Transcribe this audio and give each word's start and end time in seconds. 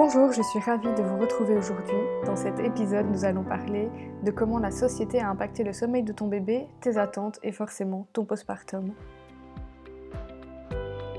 Bonjour, 0.00 0.30
je 0.30 0.42
suis 0.42 0.60
ravie 0.60 0.94
de 0.94 1.02
vous 1.02 1.18
retrouver 1.18 1.56
aujourd'hui. 1.56 1.96
Dans 2.24 2.36
cet 2.36 2.60
épisode, 2.60 3.10
nous 3.10 3.24
allons 3.24 3.42
parler 3.42 3.88
de 4.22 4.30
comment 4.30 4.60
la 4.60 4.70
société 4.70 5.18
a 5.18 5.28
impacté 5.28 5.64
le 5.64 5.72
sommeil 5.72 6.04
de 6.04 6.12
ton 6.12 6.28
bébé, 6.28 6.68
tes 6.80 6.98
attentes 6.98 7.40
et 7.42 7.50
forcément 7.50 8.06
ton 8.12 8.24
postpartum. 8.24 8.92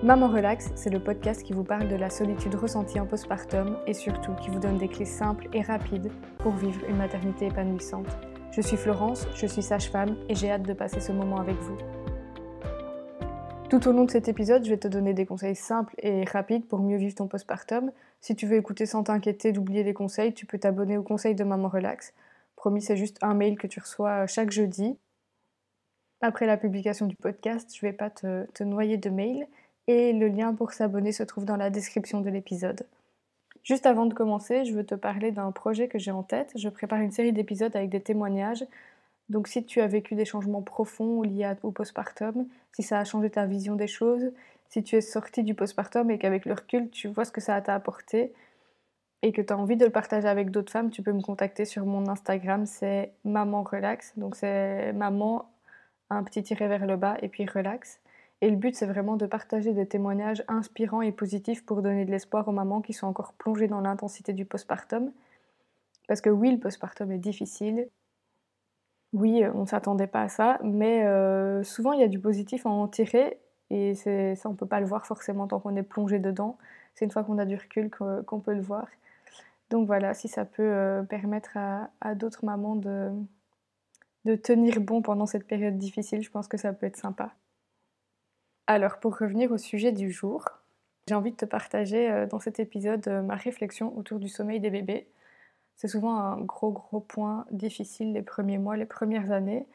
Maman 0.01 0.29
Relax, 0.29 0.71
c'est 0.75 0.89
le 0.89 1.03
podcast 1.03 1.43
qui 1.43 1.51
vous 1.51 1.65
parle 1.65 1.89
de 1.89 1.95
la 1.97 2.09
solitude 2.09 2.55
ressentie 2.55 3.01
en 3.01 3.05
postpartum 3.05 3.75
et 3.85 3.93
surtout 3.93 4.31
qui 4.35 4.49
vous 4.49 4.59
donne 4.59 4.77
des 4.77 4.87
clés 4.87 5.03
simples 5.03 5.49
et 5.51 5.61
rapides 5.61 6.09
pour 6.37 6.53
vivre 6.53 6.79
une 6.87 6.95
maternité 6.95 7.47
épanouissante. 7.47 8.17
Je 8.51 8.61
suis 8.61 8.77
Florence, 8.77 9.27
je 9.35 9.45
suis 9.45 9.61
sage-femme 9.61 10.15
et 10.29 10.35
j'ai 10.35 10.51
hâte 10.51 10.63
de 10.63 10.73
passer 10.73 11.01
ce 11.01 11.11
moment 11.11 11.41
avec 11.41 11.57
vous. 11.57 11.77
Tout 13.69 13.87
au 13.87 13.91
long 13.91 14.05
de 14.05 14.09
cet 14.09 14.27
épisode, 14.27 14.65
je 14.65 14.71
vais 14.71 14.79
te 14.79 14.87
donner 14.87 15.13
des 15.13 15.27
conseils 15.27 15.55
simples 15.55 15.93
et 15.99 16.23
rapides 16.23 16.65
pour 16.65 16.79
mieux 16.79 16.97
vivre 16.97 17.13
ton 17.13 17.27
postpartum. 17.27 17.91
Si 18.19 18.35
tu 18.35 18.47
veux 18.47 18.57
écouter 18.57 18.87
sans 18.87 19.03
t'inquiéter 19.03 19.51
d'oublier 19.51 19.83
les 19.83 19.93
conseils, 19.93 20.33
tu 20.33 20.47
peux 20.47 20.57
t'abonner 20.57 20.97
au 20.97 21.03
conseil 21.03 21.35
de 21.35 21.43
Maman 21.43 21.67
Relax. 21.67 22.15
Promis, 22.55 22.81
c'est 22.81 22.97
juste 22.97 23.19
un 23.21 23.35
mail 23.35 23.59
que 23.59 23.67
tu 23.67 23.79
reçois 23.79 24.25
chaque 24.25 24.49
jeudi. 24.49 24.97
Après 26.21 26.47
la 26.47 26.57
publication 26.57 27.05
du 27.05 27.15
podcast, 27.15 27.69
je 27.71 27.85
ne 27.85 27.91
vais 27.91 27.95
pas 27.95 28.09
te, 28.09 28.45
te 28.53 28.63
noyer 28.63 28.97
de 28.97 29.11
mails 29.11 29.45
et 29.85 30.13
le 30.13 30.29
lien 30.29 30.55
pour 30.55 30.71
s'abonner 30.71 31.11
se 31.11 31.21
trouve 31.21 31.45
dans 31.45 31.55
la 31.55 31.69
description 31.69 32.21
de 32.21 32.29
l'épisode. 32.31 32.87
Juste 33.63 33.85
avant 33.85 34.07
de 34.07 34.15
commencer, 34.15 34.65
je 34.65 34.73
veux 34.73 34.85
te 34.85 34.95
parler 34.95 35.31
d'un 35.31 35.51
projet 35.51 35.87
que 35.87 35.99
j'ai 35.99 36.11
en 36.11 36.23
tête. 36.23 36.51
Je 36.55 36.69
prépare 36.69 37.01
une 37.01 37.11
série 37.11 37.33
d'épisodes 37.33 37.75
avec 37.75 37.89
des 37.89 38.01
témoignages 38.01 38.65
donc 39.29 39.47
si 39.47 39.63
tu 39.63 39.79
as 39.81 39.87
vécu 39.87 40.15
des 40.15 40.25
changements 40.25 40.61
profonds 40.61 41.21
liés 41.21 41.53
au 41.63 41.71
postpartum, 41.71 42.47
si 42.73 42.83
ça 42.83 42.99
a 42.99 43.03
changé 43.03 43.29
ta 43.29 43.45
vision 43.45 43.75
des 43.75 43.87
choses, 43.87 44.31
si 44.69 44.83
tu 44.83 44.95
es 44.95 45.01
sorti 45.01 45.43
du 45.43 45.53
postpartum 45.53 46.09
et 46.11 46.17
qu'avec 46.17 46.45
le 46.45 46.53
recul, 46.53 46.89
tu 46.89 47.07
vois 47.07 47.25
ce 47.25 47.31
que 47.31 47.41
ça 47.41 47.59
t'a 47.61 47.75
apporté 47.75 48.33
et 49.21 49.31
que 49.31 49.41
tu 49.41 49.51
as 49.53 49.57
envie 49.57 49.75
de 49.75 49.85
le 49.85 49.91
partager 49.91 50.27
avec 50.27 50.51
d'autres 50.51 50.71
femmes, 50.71 50.89
tu 50.89 51.03
peux 51.03 51.11
me 51.11 51.21
contacter 51.21 51.65
sur 51.65 51.85
mon 51.85 52.07
Instagram, 52.07 52.65
c'est 52.65 53.11
maman 53.25 53.63
relax. 53.63 54.13
Donc 54.17 54.35
c'est 54.35 54.93
maman, 54.93 55.49
un 56.09 56.23
petit 56.23 56.41
tiré 56.43 56.67
vers 56.67 56.85
le 56.85 56.95
bas 56.95 57.17
et 57.21 57.27
puis 57.27 57.45
relax. 57.45 57.99
Et 58.41 58.49
le 58.49 58.55
but, 58.55 58.75
c'est 58.75 58.85
vraiment 58.85 59.17
de 59.17 59.25
partager 59.25 59.73
des 59.73 59.85
témoignages 59.85 60.43
inspirants 60.47 61.01
et 61.01 61.11
positifs 61.11 61.65
pour 61.65 61.81
donner 61.81 62.05
de 62.05 62.11
l'espoir 62.11 62.47
aux 62.47 62.53
mamans 62.53 62.81
qui 62.81 62.93
sont 62.93 63.07
encore 63.07 63.33
plongées 63.33 63.67
dans 63.67 63.81
l'intensité 63.81 64.31
du 64.31 64.45
postpartum. 64.45 65.11
Parce 66.07 66.21
que 66.21 66.29
oui, 66.29 66.51
le 66.51 66.57
postpartum 66.57 67.11
est 67.11 67.17
difficile, 67.17 67.89
oui, 69.13 69.43
on 69.53 69.61
ne 69.61 69.65
s'attendait 69.65 70.07
pas 70.07 70.21
à 70.23 70.29
ça, 70.29 70.59
mais 70.63 71.03
euh, 71.03 71.63
souvent 71.63 71.93
il 71.93 71.99
y 71.99 72.03
a 72.03 72.07
du 72.07 72.19
positif 72.19 72.65
à 72.65 72.69
en 72.69 72.87
tirer 72.87 73.39
et 73.71 73.95
ça 73.95 74.49
on 74.49 74.51
ne 74.51 74.57
peut 74.57 74.67
pas 74.67 74.79
le 74.79 74.85
voir 74.85 75.05
forcément 75.05 75.47
tant 75.47 75.59
qu'on 75.59 75.75
est 75.75 75.83
plongé 75.83 76.19
dedans. 76.19 76.57
C'est 76.93 77.05
une 77.05 77.11
fois 77.11 77.23
qu'on 77.23 77.37
a 77.39 77.45
du 77.45 77.55
recul 77.55 77.89
qu'on 77.89 78.39
peut 78.39 78.53
le 78.53 78.61
voir. 78.61 78.87
Donc 79.69 79.87
voilà, 79.87 80.13
si 80.13 80.27
ça 80.27 80.45
peut 80.45 80.63
euh, 80.63 81.03
permettre 81.03 81.57
à, 81.57 82.15
d'autres 82.15 82.45
mamans 82.45 82.75
de, 82.75 83.11
tenir 84.43 84.79
bon 84.79 85.01
pendant 85.01 85.25
cette 85.25 85.47
période 85.47 85.77
difficile, 85.77 86.21
je 86.21 86.29
pense 86.29 86.47
que 86.47 86.57
ça 86.57 86.73
peut 86.73 86.85
être 86.85 86.97
sympa. 86.97 87.33
Alors 88.67 88.99
pour 88.99 89.17
revenir 89.17 89.51
au 89.51 89.57
sujet 89.57 89.91
du 89.91 90.11
jour, 90.11 90.45
j'ai 91.07 91.15
envie 91.15 91.31
de 91.31 91.35
te 91.37 91.45
partager 91.45 92.11
euh, 92.11 92.27
dans 92.27 92.39
cet 92.39 92.59
épisode 92.59 93.07
ma 93.25 93.35
réflexion 93.35 93.97
autour 93.97 94.19
du 94.19 94.29
sommeil 94.29 94.59
des 94.59 94.69
bébés 94.69 95.07
c'est 95.79 95.87
souvent 95.87 96.19
un 96.19 96.41
gros 96.41 96.71
gros 96.71 96.99
point 96.99 97.45
difficile 97.51 98.11
les 98.11 98.21
premiers 98.21 98.57
mois, 98.57 98.75
les 98.75 98.85
premières 98.85 99.31
années. 99.31 99.65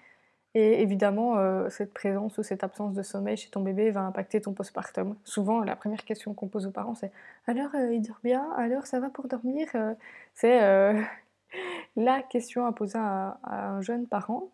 Et 0.55 0.83
évidemment, 0.83 1.39
euh, 1.39 1.71
cette 1.71 1.95
présence 1.95 2.37
ou 2.37 2.43
cette 2.43 2.63
absence 2.63 2.93
de 2.95 3.03
sommeil 3.03 3.39
chez 3.39 3.49
ton 3.51 3.63
bébé 3.63 3.91
va 3.91 4.03
impacter 4.03 4.43
ton 4.43 4.53
postpartum. 4.53 5.17
Souvent, 5.25 5.63
la 5.63 5.77
première 5.77 6.05
question 6.05 6.35
qu'on 6.35 6.47
pose 6.47 6.67
aux 6.67 6.71
parents, 6.71 6.95
c'est 6.95 7.11
Alors, 7.47 7.75
euh, 7.75 7.95
il 7.95 8.03
dort 8.03 8.21
bien? 8.23 8.53
Alors, 8.59 8.87
ça 8.87 9.01
va 9.01 9.09
pour 9.09 9.29
dormir? 9.29 9.67
Euh, 9.75 9.95
C'est 10.35 10.61
la 11.97 12.23
question 12.23 12.67
à 12.67 12.73
poser 12.73 12.99
à, 12.99 13.39
un 13.45 13.81
jeune 13.81 14.07
parent 14.07 14.51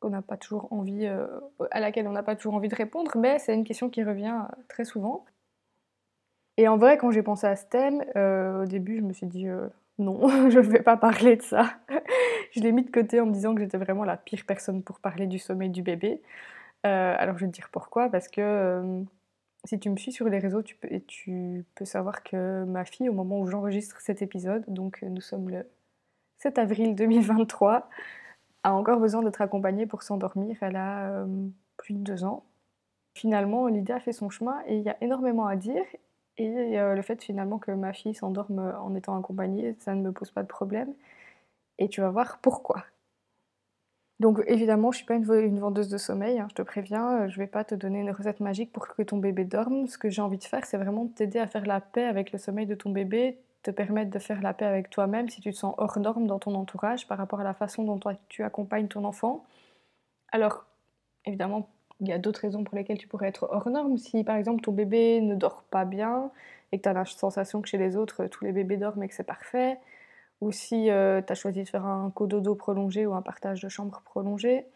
qu'on 0.00 0.10
n'a 0.10 0.22
pas 0.22 0.38
toujours 0.38 0.72
envie, 0.72 1.06
à 1.70 1.80
laquelle 1.80 2.08
on 2.08 2.12
n'a 2.12 2.22
pas 2.22 2.36
toujours 2.36 2.54
envie 2.54 2.68
de 2.68 2.74
répondre, 2.74 3.16
mais 3.18 3.38
c'est 3.40 3.54
une 3.54 3.64
question 3.64 3.90
qui 3.90 4.02
revient 4.04 4.44
très 4.68 4.84
souvent. 4.84 5.26
Et 6.56 6.66
en 6.68 6.78
vrai, 6.78 6.96
quand 6.98 7.10
j'ai 7.10 7.22
pensé 7.22 7.46
à 7.46 7.56
ce 7.56 7.66
thème, 7.66 8.04
au 8.62 8.66
début, 8.66 8.98
je 8.98 9.02
me 9.02 9.12
suis 9.12 9.26
dit 9.26 9.48
non, 9.98 10.28
je 10.50 10.58
ne 10.58 10.64
vais 10.64 10.82
pas 10.82 10.96
parler 10.96 11.36
de 11.36 11.42
ça. 11.42 11.78
je 12.52 12.60
l'ai 12.60 12.72
mis 12.72 12.84
de 12.84 12.90
côté 12.90 13.20
en 13.20 13.26
me 13.26 13.32
disant 13.32 13.54
que 13.54 13.60
j'étais 13.60 13.78
vraiment 13.78 14.04
la 14.04 14.16
pire 14.16 14.44
personne 14.46 14.82
pour 14.82 15.00
parler 15.00 15.26
du 15.26 15.38
sommeil 15.38 15.70
du 15.70 15.82
bébé. 15.82 16.22
Euh, 16.86 17.14
alors 17.18 17.36
je 17.38 17.44
vais 17.44 17.50
te 17.50 17.56
dire 17.56 17.70
pourquoi, 17.72 18.08
parce 18.08 18.28
que 18.28 18.40
euh, 18.40 19.02
si 19.64 19.80
tu 19.80 19.90
me 19.90 19.96
suis 19.96 20.12
sur 20.12 20.28
les 20.28 20.38
réseaux, 20.38 20.62
tu 20.62 20.76
peux, 21.74 21.84
savoir 21.84 22.22
que 22.22 22.64
ma 22.64 22.84
fille, 22.84 23.08
au 23.08 23.12
moment 23.12 23.40
où 23.40 23.46
j'enregistre 23.46 24.00
cet 24.00 24.22
épisode, 24.22 24.64
donc 24.68 25.02
nous 25.02 25.20
sommes 25.20 25.50
le 25.50 25.66
7 26.38 26.58
avril 26.58 26.94
2023, 26.94 27.88
a 28.62 28.72
encore 28.72 29.00
besoin 29.00 29.22
d'être 29.22 29.40
accompagnée 29.40 29.86
pour 29.86 30.02
s'endormir. 30.02 30.56
Elle 30.60 30.76
a 30.76 31.10
euh, 31.10 31.48
plus 31.76 31.94
de 31.94 32.00
deux 32.00 32.24
ans. 32.24 32.44
Finalement, 33.14 33.66
l'idée 33.66 33.92
a 33.92 34.00
fait 34.00 34.12
son 34.12 34.30
chemin 34.30 34.62
et 34.66 34.76
il 34.76 34.82
y 34.82 34.88
a 34.88 34.96
énormément 35.00 35.46
à 35.46 35.56
dire. 35.56 35.84
Et 36.38 36.78
euh, 36.78 36.94
le 36.94 37.02
fait 37.02 37.22
finalement 37.22 37.58
que 37.58 37.72
ma 37.72 37.92
fille 37.92 38.14
s'endorme 38.14 38.60
en 38.80 38.94
étant 38.94 39.18
accompagnée, 39.18 39.74
ça 39.80 39.94
ne 39.94 40.02
me 40.02 40.12
pose 40.12 40.30
pas 40.30 40.42
de 40.42 40.48
problème. 40.48 40.94
Et 41.78 41.88
tu 41.88 42.00
vas 42.00 42.10
voir 42.10 42.38
pourquoi. 42.38 42.84
Donc 44.20 44.42
évidemment, 44.46 44.90
je 44.90 44.96
ne 44.96 44.98
suis 44.98 45.06
pas 45.06 45.14
une, 45.14 45.60
vendeuse 45.60 45.88
de 45.88 45.98
sommeil, 45.98 46.40
hein, 46.40 46.48
je 46.50 46.54
te 46.54 46.62
préviens, 46.62 47.22
euh, 47.22 47.28
je 47.28 47.38
ne 47.38 47.44
vais 47.44 47.46
pas 47.46 47.64
te 47.64 47.74
donner 47.76 48.00
une 48.00 48.10
recette 48.10 48.40
magique 48.40 48.72
pour 48.72 48.88
que 48.88 49.02
ton 49.02 49.18
bébé 49.18 49.44
dorme. 49.44 49.86
Ce 49.86 49.96
que 49.96 50.10
j'ai 50.10 50.22
envie 50.22 50.38
de 50.38 50.44
faire, 50.44 50.64
c'est 50.64 50.76
vraiment 50.76 51.06
t'aider 51.06 51.38
à 51.38 51.46
faire 51.46 51.66
la 51.66 51.80
paix 51.80 52.04
avec 52.04 52.32
le 52.32 52.38
sommeil 52.38 52.66
de 52.66 52.74
ton 52.74 52.90
bébé, 52.90 53.38
te 53.62 53.70
permettre 53.70 54.10
de 54.10 54.18
faire 54.18 54.42
la 54.42 54.54
paix 54.54 54.64
avec 54.64 54.90
toi-même 54.90 55.28
si 55.28 55.40
tu 55.40 55.52
te 55.52 55.56
sens 55.56 55.74
hors 55.78 55.98
norme 56.00 56.26
dans 56.26 56.40
ton 56.40 56.54
entourage 56.56 57.06
par 57.06 57.18
rapport 57.18 57.40
à 57.40 57.44
la 57.44 57.54
façon 57.54 57.84
dont 57.84 58.00
tu 58.28 58.42
accompagnes 58.42 58.88
ton 58.88 59.04
enfant. 59.04 59.44
Alors, 60.32 60.66
évidemment, 61.24 61.68
il 62.00 62.08
y 62.08 62.12
a 62.12 62.18
d'autres 62.18 62.40
raisons 62.40 62.64
pour 62.64 62.76
lesquelles 62.76 62.98
tu 62.98 63.08
pourrais 63.08 63.28
être 63.28 63.48
hors 63.50 63.68
norme. 63.68 63.98
Si 63.98 64.24
par 64.24 64.36
exemple 64.36 64.62
ton 64.62 64.72
bébé 64.72 65.20
ne 65.20 65.34
dort 65.34 65.64
pas 65.70 65.84
bien 65.84 66.30
et 66.72 66.78
que 66.78 66.82
tu 66.82 66.88
as 66.88 66.92
la 66.92 67.04
sensation 67.04 67.60
que 67.62 67.68
chez 67.68 67.78
les 67.78 67.96
autres 67.96 68.26
tous 68.26 68.44
les 68.44 68.52
bébés 68.52 68.76
dorment 68.76 69.02
et 69.02 69.08
que 69.08 69.14
c'est 69.14 69.24
parfait, 69.24 69.78
ou 70.40 70.52
si 70.52 70.90
euh, 70.90 71.20
tu 71.22 71.32
as 71.32 71.36
choisi 71.36 71.62
de 71.64 71.68
faire 71.68 71.86
un 71.86 72.10
cododo 72.10 72.54
prolongé 72.54 73.06
ou 73.06 73.14
un 73.14 73.22
partage 73.22 73.60
de 73.62 73.68
chambre 73.68 74.02
prolongé, 74.04 74.66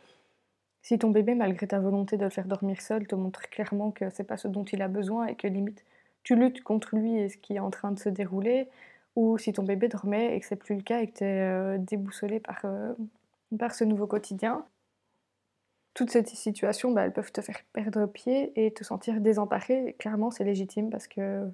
si 0.83 0.99
ton 0.99 1.11
bébé, 1.11 1.35
malgré 1.37 1.69
ta 1.69 1.79
volonté 1.79 2.17
de 2.17 2.25
le 2.25 2.31
faire 2.31 2.47
dormir 2.47 2.81
seul, 2.81 3.07
te 3.07 3.15
montre 3.15 3.49
clairement 3.51 3.93
que 3.93 4.11
c'est 4.11 4.25
pas 4.25 4.37
ce 4.37 4.49
dont 4.49 4.65
il 4.65 4.83
a 4.83 4.89
besoin 4.89 5.27
et 5.27 5.37
que 5.37 5.47
limite 5.47 5.85
tu 6.25 6.37
luttes 6.37 6.63
contre 6.63 6.97
lui 6.97 7.17
et 7.17 7.29
ce 7.29 7.37
qui 7.37 7.55
est 7.55 7.61
en 7.61 7.71
train 7.71 7.93
de 7.93 7.99
se 7.99 8.09
dérouler, 8.09 8.69
ou 9.17 9.39
si 9.39 9.53
ton 9.53 9.63
bébé 9.63 9.89
dormait 9.89 10.37
et 10.37 10.41
que 10.41 10.47
c'est 10.47 10.57
plus 10.57 10.77
le 10.77 10.83
cas 10.83 11.01
et 11.01 11.09
que 11.09 11.19
tu 11.19 11.25
es 11.25 11.41
euh, 11.41 11.79
déboussolé 11.79 12.41
par, 12.41 12.61
euh, 12.65 12.95
par 13.59 13.75
ce 13.75 13.85
nouveau 13.85 14.07
quotidien, 14.07 14.65
toutes 15.95 16.11
ces 16.11 16.25
situations, 16.25 16.91
bah, 16.93 17.05
elles 17.05 17.13
peuvent 17.13 17.33
te 17.33 17.41
faire 17.41 17.61
perdre 17.73 18.07
pied 18.07 18.53
et 18.57 18.73
te 18.73 18.85
sentir 18.85 19.21
désemparé. 19.21 19.95
clairement, 19.99 20.31
c'est 20.31 20.45
légitime 20.45 20.91
parce 20.91 21.07
que 21.07 21.49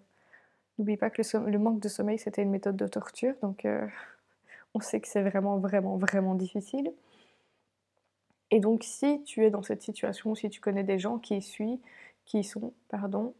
n'oublie 0.78 0.96
pas 0.96 1.10
que 1.10 1.22
le, 1.38 1.58
manque 1.58 1.80
de 1.80 1.88
sommeil, 1.88 2.18
c'était 2.18 2.42
une 2.42 2.50
méthode 2.50 2.76
de 2.76 2.86
torture. 2.86 3.34
Donc, 3.42 3.64
euh, 3.64 3.86
on 4.74 4.80
sait 4.80 5.00
que 5.00 5.08
c'est 5.08 5.22
vraiment, 5.22 5.58
vraiment, 5.58 5.96
vraiment 5.96 6.34
difficile. 6.34 6.92
Et 8.50 8.60
donc, 8.60 8.82
si 8.84 9.22
tu 9.24 9.44
es 9.44 9.50
dans 9.50 9.62
cette 9.62 9.82
situation, 9.82 10.34
si 10.34 10.48
tu 10.48 10.60
connais 10.60 10.84
des 10.84 10.98
gens 10.98 11.18
qui 11.18 11.36
y 11.36 11.42
suivent, 11.42 11.80
qui 12.24 12.40
y 12.40 12.44
sont, 12.44 12.72
pardon, 12.88 13.34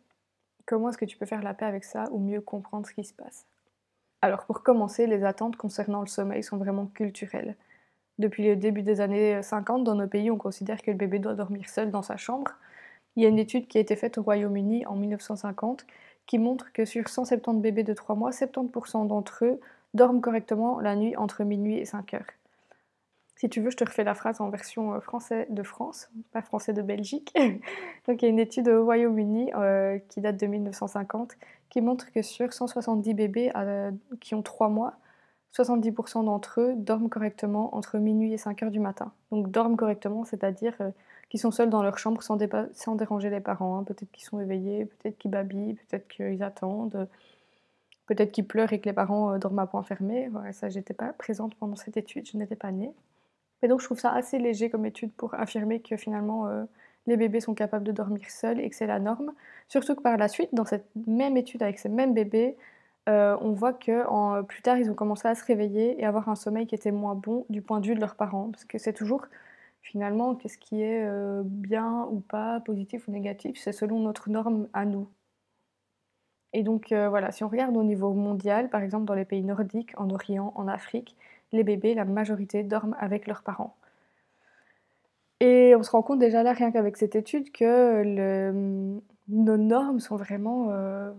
comment 0.67 0.91
est-ce 0.91 0.99
que 0.99 1.05
tu 1.05 1.17
peux 1.17 1.27
faire 1.27 1.43
la 1.43 1.55
paix 1.55 1.65
avec 1.65 1.85
ça 1.85 2.05
ou 2.11 2.19
mieux 2.19 2.41
comprendre 2.41 2.87
ce 2.87 2.93
qui 2.93 3.05
se 3.05 3.15
passe? 3.15 3.47
Alors, 4.21 4.45
pour 4.47 4.63
commencer, 4.63 5.07
les 5.07 5.25
attentes 5.25 5.57
concernant 5.57 6.01
le 6.01 6.09
sommeil 6.09 6.43
sont 6.43 6.57
vraiment 6.57 6.87
culturelles. 6.87 7.57
Depuis 8.19 8.47
le 8.47 8.57
début 8.57 8.83
des 8.83 9.01
années 9.01 9.43
50, 9.43 9.85
dans 9.85 9.95
nos 9.95 10.09
pays, 10.09 10.31
on 10.31 10.37
considère 10.37 10.83
que 10.83 10.91
le 10.91 10.97
bébé 10.97 11.19
doit 11.19 11.35
dormir 11.35 11.69
seul 11.69 11.91
dans 11.91 12.03
sa 12.03 12.17
chambre. 12.17 12.53
Il 13.17 13.23
y 13.23 13.27
a 13.27 13.29
une 13.29 13.39
étude 13.39 13.69
qui 13.69 13.79
a 13.79 13.81
été 13.81 13.97
faite 13.97 14.19
au 14.19 14.23
Royaume-Uni 14.23 14.87
en 14.87 14.97
1950 14.97 15.87
qui 16.27 16.39
montre 16.39 16.73
que 16.73 16.85
sur 16.85 17.09
170 17.09 17.61
bébés 17.61 17.85
de 17.85 17.95
3 17.95 18.15
mois, 18.15 18.31
70% 18.31 19.07
d'entre 19.07 19.45
eux 19.45 19.61
dorment 19.95 20.21
correctement 20.21 20.81
la 20.81 20.95
nuit 20.95 21.17
entre 21.17 21.43
minuit 21.43 21.79
et 21.79 21.85
5 21.85 22.15
heures. 22.15 22.27
Si 23.39 23.49
tu 23.49 23.61
veux, 23.61 23.71
je 23.71 23.77
te 23.77 23.85
refais 23.85 24.03
la 24.03 24.15
phrase 24.15 24.41
en 24.41 24.51
version 24.51 24.95
euh, 24.95 25.01
français 25.01 25.47
de 25.49 25.63
France, 25.63 26.11
pas 26.33 26.43
français 26.43 26.73
de 26.73 26.83
Belgique. 26.83 27.33
Donc 28.09 28.21
il 28.21 28.25
y 28.25 28.27
a 28.27 28.29
une 28.29 28.41
étude 28.41 28.69
au 28.69 28.85
Royaume-Uni 28.85 29.53
euh, 29.55 29.99
qui 30.09 30.21
date 30.21 30.37
de 30.37 30.47
1950 30.47 31.37
qui 31.71 31.81
montre 31.81 32.11
que 32.13 32.21
sur 32.21 32.53
170 32.53 33.15
bébés 33.15 33.53
euh, 33.55 33.93
qui 34.21 34.35
ont 34.35 34.43
3 34.43 34.69
mois, 34.69 34.95
70% 35.55 36.25
d'entre 36.25 36.61
eux 36.61 36.75
dorment 36.77 37.09
correctement 37.09 37.75
entre 37.75 37.99
minuit 37.99 38.33
et 38.33 38.39
5 38.39 38.63
heures 38.63 38.71
du 38.71 38.81
matin. 38.81 39.13
Donc 39.31 39.51
dorment 39.51 39.77
correctement, 39.77 40.25
c'est-à-dire 40.25 40.75
euh, 40.81 40.91
qu'ils 41.31 41.41
sont 41.41 41.51
seuls 41.51 41.71
dans 41.71 41.83
leur 41.83 41.99
chambre 41.99 42.23
sans, 42.23 42.37
déranger 42.37 43.31
les 43.31 43.41
parents. 43.41 43.79
Hein. 43.79 43.85
Peut-être 43.85 44.11
qu'ils 44.11 44.25
sont 44.25 44.41
éveillés, 44.41 44.85
peut-être 44.87 45.19
qu'ils 45.19 45.31
babillent, 45.31 45.75
peut-être 45.75 46.07
qu'ils 46.09 46.43
attendent, 46.43 47.09
peut-être 48.07 48.33
qu'ils 48.33 48.47
pleurent 48.47 48.73
et 48.73 48.81
que 48.81 48.89
les 48.89 48.93
parents 48.93 49.33
euh, 49.33 49.39
dorment 49.39 49.61
à 49.61 49.67
point 49.67 49.83
fermé. 49.83 50.29
Ouais, 50.29 50.53
ça, 50.53 50.69
j'étais 50.69 50.95
pas 50.95 51.13
présente 51.13 51.55
pendant 51.55 51.77
cette 51.77 51.97
étude, 51.97 52.29
je 52.31 52.37
n'étais 52.37 52.57
pas 52.57 52.71
née. 52.71 52.93
Mais 53.63 53.69
donc 53.69 53.81
je 53.81 53.87
trouve 53.87 53.99
ça 53.99 54.13
assez 54.13 54.39
léger 54.39 54.71
comme 54.71 54.87
étude 54.87 55.13
pour 55.13 55.35
affirmer 55.35 55.81
que 55.81 55.97
finalement 55.97 56.47
euh, 56.47 56.65
les 57.07 57.17
bébés 57.17 57.41
sont 57.41 57.55
capables 57.55 57.85
de 57.85 57.93
dormir 57.93 58.31
seuls 58.31 58.61
et 58.61 58.69
que 58.69 58.77
c'est 58.77 58.87
la 58.87 59.01
norme. 59.01 59.33
Surtout 59.69 59.95
que 59.97 60.03
par 60.03 60.17
la 60.17 60.29
suite, 60.29 60.51
dans 60.53 60.65
cette 60.65 60.87
même 61.07 61.37
étude 61.37 61.63
avec 61.63 61.79
ces 61.79 61.89
mêmes 61.89 62.15
bébés, 62.15 62.57
on 63.09 63.53
voit 63.53 63.73
que 63.73 64.43
plus 64.43 64.63
tard, 64.63 64.79
ils 64.79 64.91
ont 64.91 64.95
commencé 64.95 65.27
à 65.29 65.35
se 65.35 65.45
réveiller 65.45 66.01
et 66.01 66.05
avoir 66.05 66.29
un 66.29 66.35
sommeil 66.37 66.67
qui 66.67 66.75
était 66.75 66.93
moins 66.93 67.15
bon 67.15 67.47
du 67.49 67.63
point 67.63 67.81
de 67.81 67.87
vue 67.87 67.95
de 67.95 68.01
leurs 68.01 68.17
parents. 68.17 68.51
Parce 68.51 68.65
que 68.65 68.79
c'est 68.79 68.93
toujours, 68.93 69.27
finalement, 69.83 70.35
qu'est-ce 70.35 70.59
qui 70.59 70.83
est 70.83 71.09
bien 71.45 72.07
ou 72.11 72.21
pas, 72.21 72.61
positif 72.61 73.09
ou 73.09 73.13
négatif, 73.13 73.59
c'est 73.59 73.73
selon 73.73 74.01
notre 74.01 74.31
norme 74.31 74.69
à 74.73 74.85
nous. 74.85 75.09
Et 76.53 76.63
donc 76.63 76.93
voilà, 76.93 77.31
si 77.33 77.45
on 77.45 77.49
regarde 77.49 77.77
au 77.77 77.85
niveau 77.85 78.13
mondial, 78.15 78.71
par 78.71 78.83
exemple 78.83 79.05
dans 79.05 79.15
les 79.15 79.25
pays 79.25 79.43
nordiques, 79.43 79.93
en 79.97 80.11
Orient, 80.11 80.53
en 80.57 80.69
Afrique, 80.69 81.17
les 81.53 81.65
bébés, 81.65 81.95
la 81.95 82.05
majorité, 82.05 82.63
dorment 82.63 82.97
avec 82.99 83.27
leurs 83.27 83.43
parents. 83.43 83.77
Et 85.41 85.75
on 85.77 85.83
se 85.83 85.91
rend 85.91 86.03
compte 86.03 86.19
déjà 86.19 86.43
là, 86.43 86.53
rien 86.53 86.73
qu'avec 86.73 86.97
cette 86.97 87.15
étude, 87.15 87.53
que 87.53 88.03
nos 89.29 89.57
normes 89.57 90.01
sont 90.01 90.17
vraiment 90.17 90.71
euh, 90.71 91.13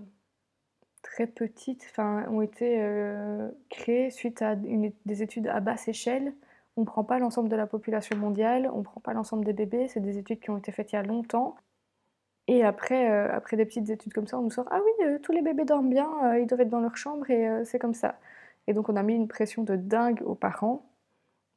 très 1.19 1.27
petites, 1.27 1.86
enfin, 1.92 2.25
ont 2.30 2.42
été 2.42 2.77
euh, 2.80 3.50
créées 3.69 4.10
suite 4.10 4.42
à 4.42 4.56
des 4.56 5.21
études 5.21 5.48
à 5.48 5.60
basse 5.60 5.89
échelle. 5.89 6.33
On 6.77 6.81
ne 6.81 6.86
prend 6.86 7.04
pas 7.04 7.19
l'ensemble 7.19 7.50
de 7.50 7.57
la 7.57 7.68
population 7.68 8.16
mondiale, 8.16 8.69
on 8.74 8.77
ne 8.80 8.83
prend 8.83 9.01
pas 9.01 9.12
l'ensemble 9.13 9.44
des 9.44 9.51
bébés, 9.51 9.89
c'est 9.89 10.00
des 10.00 10.18
études 10.18 10.39
qui 10.39 10.50
ont 10.50 10.57
été 10.57 10.71
faites 10.71 10.94
il 10.94 10.95
y 10.95 10.98
a 10.98 11.04
longtemps. 11.04 11.56
Et 12.48 12.63
après, 12.63 13.12
euh, 13.12 13.36
après 13.36 13.57
des 13.57 13.66
petites 13.66 13.89
études 13.89 14.13
comme 14.13 14.27
ça, 14.27 14.39
on 14.39 14.44
nous 14.44 14.51
sort 14.51 14.68
Ah 14.71 14.80
oui, 14.83 15.19
tous 15.21 15.33
les 15.33 15.42
bébés 15.42 15.66
dorment 15.66 15.89
bien, 15.89 16.38
ils 16.38 16.48
doivent 16.48 16.62
être 16.62 16.69
dans 16.69 16.80
leur 16.80 16.95
chambre 16.95 17.30
et 17.30 17.66
c'est 17.66 17.80
comme 17.80 17.94
ça. 17.94 18.18
Et 18.68 18.74
donc 18.74 18.88
on 18.88 18.95
a 18.95 19.04
mis 19.04 19.16
une 19.16 19.27
pression 19.27 19.63
de 19.63 19.75
dingue 19.75 20.21
aux 20.25 20.36
parents 20.36 20.86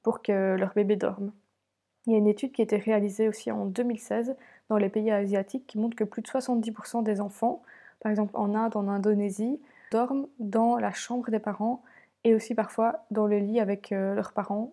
pour 0.03 0.23
que 0.23 0.56
leur 0.56 0.75
bébé 0.75 0.97
dorme. 0.97 1.32
Il 2.06 2.12
y 2.12 2.17
a 2.17 2.19
une 2.19 2.26
étude 2.26 2.50
qui 2.50 2.62
a 2.62 2.64
été 2.64 2.79
réalisée 2.79 3.29
aussi 3.29 3.53
en 3.53 3.67
2016 3.67 4.35
dans 4.69 4.76
les 4.76 4.88
pays 4.88 5.12
asiatiques 5.12 5.69
qui 5.69 5.79
montre 5.79 5.97
que 5.97 6.05
plus 6.05 6.23
de 6.23 6.26
70% 6.26 7.05
des 7.05 7.20
enfants, 7.20 7.62
par 8.02 8.10
exemple 8.10 8.37
en 8.37 8.54
Inde, 8.54 8.76
en 8.76 8.88
Indonésie, 8.88 9.60
dorment 9.93 10.26
dans 10.38 10.76
la 10.76 10.93
chambre 10.93 11.31
des 11.31 11.38
parents 11.38 11.82
et 12.25 12.34
aussi 12.34 12.54
parfois 12.54 13.04
dans 13.10 13.26
le 13.26 13.38
lit 13.38 13.60
avec 13.60 13.93
euh, 13.93 14.14
leurs 14.14 14.32
parents, 14.32 14.72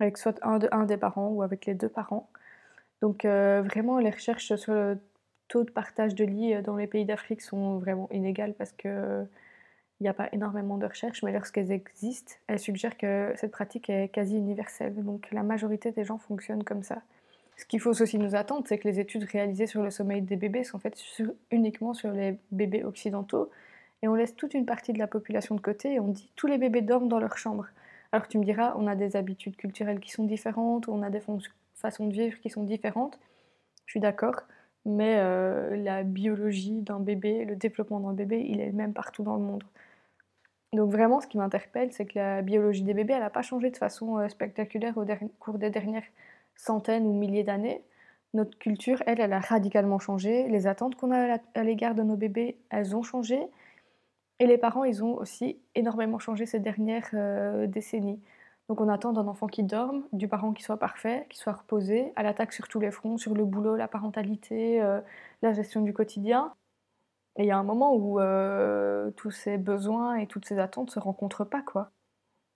avec 0.00 0.18
soit 0.18 0.38
un, 0.42 0.84
des 0.84 0.96
parents 0.96 1.28
ou 1.28 1.42
avec 1.42 1.66
les 1.66 1.74
deux 1.74 1.88
parents. 1.88 2.28
Donc 3.00 3.24
euh, 3.24 3.62
vraiment 3.62 3.98
les 3.98 4.10
recherches 4.10 4.54
sur 4.54 4.74
le 4.74 4.98
taux 5.48 5.64
de 5.64 5.70
partage 5.70 6.14
de 6.14 6.24
lit 6.24 6.54
euh, 6.54 6.62
dans 6.62 6.76
les 6.76 6.86
pays 6.86 7.04
d'Afrique 7.04 7.40
sont 7.40 7.78
vraiment 7.78 8.08
inégales 8.10 8.54
parce 8.54 8.72
que 8.72 9.26
il 10.00 10.04
n'y 10.04 10.08
a 10.08 10.14
pas 10.14 10.28
énormément 10.32 10.78
de 10.78 10.86
recherches, 10.86 11.22
mais 11.22 11.30
lorsqu'elles 11.32 11.70
existent, 11.70 12.32
elles 12.48 12.58
suggèrent 12.58 12.96
que 12.96 13.32
cette 13.36 13.52
pratique 13.52 13.88
est 13.88 14.08
quasi 14.08 14.36
universelle. 14.36 14.96
Donc 15.04 15.28
la 15.30 15.44
majorité 15.44 15.92
des 15.92 16.02
gens 16.02 16.18
fonctionnent 16.18 16.64
comme 16.64 16.82
ça. 16.82 17.02
Ce 17.56 17.64
qu'il 17.66 17.80
faut 17.80 18.00
aussi 18.00 18.18
nous 18.18 18.34
attendre, 18.34 18.64
c'est 18.66 18.78
que 18.78 18.88
les 18.88 18.98
études 18.98 19.24
réalisées 19.24 19.66
sur 19.66 19.82
le 19.82 19.90
sommeil 19.90 20.22
des 20.22 20.36
bébés 20.36 20.64
sont 20.64 20.78
faites 20.78 20.98
uniquement 21.50 21.94
sur 21.94 22.10
les 22.10 22.38
bébés 22.50 22.84
occidentaux, 22.84 23.50
et 24.02 24.08
on 24.08 24.14
laisse 24.14 24.34
toute 24.34 24.54
une 24.54 24.66
partie 24.66 24.92
de 24.92 24.98
la 24.98 25.06
population 25.06 25.54
de 25.54 25.60
côté, 25.60 25.94
et 25.94 26.00
on 26.00 26.08
dit 26.08 26.30
tous 26.34 26.46
les 26.46 26.58
bébés 26.58 26.82
dorment 26.82 27.08
dans 27.08 27.20
leur 27.20 27.36
chambre. 27.38 27.66
Alors 28.10 28.28
tu 28.28 28.38
me 28.38 28.44
diras, 28.44 28.74
on 28.76 28.86
a 28.86 28.94
des 28.94 29.16
habitudes 29.16 29.56
culturelles 29.56 30.00
qui 30.00 30.10
sont 30.10 30.24
différentes, 30.24 30.88
on 30.88 31.02
a 31.02 31.10
des 31.10 31.22
façons 31.76 32.06
de 32.06 32.12
vivre 32.12 32.38
qui 32.40 32.50
sont 32.50 32.64
différentes. 32.64 33.18
Je 33.86 33.92
suis 33.92 34.00
d'accord, 34.00 34.42
mais 34.84 35.16
euh, 35.18 35.76
la 35.76 36.02
biologie 36.02 36.82
d'un 36.82 37.00
bébé, 37.00 37.44
le 37.44 37.56
développement 37.56 38.00
d'un 38.00 38.12
bébé, 38.12 38.44
il 38.48 38.60
est 38.60 38.66
le 38.66 38.72
même 38.72 38.92
partout 38.92 39.22
dans 39.22 39.36
le 39.36 39.42
monde. 39.42 39.64
Donc 40.72 40.90
vraiment, 40.90 41.20
ce 41.20 41.26
qui 41.26 41.38
m'interpelle, 41.38 41.92
c'est 41.92 42.06
que 42.06 42.18
la 42.18 42.42
biologie 42.42 42.82
des 42.82 42.94
bébés, 42.94 43.12
elle 43.12 43.20
n'a 43.20 43.30
pas 43.30 43.42
changé 43.42 43.70
de 43.70 43.76
façon 43.76 44.18
euh, 44.18 44.28
spectaculaire 44.28 44.96
au 44.96 45.04
cours 45.38 45.58
des 45.58 45.70
dernières 45.70 46.04
centaines 46.56 47.06
ou 47.06 47.12
milliers 47.12 47.44
d'années. 47.44 47.82
Notre 48.34 48.58
culture, 48.58 49.02
elle, 49.06 49.20
elle 49.20 49.32
a 49.32 49.40
radicalement 49.40 49.98
changé. 49.98 50.48
Les 50.48 50.66
attentes 50.66 50.94
qu'on 50.94 51.10
a 51.12 51.38
à 51.54 51.62
l'égard 51.64 51.94
de 51.94 52.02
nos 52.02 52.16
bébés, 52.16 52.58
elles 52.70 52.96
ont 52.96 53.02
changé. 53.02 53.46
Et 54.38 54.46
les 54.46 54.58
parents, 54.58 54.84
ils 54.84 55.04
ont 55.04 55.14
aussi 55.14 55.58
énormément 55.74 56.18
changé 56.18 56.46
ces 56.46 56.58
dernières 56.58 57.10
euh, 57.14 57.66
décennies. 57.66 58.20
Donc 58.68 58.80
on 58.80 58.88
attend 58.88 59.12
d'un 59.12 59.26
enfant 59.28 59.46
qui 59.46 59.62
dorme, 59.62 60.04
du 60.12 60.28
parent 60.28 60.52
qui 60.52 60.62
soit 60.62 60.78
parfait, 60.78 61.26
qui 61.28 61.38
soit 61.38 61.52
reposé, 61.52 62.12
à 62.16 62.22
l'attaque 62.22 62.52
sur 62.52 62.68
tous 62.68 62.80
les 62.80 62.90
fronts, 62.90 63.18
sur 63.18 63.34
le 63.34 63.44
boulot, 63.44 63.76
la 63.76 63.88
parentalité, 63.88 64.80
euh, 64.82 65.00
la 65.42 65.52
gestion 65.52 65.82
du 65.82 65.92
quotidien. 65.92 66.54
Et 67.36 67.44
il 67.44 67.46
y 67.46 67.50
a 67.50 67.58
un 67.58 67.62
moment 67.64 67.94
où 67.94 68.20
euh, 68.20 69.10
tous 69.12 69.30
ces 69.30 69.58
besoins 69.58 70.16
et 70.16 70.26
toutes 70.26 70.46
ces 70.46 70.58
attentes 70.58 70.90
se 70.90 70.98
rencontrent 70.98 71.44
pas, 71.44 71.62
quoi. 71.62 71.90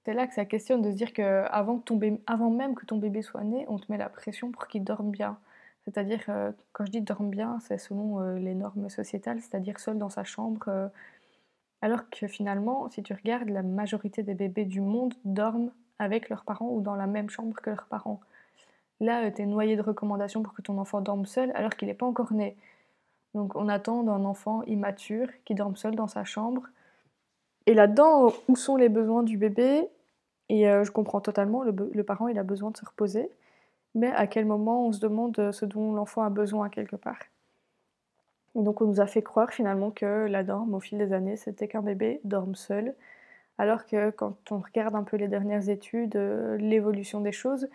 C'est 0.07 0.15
là 0.15 0.29
que 0.29 0.35
ça 0.35 0.45
questionne 0.45 0.83
de 0.83 0.93
se 0.93 0.97
dire 0.97 1.13
que 1.13 1.45
avant, 1.51 1.83
avant 2.29 2.51
même 2.51 2.77
que 2.77 2.87
ton 2.87 2.97
bébé 2.97 3.23
soit 3.23 3.43
né, 3.43 3.67
on 3.69 3.77
te 3.77 3.91
met 3.91 3.99
la 3.99 4.09
pression 4.09 4.53
pour 4.53 4.69
qu'il 4.69 4.85
dorme 4.85 5.11
bien. 5.11 5.37
C'est-à-dire, 5.85 6.23
euh, 6.29 6.53
quand 6.73 6.87
je 6.87 6.93
dis 6.93 7.01
dorme 7.01 7.29
bien, 7.29 7.59
c'est 7.61 7.79
selon 7.79 8.21
euh, 8.21 8.39
les 8.39 8.55
normes 8.55 8.89
sociétales, 8.89 9.41
c'est-à-dire 9.41 9.81
seul 9.81 9.99
dans 9.99 10.09
sa 10.09 10.23
chambre. 10.23 10.91
alors 11.83 12.09
que 12.09 12.29
finalement, 12.29 12.89
si 12.91 13.03
tu 13.03 13.15
regardes, 13.15 13.49
la 13.49 13.65
majorité 13.65 14.23
des 14.23 14.35
bébés 14.35 14.65
du 14.65 14.81
monde 14.81 15.15
dorment 15.25 15.73
avec 15.99 16.29
leurs 16.29 16.45
parents 16.45 16.71
ou 16.71 16.81
dans 16.81 16.95
la 16.95 17.09
même 17.09 17.29
chambre 17.29 17.57
que 17.61 17.71
leurs 17.71 17.87
parents. 17.87 18.21
Là, 19.01 19.29
tu 19.33 19.43
es 19.43 19.47
noyé 19.47 19.75
de 19.77 19.83
recommandations 19.83 20.43
pour 20.43 20.55
que 20.55 20.63
ton 20.63 20.79
enfant 20.79 21.01
dorme 21.01 21.27
seul 21.27 21.51
alors 21.57 21.75
qu'il 21.77 21.89
n'est 21.89 21.95
pas 21.95 22.07
encore 22.07 22.33
né. 22.33 22.57
Donc 23.35 23.57
on 23.57 23.69
attend 23.69 24.05
d'un 24.05 24.25
enfant 24.25 24.63
immature 24.65 25.29
qui 25.45 25.57
dorme 25.57 25.77
seul 25.77 25.97
dans 25.97 26.09
sa 26.09 26.25
chambre. 26.25 26.63
Et 27.67 27.75
là-dedans, 27.75 28.33
où 28.49 28.55
sont 28.55 28.77
les 28.77 28.89
besoins 28.89 29.25
du 29.25 29.37
bébé? 29.37 29.89
Et 30.49 30.69
euh, 30.69 30.85
je 30.85 30.91
comprends 30.91 31.21
totalement, 31.21 31.63
le, 31.63 32.03
parent, 32.05 32.29
il 32.29 32.39
a 32.39 32.43
besoin 32.43 32.71
de 32.71 32.77
se 32.77 32.85
reposer. 32.85 33.31
Mais 33.95 34.13
à 34.13 34.27
quel 34.27 34.45
moment 34.45 34.87
on 34.87 34.93
se 34.93 35.01
demande 35.01 35.53
ce 35.53 35.65
dont 35.65 35.93
l'enfant 35.95 36.23
a 36.23 36.31
besoin 36.31 36.69
quelque 36.69 36.97
part? 36.97 37.19
Et 38.55 38.63
donc 38.63 38.81
on 38.81 38.87
nous 38.87 39.01
a 39.01 39.07
fait 39.07 39.23
croire 39.23 39.51
finalement 39.53 39.91
que 39.91 40.27
la 40.27 40.43
norme 40.43 40.75
au 40.75 40.81
fil 40.81 40.99
des 40.99 41.13
années, 41.13 41.37
c'était 41.37 41.69
qu'un 41.69 41.83
bébé 41.83 42.21
dorme 42.25 42.55
seul. 42.55 42.95
Alors 43.59 43.87
que 43.87 44.11
quand 44.11 44.37
on 44.51 44.59
regarde 44.59 44.95
un 44.95 45.03
peu 45.03 45.17
les 45.17 45.29
dernières 45.29 45.69
études, 45.71 46.17
euh, 46.17 46.57
l'évolution 46.59 47.21
des 47.21 47.33
choses, 47.33 47.69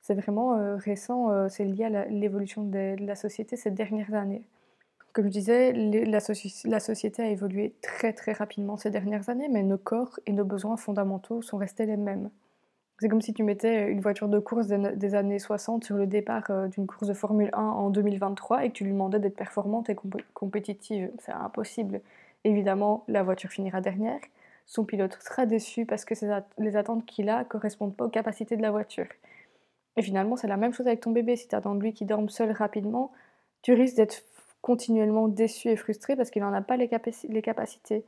c'est 0.00 0.14
vraiment 0.14 0.56
euh, 0.56 0.76
récent, 0.76 1.48
c'est 1.48 1.64
lié 1.64 1.84
à 1.84 2.06
l'évolution 2.06 2.62
de 2.64 2.96
la 3.00 3.16
société 3.16 3.56
ces 3.56 3.70
dernières 3.70 4.14
années. 4.14 4.44
Comme 5.14 5.26
je 5.26 5.30
disais, 5.30 5.72
la, 5.72 6.18
société 6.80 7.22
a 7.22 7.28
évolué 7.28 7.76
très 7.82 8.12
très 8.12 8.32
rapidement 8.32 8.76
ces 8.76 8.90
dernières 8.90 9.28
années, 9.28 9.48
mais 9.48 9.62
nos 9.62 9.78
corps 9.78 10.18
et 10.26 10.32
nos 10.32 10.44
besoins 10.44 10.76
fondamentaux 10.76 11.40
sont 11.40 11.56
restés 11.56 11.86
les 11.86 11.96
mêmes. 11.96 12.30
C'est 12.98 13.08
comme 13.08 13.22
si 13.22 13.32
tu 13.32 13.44
mettais 13.44 13.88
une 13.92 14.00
voiture 14.00 14.28
de 14.28 14.40
course 14.40 14.66
des 14.66 15.14
années 15.14 15.38
60 15.38 15.84
sur 15.84 15.96
le 15.96 16.08
départ 16.08 16.50
euh, 16.50 16.66
d'une 16.66 16.88
course 16.88 17.06
de 17.06 17.14
Formule 17.14 17.50
1 17.52 17.62
en 17.62 17.90
2023 17.90 18.64
et 18.64 18.70
que 18.70 18.74
tu 18.74 18.84
lui 18.84 18.90
demandais 18.90 19.20
d'être 19.20 19.36
performante 19.36 19.88
et 19.88 19.96
compétitive. 20.34 21.12
C'est 21.20 21.32
impossible. 21.32 22.00
Évidemment, 22.42 23.04
la 23.06 23.22
voiture 23.22 23.50
finira 23.50 23.80
dernière. 23.80 24.20
Son 24.66 24.84
pilote 24.84 25.16
sera 25.22 25.46
déçu 25.46 25.86
parce 25.86 26.04
que 26.04 26.14
les 26.58 26.76
attentes 26.76 27.06
qu'il 27.06 27.28
a 27.28 27.44
correspondent 27.44 27.96
pas 27.96 28.06
aux 28.06 28.10
capacités 28.10 28.56
de 28.56 28.62
la 28.62 28.72
voiture. 28.72 29.06
Et 29.96 30.02
finalement, 30.02 30.34
c'est 30.34 30.48
la 30.48 30.56
même 30.56 30.72
chose 30.72 30.88
avec 30.88 31.00
ton 31.00 31.12
bébé. 31.12 31.36
Si 31.36 31.46
tu 31.46 31.54
attends 31.54 31.74
lui 31.74 31.92
qui 31.92 32.04
dorme 32.04 32.28
seul 32.28 32.50
rapidement, 32.50 33.12
tu 33.62 33.74
risques 33.74 33.96
d'être 33.96 34.24
continuellement 34.64 35.28
déçu 35.28 35.68
et 35.68 35.76
frustré 35.76 36.16
parce 36.16 36.30
qu'il 36.30 36.40
n'en 36.40 36.54
a 36.54 36.62
pas 36.62 36.78
les, 36.78 36.88
capacités. 36.88 38.02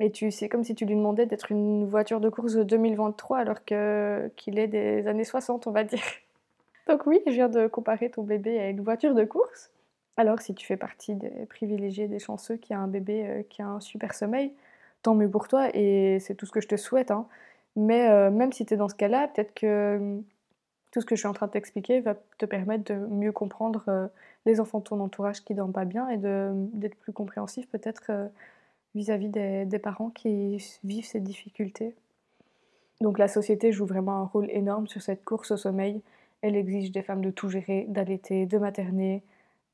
Et 0.00 0.10
tu 0.10 0.32
c'est 0.32 0.48
comme 0.48 0.64
si 0.64 0.74
tu 0.74 0.84
lui 0.84 0.96
demandais 0.96 1.24
d'être 1.24 1.52
une 1.52 1.86
voiture 1.86 2.18
de 2.18 2.28
course 2.28 2.54
de 2.54 2.64
2023 2.64 3.38
alors 3.38 3.64
que 3.64 4.28
qu'il 4.34 4.58
est 4.58 4.66
des 4.66 5.06
années 5.06 5.22
60, 5.22 5.68
on 5.68 5.70
va 5.70 5.84
dire. 5.84 6.02
Donc 6.88 7.06
oui, 7.06 7.20
je 7.26 7.30
viens 7.30 7.48
de 7.48 7.68
comparer 7.68 8.10
ton 8.10 8.24
bébé 8.24 8.58
à 8.58 8.70
une 8.70 8.80
voiture 8.80 9.14
de 9.14 9.24
course. 9.24 9.70
Alors 10.16 10.40
si 10.40 10.52
tu 10.52 10.66
fais 10.66 10.76
partie 10.76 11.14
des 11.14 11.46
privilégiés, 11.46 12.08
des 12.08 12.18
chanceux 12.18 12.56
qui 12.56 12.74
a 12.74 12.80
un 12.80 12.88
bébé 12.88 13.24
euh, 13.24 13.42
qui 13.48 13.62
a 13.62 13.68
un 13.68 13.78
super 13.78 14.14
sommeil, 14.14 14.52
tant 15.02 15.14
mieux 15.14 15.30
pour 15.30 15.46
toi 15.46 15.68
et 15.74 16.18
c'est 16.18 16.34
tout 16.34 16.46
ce 16.46 16.50
que 16.50 16.60
je 16.60 16.66
te 16.66 16.76
souhaite. 16.76 17.12
Hein. 17.12 17.28
Mais 17.76 18.08
euh, 18.08 18.32
même 18.32 18.52
si 18.52 18.66
tu 18.66 18.74
es 18.74 18.76
dans 18.76 18.88
ce 18.88 18.96
cas-là, 18.96 19.28
peut-être 19.28 19.54
que 19.54 20.18
tout 20.90 21.00
ce 21.00 21.06
que 21.06 21.14
je 21.14 21.20
suis 21.20 21.28
en 21.28 21.34
train 21.34 21.46
de 21.46 21.52
t'expliquer 21.52 22.00
va 22.00 22.16
te 22.38 22.46
permettre 22.46 22.92
de 22.92 22.94
mieux 22.94 23.30
comprendre 23.30 23.84
euh, 23.86 24.08
les 24.46 24.60
enfants 24.60 24.78
de 24.78 24.84
ton 24.84 25.00
entourage 25.00 25.44
qui 25.44 25.54
dorment 25.54 25.72
pas 25.72 25.84
bien 25.84 26.08
et 26.08 26.16
d'être 26.16 26.96
plus 26.96 27.12
compréhensif 27.12 27.68
peut-être 27.68 28.04
euh, 28.10 28.28
vis-à-vis 28.94 29.28
des, 29.28 29.64
des, 29.64 29.78
parents 29.78 30.10
qui 30.10 30.78
vivent 30.84 31.04
ces 31.04 31.20
difficultés. 31.20 31.94
Donc 33.00 33.18
la 33.18 33.28
société 33.28 33.72
joue 33.72 33.86
vraiment 33.86 34.20
un 34.20 34.24
rôle 34.24 34.50
énorme 34.50 34.88
sur 34.88 35.02
cette 35.02 35.24
course 35.24 35.50
au 35.50 35.56
sommeil. 35.56 36.00
Elle 36.40 36.56
exige 36.56 36.92
des 36.92 37.02
femmes 37.02 37.20
de 37.20 37.30
tout 37.30 37.48
gérer, 37.48 37.86
d'allaiter, 37.88 38.46
de 38.46 38.58
materner, 38.58 39.22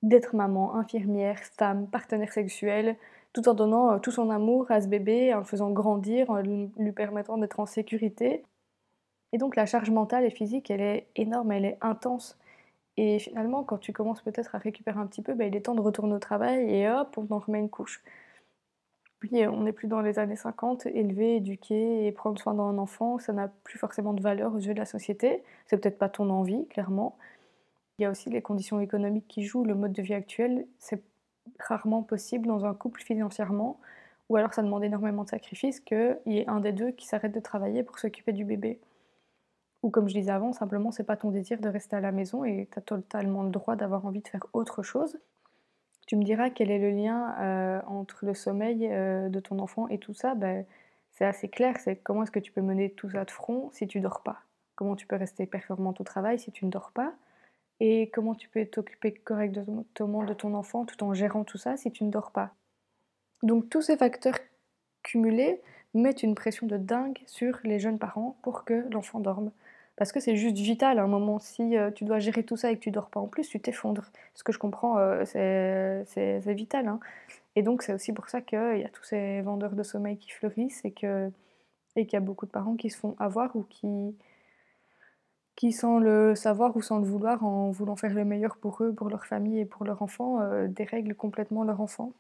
d'être 0.03 0.35
maman, 0.35 0.75
infirmière, 0.75 1.39
femme, 1.39 1.87
partenaire 1.87 2.33
sexuel, 2.33 2.97
tout 3.33 3.49
en 3.49 3.55
donnant 3.55 3.93
euh, 3.93 3.99
tout 3.99 4.11
son 4.11 4.31
amour 4.31 4.71
à 4.71 4.81
ce 4.81 4.89
bébé, 4.89 5.33
en 5.35 5.39
le 5.39 5.45
faisant 5.45 5.71
grandir, 5.71 6.31
en 6.31 6.41
lui 6.41 6.93
permettant 6.93 7.39
d'être 7.39 7.61
en 7.61 7.67
sécurité 7.67 8.43
et 9.35 9.39
donc 9.39 9.57
la 9.57 9.67
charge 9.67 9.91
mentale 9.91 10.25
et 10.25 10.31
physique, 10.31 10.71
elle 10.71 10.81
est 10.81 11.09
énorme, 11.17 11.51
elle 11.51 11.65
est 11.65 11.79
intense. 11.81 12.39
Et 12.97 13.19
finalement, 13.19 13.65
quand 13.65 13.79
tu 13.79 13.93
commences 13.93 14.23
peut-être 14.23 14.55
à 14.55 14.59
récupérer 14.59 14.99
un 15.01 15.07
petit 15.07 15.23
peu, 15.23 15.35
ben, 15.35 15.49
il 15.49 15.57
est 15.57 15.63
temps 15.63 15.75
de 15.75 15.81
retourner 15.81 16.15
au 16.15 16.19
travail 16.19 16.71
et 16.71 16.89
hop, 16.89 17.17
on 17.19 17.33
en 17.33 17.39
remet 17.41 17.59
une 17.59 17.71
couche. 17.71 18.03
Puis 19.21 19.47
on 19.49 19.63
n'est 19.63 19.73
plus 19.73 19.89
dans 19.89 20.01
les 20.01 20.19
années 20.19 20.37
50, 20.37 20.87
élever, 20.87 21.37
éduquer 21.37 22.07
et 22.07 22.13
prendre 22.13 22.39
soin 22.39 22.55
d'un 22.55 22.79
enfant, 22.79 23.19
ça 23.19 23.33
n'a 23.33 23.49
plus 23.65 23.79
forcément 23.79 24.13
de 24.13 24.21
valeur 24.23 24.55
aux 24.55 24.59
yeux 24.59 24.75
de 24.75 24.79
la 24.79 24.85
société. 24.85 25.43
C'est 25.67 25.79
peut-être 25.81 25.99
pas 25.99 26.09
ton 26.11 26.29
envie, 26.31 26.67
clairement. 26.69 27.17
Il 27.99 28.03
y 28.03 28.07
a 28.07 28.11
aussi 28.11 28.31
les 28.31 28.43
conditions 28.43 28.81
économiques 28.81 29.29
qui 29.29 29.45
jouent, 29.45 29.65
le 29.65 29.75
mode 29.75 29.93
de 29.93 30.03
vie 30.03 30.15
actuel, 30.15 30.67
c'est 30.79 31.03
rarement 31.61 32.03
possible 32.03 32.47
dans 32.47 32.65
un 32.67 32.75
couple 32.75 33.03
financièrement. 33.03 33.81
ou 34.29 34.37
alors 34.37 34.55
ça 34.55 34.63
demande 34.63 34.85
énormément 34.85 35.25
de 35.25 35.31
sacrifices 35.31 35.81
qu'il 35.81 36.19
y 36.27 36.39
ait 36.39 36.49
un 36.49 36.61
des 36.61 36.73
deux 36.73 36.93
qui 36.93 37.07
s'arrête 37.07 37.33
de 37.33 37.41
travailler 37.41 37.83
pour 37.83 37.99
s'occuper 37.99 38.33
du 38.33 38.45
bébé. 38.45 38.81
Ou 39.85 39.91
comme 39.91 40.09
je 40.09 40.15
disais 40.15 40.31
avant, 40.31 40.55
simplement 40.55 40.91
c'est 40.93 41.05
pas 41.05 41.19
ton 41.19 41.31
désir 41.31 41.61
de 41.61 41.69
rester 41.69 41.95
à 41.95 42.01
la 42.01 42.11
maison 42.11 42.43
et 42.43 42.71
tu 42.73 42.79
as 42.79 42.81
totalement 42.81 43.43
le 43.43 43.51
droit 43.51 43.77
d'avoir 43.77 44.07
envie 44.07 44.23
de 44.23 44.29
faire 44.29 44.47
autre 44.55 44.83
chose. 44.83 45.19
Tu 46.07 46.17
me 46.17 46.25
diras 46.25 46.49
quel 46.49 46.71
est 46.71 46.79
le 46.79 46.89
lien 46.89 47.37
euh, 47.39 47.83
entre 47.87 48.25
le 48.25 48.33
sommeil 48.33 48.89
euh, 48.91 49.29
de 49.29 49.41
ton 49.41 49.59
enfant 49.59 49.87
et 49.89 49.99
tout 49.99 50.15
ça. 50.15 50.35
Ben, 50.35 50.65
c'est 51.11 51.27
assez 51.27 51.51
clair, 51.51 51.77
c'est 51.81 51.97
comment 51.97 52.23
est-ce 52.23 52.31
que 52.31 52.39
tu 52.39 52.51
peux 52.51 52.63
mener 52.63 52.93
tout 52.93 53.11
ça 53.11 53.27
de 53.27 53.31
front 53.31 53.69
si 53.73 53.87
tu 53.87 54.01
dors 54.01 54.23
pas? 54.23 54.39
Comment 54.75 54.97
tu 54.97 55.07
peux 55.07 55.17
rester 55.17 55.45
performante 55.45 56.01
au 56.01 56.05
travail 56.05 56.39
si 56.39 56.51
tu 56.51 56.65
ne 56.65 56.71
dors 56.71 56.91
pas? 56.91 57.13
Et 57.79 58.09
comment 58.09 58.35
tu 58.35 58.49
peux 58.49 58.65
t'occuper 58.65 59.13
correctement 59.13 59.85
de 60.23 60.33
ton 60.33 60.55
enfant 60.55 60.87
tout 60.87 61.05
en 61.05 61.13
gérant 61.13 61.45
tout 61.45 61.59
ça 61.59 61.77
si 61.77 61.93
tu 61.93 62.05
ne 62.05 62.11
dors 62.11 62.31
pas? 62.31 62.55
Donc 63.43 63.69
tous 63.69 63.83
ces 63.83 63.99
facteurs 63.99 64.39
cumulés 65.03 65.61
mettent 65.93 66.23
une 66.23 66.35
pression 66.35 66.67
de 66.67 66.79
dingue 66.79 67.19
sur 67.27 67.59
les 67.65 67.79
jeunes 67.79 67.99
parents 67.99 68.39
pour 68.41 68.65
que 68.65 68.87
l'enfant 68.91 69.21
dorme 69.21 69.53
parce 69.97 70.13
que 70.13 70.21
c'est 70.21 70.37
juste 70.37 70.57
vital 70.57 70.99
à 70.99 71.03
un 71.03 71.07
moment. 71.07 71.39
Si 71.39 71.77
euh, 71.77 71.91
tu 71.91 72.05
dois 72.05 72.19
gérer 72.19 72.45
tout 72.45 72.57
ça 72.57 72.71
et 72.71 72.77
que 72.77 72.81
tu 72.81 72.91
dors 72.91 73.11
pas 73.11 73.21
en 73.21 73.27
plus, 73.27 73.49
tu 73.49 73.61
t'effondres. 73.61 74.11
Ce 74.35 74.43
que 74.45 74.53
je 74.53 74.59
comprends, 74.59 74.99
euh, 74.99 75.25
c'est 75.27 76.55
vital. 76.55 76.89
Hein. 76.89 77.01
Et 77.57 77.63
donc 77.63 77.83
c'est 77.83 77.95
aussi 77.95 78.13
pour 78.13 78.29
ça 78.29 78.41
qu'il 78.41 78.79
y 78.79 78.85
a 78.85 78.89
tous 78.89 79.05
ces 79.05 79.41
vendeurs 79.43 79.75
de 79.75 79.83
sommeil 79.83 80.17
qui 80.19 80.31
fleurissent 80.31 80.85
et 80.85 80.93
qu'il 80.93 81.33
et 81.97 82.09
y 82.13 82.17
a 82.17 82.21
beaucoup 82.21 82.47
de 82.47 82.51
parents 82.51 82.77
qui 82.77 82.91
se 82.91 82.99
font 82.99 83.15
avoir 83.19 83.55
ou 83.57 83.63
qui, 83.63 84.17
qui 85.57 85.73
sans 85.73 85.99
le 85.99 86.35
savoir 86.35 86.77
ou 86.77 86.83
sans 86.83 86.99
le 86.99 87.05
vouloir, 87.05 87.45
en 87.45 87.71
voulant 87.71 87.97
faire 87.97 88.15
le 88.15 88.25
meilleur 88.25 88.57
pour 88.57 88.83
eux, 88.83 88.93
pour 88.93 89.09
leur 89.09 89.27
famille 89.27 89.61
et 89.61 89.65
pour 89.65 89.85
leur 89.85 90.03
enfant, 90.03 90.41
euh, 90.41 90.67
dérèglent 90.69 91.15
complètement 91.15 91.65
leur 91.65 91.81
enfant. 91.81 92.13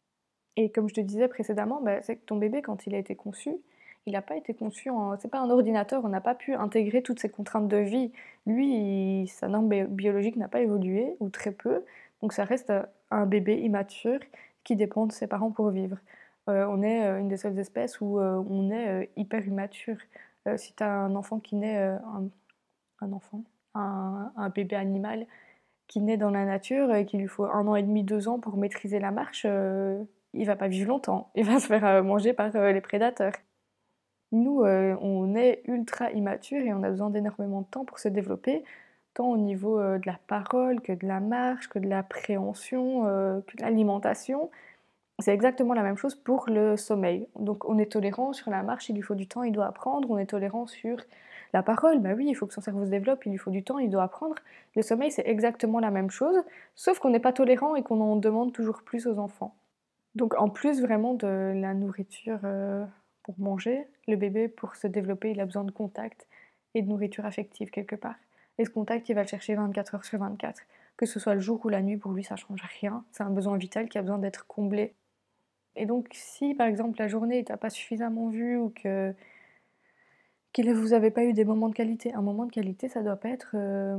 Et 0.57 0.71
comme 0.71 0.88
je 0.88 0.95
te 0.95 1.00
disais 1.00 1.28
précédemment, 1.28 1.81
bah, 1.83 2.00
c'est 2.02 2.16
que 2.16 2.25
ton 2.25 2.37
bébé, 2.37 2.62
quand 2.62 2.87
il 2.87 2.95
a 2.95 2.99
été 2.99 3.16
conçu, 3.16 3.57
il 4.06 4.12
n'a 4.12 4.23
pas 4.23 4.37
été 4.37 4.54
conçu 4.54 4.90
en. 4.90 5.16
C'est 5.18 5.28
pas 5.28 5.40
un 5.40 5.50
ordinateur, 5.50 6.04
on 6.04 6.08
n'a 6.08 6.20
pas 6.20 6.34
pu 6.34 6.54
intégrer 6.54 7.02
toutes 7.02 7.20
ces 7.20 7.30
contraintes 7.30 7.68
de 7.68 7.78
vie. 7.78 8.12
Lui, 8.46 9.26
sa 9.28 9.49
norme 9.49 9.87
biologique 9.87 10.37
n'a 10.37 10.49
pas 10.49 10.61
évolué, 10.61 11.16
ou 11.20 11.30
très 11.30 11.52
peu, 11.52 11.84
donc 12.23 12.32
ça 12.32 12.44
reste 12.44 12.73
un 13.11 13.26
bébé 13.26 13.58
immature 13.61 14.20
qui 14.64 14.76
dépend 14.76 15.06
de 15.06 15.12
ses 15.12 15.26
parents 15.26 15.50
pour 15.50 15.70
vivre. 15.70 15.99
Euh, 16.49 16.66
on 16.68 16.82
est 16.82 17.06
euh, 17.06 17.20
une 17.20 17.28
des 17.28 17.37
seules 17.37 17.58
espèces 17.58 18.00
où 18.00 18.18
euh, 18.20 18.42
on 18.50 18.70
est 18.70 19.11
hyper 19.16 19.46
immature. 19.46 19.96
si 20.56 20.75
tu 20.75 20.82
as 20.82 20.90
un 20.90 21.14
enfant 21.16 21.40
qui 21.40 21.56
naît, 21.56 21.78
un, 21.78 23.12
enfant, 23.12 23.42
un, 23.75 24.32
un, 24.37 24.49
bébé 24.50 24.76
animal 24.76 25.26
qui 25.87 26.00
naît 26.00 26.16
dans 26.18 26.30
la 26.30 26.44
nature 26.44 26.94
et 26.94 27.06
qu'il 27.06 27.20
lui 27.20 27.28
faut 27.28 27.44
un 27.44 27.66
an 27.66 27.76
et 27.76 27.82
demi, 27.82 28.04
deux 28.04 28.28
ans 28.28 28.38
pour 28.38 28.56
maîtriser 28.56 28.99
la 29.00 29.11
marche, 29.11 29.46
il 30.34 30.46
va 30.46 30.56
pas 30.56 30.68
vivre 30.68 30.88
longtemps. 30.88 31.30
Il 31.34 31.44
va 31.44 31.61
se 31.61 31.66
faire 31.66 32.04
manger 32.04 32.32
par 32.34 32.50
les 32.52 32.80
prédateurs. 32.80 33.32
Nous, 34.34 34.64
euh, 34.64 34.96
on 35.00 35.36
est 35.36 35.62
ultra 35.68 36.10
immature 36.10 36.60
et 36.60 36.74
on 36.74 36.82
a 36.82 36.90
besoin 36.90 37.08
d'énormément 37.08 37.60
de 37.60 37.66
temps 37.66 37.84
pour 37.84 38.00
se 38.00 38.08
développer, 38.08 38.64
tant 39.14 39.30
au 39.30 39.36
niveau 39.36 39.78
euh, 39.78 39.98
de 39.98 40.06
la 40.08 40.18
parole 40.26 40.80
que 40.80 40.90
de 40.92 41.06
la 41.06 41.20
marche, 41.20 41.68
que 41.68 41.78
de 41.78 41.88
l'appréhension, 41.88 43.06
euh, 43.06 43.40
que 43.46 43.56
de 43.56 43.62
l'alimentation. 43.62 44.50
C'est 45.20 45.32
exactement 45.32 45.72
la 45.72 45.84
même 45.84 45.96
chose 45.96 46.16
pour 46.16 46.46
le 46.48 46.76
sommeil. 46.76 47.28
Donc 47.38 47.64
on 47.64 47.78
est 47.78 47.92
tolérant 47.92 48.32
sur 48.32 48.50
la 48.50 48.64
marche, 48.64 48.88
il 48.88 48.96
lui 48.96 49.02
faut 49.02 49.14
du 49.14 49.28
temps, 49.28 49.44
il 49.44 49.52
doit 49.52 49.66
apprendre. 49.66 50.10
On 50.10 50.18
est 50.18 50.26
tolérant 50.26 50.66
sur 50.66 50.96
la 51.52 51.62
parole, 51.62 52.00
bah 52.00 52.14
oui, 52.16 52.26
il 52.28 52.34
faut 52.34 52.48
que 52.48 52.54
son 52.54 52.60
cerveau 52.60 52.84
se 52.84 52.90
développe, 52.90 53.24
il 53.26 53.30
lui 53.30 53.38
faut 53.38 53.52
du 53.52 53.62
temps, 53.62 53.78
il 53.78 53.88
doit 53.88 54.02
apprendre. 54.02 54.34
Le 54.74 54.82
sommeil, 54.82 55.12
c'est 55.12 55.28
exactement 55.28 55.78
la 55.78 55.92
même 55.92 56.10
chose, 56.10 56.42
sauf 56.74 56.98
qu'on 56.98 57.10
n'est 57.10 57.20
pas 57.20 57.32
tolérant 57.32 57.76
et 57.76 57.84
qu'on 57.84 58.00
en 58.00 58.16
demande 58.16 58.52
toujours 58.52 58.82
plus 58.82 59.06
aux 59.06 59.20
enfants. 59.20 59.54
Donc 60.16 60.34
en 60.34 60.48
plus 60.48 60.82
vraiment 60.82 61.14
de 61.14 61.52
la 61.54 61.74
nourriture 61.74 62.40
pour 63.25 63.35
manger, 63.38 63.87
le 64.07 64.16
bébé, 64.16 64.49
pour 64.49 64.76
se 64.76 64.87
développer, 64.87 65.33
il 65.33 65.40
a 65.40 65.47
besoin 65.47 65.64
de 65.64 65.71
contact 65.71 66.28
et 66.75 66.83
de 66.83 66.88
nourriture 66.88 67.26
affective 67.26 67.71
quelque 67.71 67.97
part. 67.97 68.16
Et 68.59 68.64
ce 68.64 68.71
contact, 68.71 69.09
il 69.09 69.14
va 69.14 69.23
le 69.23 69.28
chercher 69.28 69.54
24 69.54 69.97
heures 69.97 70.04
sur 70.04 70.19
24. 70.19 70.62
Que 70.97 71.07
ce 71.07 71.19
soit 71.19 71.35
le 71.35 71.40
jour 71.40 71.61
ou 71.64 71.69
la 71.69 71.83
nuit, 71.83 71.97
pour 71.97 72.12
lui, 72.12 72.23
ça 72.23 72.37
change 72.37 72.62
rien. 72.81 73.04
C'est 73.11 73.25
un 73.25 73.31
besoin 73.31 73.57
vital 73.57 73.88
qui 73.88 73.99
a 73.99 74.02
besoin 74.02 74.19
d'être 74.19 74.47
comblé. 74.47 74.95
Et 75.76 75.87
donc, 75.87 76.09
si 76.12 76.54
par 76.54 76.69
exemple 76.69 76.99
la 77.00 77.09
journée, 77.09 77.45
tu 77.45 77.57
pas 77.57 77.71
suffisamment 77.71 78.28
vu 78.28 78.57
ou 78.57 78.71
que, 78.71 79.12
que 80.52 80.73
vous 80.73 80.88
n'avez 80.88 81.11
pas 81.11 81.25
eu 81.25 81.33
des 81.33 81.45
moments 81.45 81.69
de 81.69 81.75
qualité, 81.75 82.14
un 82.14 82.23
moment 82.23 82.47
de 82.47 82.52
qualité, 82.52 82.88
ça 82.88 83.02
doit 83.02 83.16
pas 83.16 83.31
être 83.31 83.52
euh, 83.54 83.99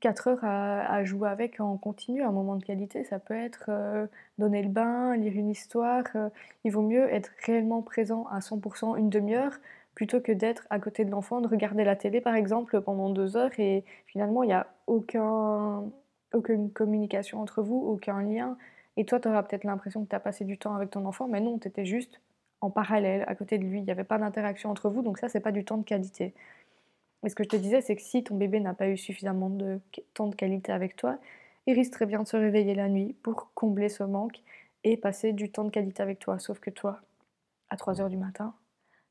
4 0.00 0.28
heures 0.28 0.44
à, 0.44 1.04
jouer 1.04 1.28
avec 1.28 1.60
en 1.60 1.76
continu, 1.78 2.22
un 2.22 2.32
moment 2.32 2.56
de 2.56 2.64
qualité, 2.64 3.04
ça 3.04 3.18
peut 3.18 3.34
être 3.34 3.66
euh, 3.68 4.06
donner 4.38 4.62
le 4.62 4.68
bain, 4.68 5.16
lire 5.16 5.32
une 5.34 5.48
histoire. 5.50 6.04
Euh, 6.14 6.28
il 6.64 6.72
vaut 6.72 6.82
mieux 6.82 7.12
être 7.12 7.30
réellement 7.46 7.82
présent 7.82 8.26
à 8.30 8.40
100% 8.40 8.96
une 8.98 9.10
demi-heure 9.10 9.58
plutôt 9.94 10.20
que 10.20 10.32
d'être 10.32 10.66
à 10.70 10.78
côté 10.78 11.04
de 11.04 11.10
l'enfant, 11.10 11.40
de 11.40 11.48
regarder 11.48 11.84
la 11.84 11.96
télé 11.96 12.20
par 12.20 12.34
exemple 12.36 12.80
pendant 12.80 13.10
deux 13.10 13.36
heures 13.36 13.58
et 13.58 13.84
finalement 14.06 14.42
il 14.44 14.48
n'y 14.48 14.52
a 14.52 14.68
aucun, 14.86 15.84
aucune 16.32 16.70
communication 16.70 17.40
entre 17.40 17.62
vous, 17.62 17.76
aucun 17.76 18.22
lien. 18.22 18.56
Et 18.96 19.04
toi, 19.04 19.20
tu 19.20 19.28
auras 19.28 19.42
peut-être 19.42 19.64
l'impression 19.64 20.04
que 20.04 20.10
tu 20.10 20.16
as 20.16 20.20
passé 20.20 20.44
du 20.44 20.58
temps 20.58 20.74
avec 20.74 20.90
ton 20.90 21.04
enfant, 21.06 21.28
mais 21.28 21.40
non, 21.40 21.58
tu 21.58 21.68
étais 21.68 21.84
juste 21.84 22.20
en 22.60 22.70
parallèle 22.70 23.24
à 23.28 23.34
côté 23.34 23.58
de 23.58 23.64
lui. 23.64 23.78
Il 23.78 23.84
n'y 23.84 23.90
avait 23.90 24.04
pas 24.04 24.18
d'interaction 24.18 24.70
entre 24.70 24.90
vous, 24.90 25.02
donc 25.02 25.18
ça, 25.18 25.28
c'est 25.28 25.40
pas 25.40 25.52
du 25.52 25.64
temps 25.64 25.78
de 25.78 25.84
qualité. 25.84 26.34
Et 27.24 27.28
ce 27.28 27.34
que 27.34 27.44
je 27.44 27.48
te 27.48 27.56
disais, 27.56 27.80
c'est 27.80 27.96
que 27.96 28.02
si 28.02 28.22
ton 28.22 28.36
bébé 28.36 28.60
n'a 28.60 28.74
pas 28.74 28.88
eu 28.88 28.96
suffisamment 28.96 29.50
de 29.50 29.80
temps 30.14 30.28
de 30.28 30.34
qualité 30.34 30.72
avec 30.72 30.96
toi, 30.96 31.18
il 31.66 31.74
risque 31.74 31.92
très 31.92 32.06
bien 32.06 32.22
de 32.22 32.28
se 32.28 32.36
réveiller 32.36 32.74
la 32.74 32.88
nuit 32.88 33.14
pour 33.22 33.52
combler 33.54 33.88
ce 33.88 34.02
manque 34.04 34.40
et 34.84 34.96
passer 34.96 35.32
du 35.32 35.50
temps 35.50 35.64
de 35.64 35.70
qualité 35.70 36.02
avec 36.02 36.18
toi. 36.18 36.38
Sauf 36.38 36.60
que 36.60 36.70
toi, 36.70 37.00
à 37.70 37.76
3h 37.76 38.08
du 38.08 38.16
matin, 38.16 38.54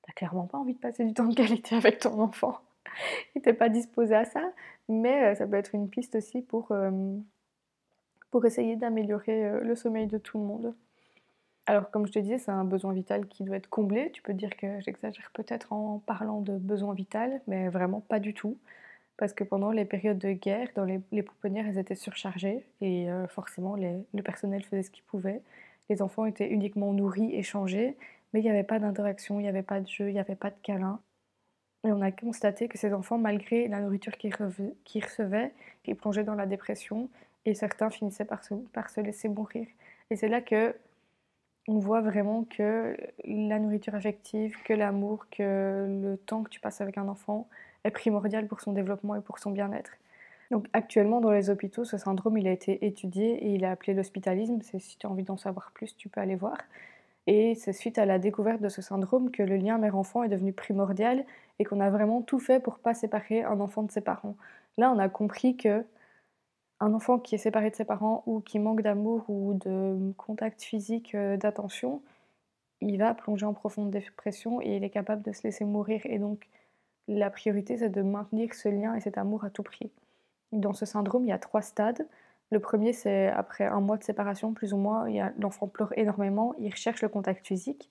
t'as 0.04 0.14
clairement 0.14 0.48
pas 0.48 0.58
envie 0.58 0.74
de 0.74 0.80
passer 0.80 1.06
du 1.06 1.14
temps 1.14 1.28
de 1.28 1.36
qualité 1.36 1.76
avec 1.76 2.00
ton 2.00 2.20
enfant. 2.20 2.60
il 3.36 3.42
t'es 3.42 3.54
pas 3.54 3.70
disposé 3.70 4.16
à 4.16 4.26
ça, 4.26 4.42
mais 4.90 5.26
euh, 5.26 5.36
ça 5.36 5.46
peut 5.46 5.58
être 5.58 5.76
une 5.76 5.90
piste 5.90 6.16
aussi 6.16 6.42
pour, 6.42 6.72
euh, 6.72 7.18
pour 8.32 8.46
essayer 8.46 8.76
d'améliorer 8.76 9.46
euh, 9.46 9.60
le 9.62 9.76
sommeil 9.76 10.08
de 10.08 10.18
tout 10.18 10.40
le 10.40 10.46
monde. 10.46 10.76
Alors, 11.68 11.92
comme 11.92 12.08
je 12.08 12.14
te 12.14 12.20
disais, 12.20 12.38
c'est 12.38 12.52
un 12.52 12.64
besoin 12.64 12.94
vital 12.94 13.28
qui 13.28 13.44
doit 13.44 13.58
être 13.58 13.70
comblé. 13.70 14.10
Tu 14.14 14.22
peux 14.22 14.34
dire 14.34 14.56
que 14.56 14.80
j'exagère 14.80 15.30
peut-être 15.34 15.74
en 15.74 16.00
parlant 16.00 16.40
de 16.40 16.58
besoin 16.58 16.94
vital, 16.94 17.42
mais 17.46 17.68
vraiment 17.68 18.00
pas 18.00 18.20
du 18.20 18.34
tout. 18.34 18.58
Parce 19.18 19.34
que 19.34 19.44
pendant 19.44 19.72
les 19.72 19.84
périodes 19.84 20.18
de 20.20 20.32
guerre, 20.32 20.70
dans 20.76 20.86
les, 20.86 21.00
pouponnières, 21.24 21.68
elles 21.68 21.80
étaient 21.80 21.96
surchargées 21.96 22.66
et 22.82 23.12
euh, 23.12 23.28
forcément, 23.28 23.76
le 23.76 24.24
personnel 24.24 24.64
faisait 24.64 24.84
ce 24.84 24.92
qu'il 24.92 25.04
pouvait. 25.04 25.42
Les 25.90 26.02
enfants 26.02 26.26
étaient 26.26 26.48
uniquement 26.50 26.94
nourris, 26.94 27.36
échangés, 27.36 27.98
mais 28.34 28.40
il 28.40 28.44
n'y 28.44 28.50
avait 28.50 28.64
pas 28.64 28.80
d'interaction, 28.80 29.40
il 29.40 29.44
n'y 29.44 29.50
avait 29.50 29.64
pas 29.64 29.82
de 29.82 29.88
jeu, 29.88 30.10
il 30.10 30.14
n'y 30.14 30.20
avait 30.20 30.36
pas 30.36 30.52
de 30.52 30.56
câlin. 30.64 31.02
Et 31.86 31.92
on 31.92 32.02
a 32.02 32.12
constaté 32.12 32.70
que 32.70 32.78
ces 32.78 32.94
enfants, 32.94 33.18
malgré 33.18 33.68
la 33.68 33.82
nourriture 33.82 34.18
qu'ils 34.18 34.36
recevaient, 34.36 35.54
ils 35.86 35.96
plongeaient 35.96 36.24
dans 36.24 36.36
la 36.36 36.46
dépression 36.46 37.10
et 37.46 37.56
certains 37.56 37.90
finissaient 37.90 38.26
par 38.26 38.44
se 38.44 39.02
laisser 39.02 39.30
mourir. 39.30 39.68
Et 40.10 40.16
c'est 40.16 40.30
là 40.30 40.42
que 40.42 40.76
on 41.68 41.80
voit 41.80 42.02
vraiment 42.02 42.46
que 42.46 42.96
la 43.26 43.60
nourriture 43.60 43.96
affective, 43.96 44.56
que 44.64 44.74
l'amour, 44.74 45.28
que 45.30 45.86
le 46.02 46.18
temps 46.18 46.44
que 46.44 46.50
tu 46.50 46.60
passes 46.60 46.82
avec 46.82 46.98
un 46.98 47.08
enfant 47.08 47.48
est 47.84 47.92
primordial 47.92 48.48
pour 48.48 48.62
son 48.62 48.72
développement 48.72 49.16
et 49.16 49.22
pour 49.22 49.40
son 49.40 49.52
bien-être. 49.52 49.92
Donc 50.50 50.68
actuellement 50.72 51.20
dans 51.20 51.32
les 51.32 51.50
hôpitaux, 51.50 51.84
ce 51.84 51.98
syndrome 51.98 52.38
il 52.38 52.48
a 52.48 52.52
été 52.52 52.86
étudié 52.86 53.46
et 53.46 53.54
il 53.54 53.64
est 53.64 53.68
appelé 53.68 53.94
l'hospitalisme. 53.94 54.60
C'est 54.62 54.80
si 54.80 54.98
tu 54.98 55.06
as 55.06 55.10
envie 55.10 55.24
d'en 55.24 55.38
savoir 55.38 55.72
plus, 55.74 55.96
tu 55.98 56.08
peux 56.08 56.22
aller 56.22 56.36
voir. 56.36 56.58
Et 57.28 57.56
c'est 57.56 57.74
suite 57.74 57.98
à 57.98 58.06
la 58.06 58.20
découverte 58.20 58.62
de 58.62 58.70
ce 58.70 58.82
syndrome 58.82 59.32
que 59.32 59.44
le 59.44 59.58
lien 59.58 59.78
mère-enfant 59.78 60.24
est 60.24 60.30
devenu 60.30 60.54
primordial 60.54 61.26
et 61.60 61.66
qu'on 61.66 61.82
a 61.82 61.90
vraiment 61.90 62.22
tout 62.22 62.40
fait 62.40 62.62
pour 62.62 62.80
pas 62.80 62.94
séparer 62.94 63.44
un 63.44 63.60
enfant 63.60 63.84
de 63.84 63.92
ses 63.92 64.00
parents. 64.00 64.38
Là, 64.78 64.90
on 64.92 65.00
a 65.00 65.10
compris 65.10 65.58
que 65.58 65.84
un 66.80 66.94
enfant 66.94 67.20
qui 67.20 67.36
est 67.36 67.40
séparé 67.40 67.70
de 67.72 67.76
ses 67.76 67.86
parents 67.86 68.24
ou 68.26 68.40
qui 68.42 68.60
manque 68.60 68.82
d'amour 68.82 69.26
ou 69.30 69.54
de 69.56 70.14
contact 70.18 70.62
physique, 70.62 71.16
euh, 71.16 71.38
d'attention, 71.38 72.02
il 72.82 72.98
va 72.98 73.14
plonger 73.14 73.46
en 73.46 73.54
profonde 73.54 73.92
dépression 73.92 74.62
et 74.62 74.76
il 74.78 74.84
est 74.84 74.90
capable 74.90 75.24
de 75.24 75.32
se 75.32 75.44
laisser 75.44 75.66
mourir. 75.66 76.02
Et 76.06 76.20
donc, 76.20 76.48
la 77.08 77.30
priorité, 77.30 77.78
c'est 77.78 77.90
de 77.90 78.02
maintenir 78.02 78.54
ce 78.54 78.70
lien 78.70 78.94
et 78.96 79.02
cet 79.02 79.18
amour 79.18 79.46
à 79.46 79.50
tout 79.50 79.64
prix. 79.64 79.92
Dans 80.52 80.74
ce 80.74 80.86
syndrome, 80.86 81.26
il 81.26 81.30
y 81.30 81.32
a 81.34 81.40
trois 81.40 81.62
stades. 81.62 82.08
Le 82.52 82.60
premier, 82.60 82.94
c'est 82.94 83.28
après 83.28 83.66
un 83.66 83.82
mois 83.82 83.98
de 83.98 84.04
séparation, 84.04 84.54
plus 84.54 84.74
ou 84.74 84.78
moins, 84.78 85.08
l'enfant 85.40 85.68
pleure 85.68 85.98
énormément, 85.98 86.54
il 86.60 86.72
recherche 86.72 87.02
le 87.02 87.10
contact 87.10 87.46
physique. 87.46 87.90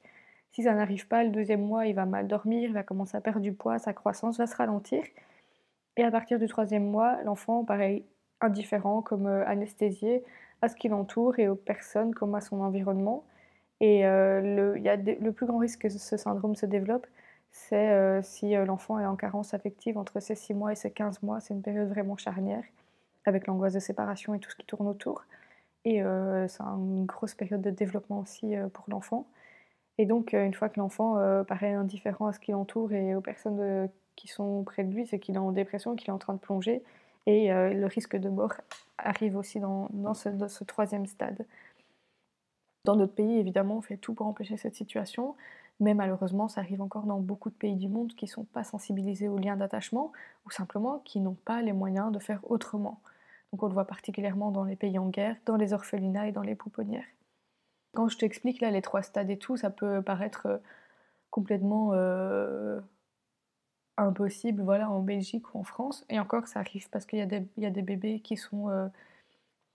Si 0.53 0.63
ça 0.63 0.75
n'arrive 0.75 1.07
pas, 1.09 1.25
le 1.25 1.31
deuxième 1.31 1.63
mois, 1.63 1.87
il 1.87 1.95
va 1.95 2.07
mal 2.07 2.27
dormir, 2.29 2.71
il 2.71 2.73
va 2.73 2.83
commencer 2.83 3.17
à 3.17 3.21
perdre 3.21 3.41
du 3.41 3.53
poids, 3.53 3.79
sa 3.79 3.93
croissance 3.93 4.39
va 4.39 4.47
se 4.47 4.57
ralentir. 4.57 5.05
Et 5.99 6.05
à 6.05 6.11
partir 6.11 6.39
du 6.39 6.47
troisième 6.47 6.85
mois, 6.91 7.23
l'enfant, 7.25 7.65
pareil, 7.65 8.05
indifférent, 8.41 9.03
comme 9.03 9.27
euh, 9.27 9.47
anesthésié 9.47 10.25
à 10.63 10.69
ce 10.69 10.77
qui 10.77 10.89
l'entoure 10.89 11.39
et 11.39 11.49
aux 11.49 11.55
personnes 11.55 12.15
comme 12.15 12.35
à 12.35 12.41
son 12.41 12.61
environnement. 12.61 13.25
Et 13.81 14.07
euh, 14.07 14.41
le, 14.41 14.79
y 14.79 14.89
a 14.89 14.97
le 14.97 15.33
plus 15.33 15.47
grand 15.47 15.59
risque 15.59 15.83
que 15.83 15.89
ce 15.89 16.17
syndrome 16.17 16.57
se 16.57 16.67
développe, 16.67 17.07
c'est 17.51 17.91
euh, 17.91 18.23
si 18.23 18.55
l'enfant 18.55 18.99
est 18.99 19.07
en 19.07 19.17
carence 19.17 19.55
affective 19.55 19.99
entre 19.99 20.21
ses 20.21 20.35
6 20.35 20.55
mois 20.55 20.73
et 20.73 20.77
ses 20.77 20.91
15 20.91 21.23
mois. 21.23 21.41
C'est 21.41 21.55
une 21.55 21.63
période 21.63 21.89
vraiment 21.89 22.17
charnière, 22.17 22.65
avec 23.27 23.47
l'angoisse 23.47 23.75
de 23.75 23.81
séparation 23.81 24.35
et 24.35 24.39
tout 24.41 24.51
ce 24.51 24.57
qui 24.57 24.67
tourne 24.67 24.89
autour. 24.89 25.25
Et 25.85 26.03
c'est 26.49 26.63
une 26.63 27.07
grosse 27.07 27.35
période 27.37 27.63
de 27.63 27.71
développement 27.71 28.19
aussi 28.19 28.57
pour 28.73 28.87
l'enfant. 28.89 29.25
Et 29.99 30.05
donc, 30.05 30.33
une 30.33 30.53
fois 30.53 30.69
que 30.69 30.81
l'enfant 30.81 31.15
paraît 31.47 31.75
indifférent 31.75 32.27
à 32.27 32.33
ce 32.33 32.41
qui 32.41 32.51
l'entoure 32.51 32.93
et 32.93 33.15
aux 33.15 33.21
personnes 33.21 33.89
qui 34.17 34.27
sont 34.27 34.65
près 34.65 34.83
de 34.83 34.93
lui, 34.93 35.07
c'est 35.07 35.21
qu'il 35.21 35.37
est 35.37 35.39
en 35.39 35.53
dépression, 35.53 35.95
qu'il 35.95 36.09
est 36.09 36.13
en 36.13 36.19
train 36.19 36.35
de 36.35 36.41
plonger. 36.41 36.83
Et 37.27 37.49
le 37.49 37.87
risque 37.87 38.17
de 38.17 38.29
mort 38.29 38.55
arrive 38.99 39.37
aussi 39.37 39.59
dans, 39.61 39.89
ce, 40.15 40.65
troisième 40.65 41.07
stade. 41.07 41.45
Dans 42.85 42.95
notre 42.95 43.15
pays, 43.15 43.39
évidemment, 43.39 43.79
on 43.79 43.83
fait 43.83 43.97
tout 43.97 44.15
pour 44.15 44.27
empêcher 44.27 44.57
cette 44.57 44.77
situation, 44.77 45.35
mais 45.81 45.93
malheureusement, 45.93 46.49
ça 46.49 46.61
arrive 46.61 46.81
encore 46.81 47.05
dans 47.05 47.19
beaucoup 47.19 47.51
de 47.51 47.55
pays 47.55 47.75
du 47.75 47.89
monde 47.89 48.15
qui 48.15 48.27
ne 48.27 48.31
sont 48.31 48.45
pas 48.45 48.65
sensibilisés 48.65 49.29
aux 49.29 49.39
liens 49.39 49.57
d'attachement 49.57 50.13
ou 50.47 50.51
simplement 50.51 51.01
qui 51.05 51.21
n'ont 51.21 51.37
pas 51.45 51.63
les 51.63 51.73
moyens 51.73 52.13
de 52.13 52.19
faire 52.19 52.41
autrement. 52.49 53.01
Donc 53.53 53.63
on 53.63 53.67
le 53.67 53.75
voit 53.75 53.87
particulièrement 53.87 54.51
dans 54.51 54.65
les 54.65 54.77
pays 54.77 54.99
en 54.99 55.09
guerre, 55.09 55.37
dans 55.47 55.57
les 55.57 55.73
orphelinats 55.73 56.29
et 56.29 56.33
dans 56.33 56.43
les 56.43 56.55
pouponnières. 56.55 57.05
Quand 57.95 58.09
je 58.09 58.19
t'explique 58.19 58.61
là 58.61 58.71
les 58.71 58.83
trois 58.83 59.03
stades 59.03 59.31
et 59.31 59.39
tout, 59.39 59.57
ça 59.57 59.71
peut 59.71 60.03
paraître 60.03 60.47
euh, 60.47 60.59
complètement 61.31 61.91
euh, 61.95 62.81
impossible 63.97 64.63
voilà, 64.63 64.91
en 64.91 65.01
Belgique 65.01 65.55
ou 65.55 65.59
en 65.59 65.63
France. 65.63 66.05
Et 66.09 66.19
encore, 66.21 66.47
ça 66.49 66.61
arrive 66.61 66.89
parce 66.91 67.07
qu'il 67.07 67.19
y, 67.19 67.23
a 67.67 67.71
des 67.71 67.83
bébés 67.83 68.21
qui 68.21 68.37
sont, 68.37 68.71
euh, 68.71 68.89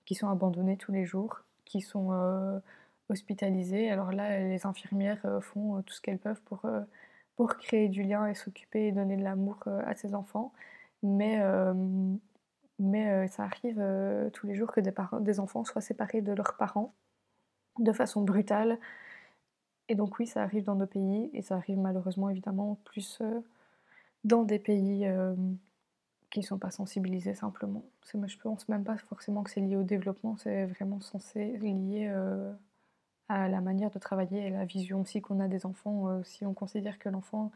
qui 0.06 0.16
sont 0.16 0.30
abandonnés 0.30 0.78
tous 0.78 0.92
les 0.92 1.06
jours, 1.06 1.42
qui 1.66 1.82
sont 1.82 2.62
hospitalisés. 3.10 3.90
Alors 3.92 4.12
là, 4.12 4.40
les 4.40 4.66
infirmières 4.66 5.26
font 5.42 5.82
tout 5.84 5.94
ce 5.94 6.02
qu'elles 6.02 6.20
peuvent 6.20 6.42
pour, 6.44 6.66
pour 7.36 7.56
créer 7.58 7.90
du 7.90 8.04
lien 8.04 8.28
et 8.28 8.36
s'occuper 8.36 8.88
et 8.88 8.92
donner 8.92 9.18
de 9.18 9.24
l'amour 9.24 9.60
à 9.86 9.96
ces 9.96 10.16
enfants. 10.16 10.54
Mais 11.04 11.40
mais 12.82 13.10
euh, 13.10 13.28
ça 13.28 13.44
arrive 13.44 13.78
euh, 13.80 14.30
tous 14.32 14.48
les 14.48 14.56
jours 14.56 14.72
que 14.72 14.82
des, 14.82 14.92
parents, 14.92 15.20
des 15.20 15.40
enfants 15.40 15.64
soient 15.64 15.82
séparés 15.82 16.22
de 16.22 16.34
leurs 16.34 16.58
parents 16.58 16.94
de 17.80 17.94
façon 17.94 18.24
brutale. 18.24 18.80
Et 19.88 19.96
donc 19.96 20.20
oui, 20.20 20.28
ça 20.28 20.44
arrive 20.44 20.64
dans 20.64 20.76
nos 20.76 20.88
pays 20.88 21.30
et 21.34 21.42
ça 21.44 21.56
arrive 21.56 21.78
malheureusement 21.80 22.30
évidemment 22.30 22.80
plus 22.86 23.20
euh, 23.22 23.42
dans 24.24 24.44
des 24.44 24.60
pays 24.60 25.08
qui 26.30 26.40
ne 26.40 26.46
sont 26.46 26.58
pas 26.58 26.72
sensibilisés 26.72 27.34
simplement. 27.36 27.84
Je 28.14 28.38
pense 28.38 28.68
même 28.70 28.84
pas 28.84 28.98
forcément 28.98 29.44
que 29.44 29.50
c'est 29.50 29.62
lié 29.62 29.76
au 29.76 29.84
développement, 29.84 30.38
c'est 30.38 30.66
vraiment 30.66 31.02
censé 31.02 31.58
lié 31.58 32.08
à 33.30 33.48
la 33.48 33.62
manière 33.62 33.92
de 33.92 34.00
travailler 34.00 34.48
et 34.48 34.50
la 34.50 34.66
vision 34.66 35.02
aussi 35.02 35.22
qu'on 35.22 35.40
a 35.40 35.48
des 35.48 35.66
enfants. 35.66 36.24
si 36.24 36.46
on 36.46 36.54
considère 36.54 37.00
que 37.00 37.10
l'enfant 37.10 37.52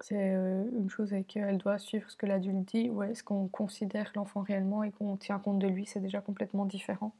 c'est 0.00 0.34
euh, 0.34 0.64
une 0.72 0.90
chose 0.90 1.12
et 1.12 1.24
qu'elle 1.24 1.58
doit 1.58 1.78
suivre 1.78 2.08
ce 2.10 2.16
que 2.16 2.26
l'adulte 2.26 2.68
dit 2.68 2.88
ou 2.90 3.02
est-ce 3.02 3.24
qu'on 3.24 3.48
considère 3.48 4.12
l'enfant 4.14 4.42
réellement 4.42 4.82
et 4.84 4.92
qu'on 4.92 5.16
tient 5.16 5.38
compte 5.38 5.58
de 5.58 5.66
lui, 5.66 5.86
c'est 5.86 6.00
déjà 6.00 6.20
complètement 6.20 6.66
différent. 6.66 7.12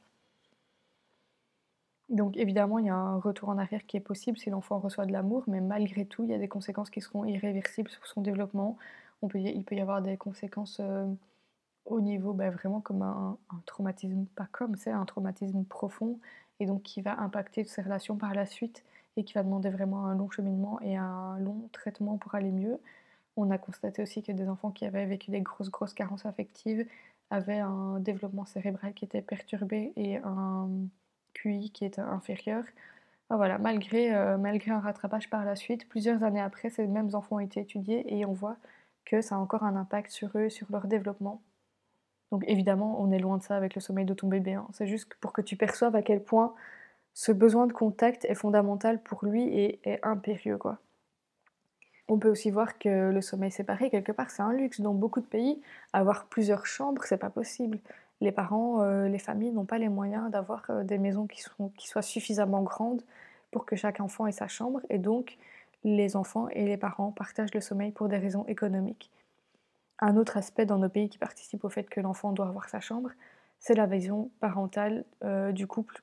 Donc 2.09 2.37
évidemment, 2.37 2.79
il 2.79 2.87
y 2.87 2.89
a 2.89 2.95
un 2.95 3.19
retour 3.19 3.49
en 3.49 3.57
arrière 3.57 3.85
qui 3.85 3.97
est 3.97 4.01
possible 4.01 4.37
si 4.37 4.49
l'enfant 4.49 4.79
reçoit 4.79 5.05
de 5.05 5.11
l'amour, 5.11 5.43
mais 5.47 5.61
malgré 5.61 6.05
tout, 6.05 6.23
il 6.23 6.31
y 6.31 6.33
a 6.33 6.39
des 6.39 6.47
conséquences 6.47 6.89
qui 6.89 7.01
seront 7.01 7.25
irréversibles 7.25 7.89
sur 7.89 8.05
son 8.07 8.21
développement. 8.21 8.77
On 9.21 9.29
il 9.35 9.63
peut 9.63 9.75
y 9.75 9.81
avoir 9.81 10.01
des 10.01 10.17
conséquences 10.17 10.79
euh, 10.79 11.05
au 11.85 12.01
niveau 12.01 12.33
ben, 12.33 12.51
vraiment 12.51 12.81
comme 12.81 13.01
un, 13.03 13.37
un, 13.51 13.61
traumatisme, 13.65 14.25
pas 14.35 14.47
comme, 14.51 14.75
c'est 14.75 14.91
un 14.91 15.05
traumatisme 15.05 15.63
profond, 15.65 16.19
et 16.59 16.65
donc 16.65 16.83
qui 16.83 17.01
va 17.01 17.19
impacter 17.19 17.63
ses 17.65 17.81
relations 17.81 18.15
par 18.17 18.33
la 18.33 18.45
suite 18.45 18.83
et 19.17 19.23
qui 19.23 19.33
va 19.33 19.43
demander 19.43 19.69
vraiment 19.69 20.05
un 20.07 20.15
long 20.15 20.29
cheminement 20.29 20.79
et 20.81 20.95
un 20.97 21.37
long 21.39 21.69
traitement 21.73 22.17
pour 22.17 22.35
aller 22.35 22.51
mieux. 22.51 22.79
On 23.37 23.51
a 23.51 23.57
constaté 23.57 24.01
aussi 24.01 24.23
que 24.23 24.31
des 24.31 24.49
enfants 24.49 24.71
qui 24.71 24.85
avaient 24.85 25.05
vécu 25.05 25.31
des 25.31 25.41
grosses, 25.41 25.69
grosses 25.69 25.93
carences 25.93 26.25
affectives 26.25 26.85
avaient 27.29 27.59
un 27.59 27.99
développement 27.99 28.45
cérébral 28.45 28.93
qui 28.93 29.05
était 29.05 29.21
perturbé 29.21 29.93
et 29.95 30.17
un 30.17 30.69
QI 31.33 31.71
qui 31.71 31.85
était 31.85 32.01
inférieur. 32.01 32.63
voilà, 33.29 33.57
malgré, 33.57 34.13
euh, 34.15 34.37
malgré 34.37 34.71
un 34.71 34.79
rattrapage 34.79 35.29
par 35.29 35.45
la 35.45 35.55
suite, 35.55 35.87
plusieurs 35.89 36.23
années 36.23 36.41
après, 36.41 36.69
ces 36.69 36.87
mêmes 36.87 37.13
enfants 37.13 37.37
ont 37.37 37.39
été 37.39 37.59
étudiés 37.61 38.05
et 38.13 38.25
on 38.25 38.33
voit 38.33 38.57
que 39.05 39.21
ça 39.21 39.35
a 39.35 39.37
encore 39.39 39.63
un 39.63 39.75
impact 39.75 40.11
sur 40.11 40.29
eux, 40.35 40.49
sur 40.49 40.67
leur 40.71 40.87
développement. 40.87 41.41
Donc 42.31 42.43
évidemment, 42.47 43.01
on 43.01 43.11
est 43.11 43.19
loin 43.19 43.37
de 43.37 43.43
ça 43.43 43.55
avec 43.55 43.75
le 43.75 43.81
sommeil 43.81 44.05
de 44.05 44.13
ton 44.13 44.27
bébé. 44.27 44.53
Hein. 44.53 44.67
C'est 44.73 44.87
juste 44.87 45.13
pour 45.15 45.33
que 45.33 45.41
tu 45.41 45.55
perçoives 45.55 45.95
à 45.95 46.01
quel 46.01 46.23
point 46.23 46.53
ce 47.13 47.31
besoin 47.31 47.67
de 47.67 47.73
contact 47.73 48.25
est 48.25 48.35
fondamental 48.35 49.01
pour 49.01 49.25
lui 49.25 49.43
et 49.43 49.79
est 49.89 49.99
impérieux. 50.05 50.57
Quoi. 50.57 50.79
On 52.07 52.17
peut 52.17 52.29
aussi 52.29 52.49
voir 52.49 52.79
que 52.79 53.11
le 53.11 53.21
sommeil 53.21 53.51
séparé, 53.51 53.89
quelque 53.89 54.11
part, 54.11 54.31
c'est 54.31 54.41
un 54.41 54.53
luxe. 54.53 54.81
Dans 54.81 54.93
beaucoup 54.93 55.21
de 55.21 55.25
pays, 55.25 55.61
avoir 55.93 56.25
plusieurs 56.25 56.65
chambres, 56.65 57.03
c'est 57.03 57.17
pas 57.17 57.29
possible. 57.29 57.79
Les 58.21 58.31
parents, 58.31 58.81
euh, 58.81 59.07
les 59.07 59.19
familles 59.19 59.51
n'ont 59.51 59.65
pas 59.65 59.77
les 59.77 59.89
moyens 59.89 60.29
d'avoir 60.29 60.63
euh, 60.69 60.83
des 60.83 60.97
maisons 60.97 61.27
qui, 61.27 61.41
soient 61.87 62.01
suffisamment 62.01 62.63
grandes 62.63 63.01
pour 63.51 63.65
que 63.65 63.75
chaque 63.75 64.01
enfant 64.01 64.27
ait 64.27 64.31
sa 64.31 64.47
chambre. 64.47 64.81
Et 64.89 64.97
donc, 64.97 65.37
les 65.83 66.15
enfants 66.15 66.49
et 66.49 66.65
les 66.65 66.77
parents 66.77 67.11
partagent 67.11 67.53
le 67.53 67.61
sommeil 67.61 67.91
pour 67.91 68.09
des 68.09 68.17
raisons 68.17 68.45
économiques. 68.47 69.09
Un 69.99 70.17
autre 70.17 70.37
aspect 70.37 70.65
dans 70.65 70.77
nos 70.77 70.89
pays 70.89 71.09
qui 71.09 71.17
participe 71.17 71.63
au 71.63 71.69
fait 71.69 71.89
que 71.89 72.01
l'enfant 72.01 72.31
doit 72.31 72.47
avoir 72.47 72.69
sa 72.69 72.79
chambre, 72.79 73.11
c'est 73.59 73.75
la 73.75 73.85
vision 73.85 74.31
parentale 74.39 75.05
euh, 75.23 75.51
du 75.51 75.67
couple 75.67 76.01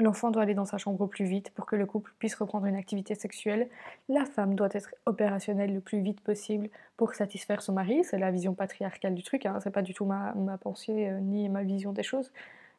L'enfant 0.00 0.30
doit 0.30 0.42
aller 0.42 0.54
dans 0.54 0.64
sa 0.64 0.78
chambre 0.78 1.00
au 1.02 1.06
plus 1.06 1.26
vite 1.26 1.50
pour 1.50 1.66
que 1.66 1.76
le 1.76 1.84
couple 1.84 2.12
puisse 2.18 2.34
reprendre 2.34 2.66
une 2.66 2.76
activité 2.76 3.14
sexuelle. 3.14 3.68
La 4.08 4.24
femme 4.24 4.54
doit 4.54 4.70
être 4.72 4.94
opérationnelle 5.04 5.74
le 5.74 5.80
plus 5.80 6.00
vite 6.00 6.20
possible 6.22 6.70
pour 6.96 7.14
satisfaire 7.14 7.60
son 7.60 7.74
mari. 7.74 8.02
C'est 8.04 8.18
la 8.18 8.30
vision 8.30 8.54
patriarcale 8.54 9.14
du 9.14 9.22
truc, 9.22 9.44
hein. 9.44 9.58
c'est 9.62 9.70
pas 9.70 9.82
du 9.82 9.92
tout 9.92 10.06
ma, 10.06 10.32
pensée 10.60 11.08
euh, 11.08 11.20
ni 11.20 11.48
ma 11.48 11.62
vision 11.62 11.92
des 11.92 12.02
choses. 12.02 12.32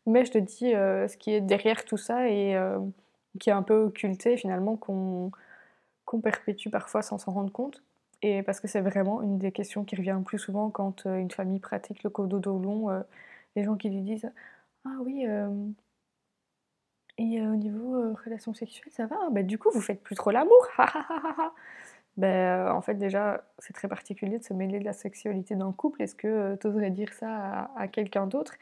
Mais 0.07 0.25
je 0.25 0.31
te 0.31 0.37
dis 0.39 0.73
euh, 0.73 1.07
ce 1.07 1.15
qui 1.15 1.31
est 1.31 1.41
derrière 1.41 1.85
tout 1.85 1.97
ça 1.97 2.27
et 2.27 2.55
euh, 2.55 2.79
qui 3.39 3.49
est 3.49 3.53
un 3.53 3.63
peu 3.63 3.83
occulté 3.83 4.35
finalement, 4.35 4.75
qu'on 4.75 5.31
perpétue 6.23 6.69
parfois 6.69 7.03
sans 7.03 7.19
s'en 7.19 7.31
rendre 7.31 7.51
compte. 7.51 7.83
Et 8.23 8.41
parce 8.43 8.59
que 8.59 8.67
c'est 8.67 8.81
vraiment 8.81 9.21
une 9.21 9.37
des 9.37 9.51
questions 9.51 9.83
qui 9.83 9.95
revient 9.95 10.15
le 10.17 10.23
plus 10.23 10.39
souvent 10.39 10.69
quand 10.69 11.05
une 11.05 11.31
famille 11.31 11.59
pratique 11.59 12.03
le 12.03 12.09
cododo 12.09 12.57
long. 12.59 12.89
les 13.55 13.63
gens 13.63 13.75
qui 13.75 13.89
lui 13.89 14.01
disent 14.01 14.31
Ah 14.85 14.97
oui 15.03 15.25
et 17.21 17.41
au 17.41 17.55
niveau 17.55 18.13
relation 18.25 18.53
sexuelle, 18.53 18.91
ça 18.91 19.05
va 19.05 19.29
bah, 19.29 19.43
Du 19.43 19.57
coup, 19.59 19.69
vous 19.71 19.81
faites 19.81 20.01
plus 20.01 20.15
trop 20.15 20.31
l'amour 20.31 20.67
ben, 22.17 22.71
En 22.71 22.81
fait, 22.81 22.95
déjà, 22.95 23.43
c'est 23.59 23.73
très 23.73 23.87
particulier 23.87 24.39
de 24.39 24.43
se 24.43 24.53
mêler 24.53 24.79
de 24.79 24.85
la 24.85 24.93
sexualité 24.93 25.55
d'un 25.55 25.71
couple. 25.71 26.01
Est-ce 26.01 26.15
que 26.15 26.55
tu 26.55 26.67
oserais 26.67 26.89
dire 26.89 27.13
ça 27.13 27.71
à, 27.75 27.87
quelqu'un 27.87 28.25
d'autre? 28.25 28.55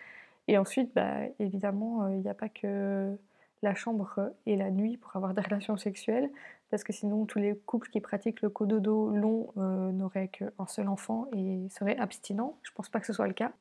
Et 0.48 0.58
ensuite, 0.58 0.94
bah, 0.94 1.22
évidemment, 1.40 2.08
il 2.10 2.20
n'y 2.20 2.30
a 2.30 2.34
pas 2.34 2.50
que 2.50 3.16
la 3.62 3.76
chambre 3.76 4.32
et 4.46 4.56
la 4.58 4.72
nuit 4.72 4.98
pour 4.98 5.16
avoir 5.16 5.34
des 5.34 5.42
relations 5.50 5.78
sexuelles, 5.78 6.30
parce 6.70 6.84
que 6.84 6.92
sinon, 6.92 7.26
tous 7.26 7.40
les 7.40 7.56
couples 7.56 7.90
qui 7.90 8.02
pratiquent 8.02 8.42
le 8.42 8.50
cododo 8.50 9.10
long 9.12 9.54
n'auraient 9.56 10.28
qu'un 10.30 10.68
seul 10.68 10.90
enfant 10.90 11.28
et 11.34 11.68
seraient 11.70 11.98
abstinents. 11.98 12.58
Je 12.64 12.72
pense 12.74 12.90
pas 12.90 13.00
que 13.00 13.06
ce 13.06 13.14
soit 13.14 13.28
le 13.28 13.34
cas. 13.34 13.54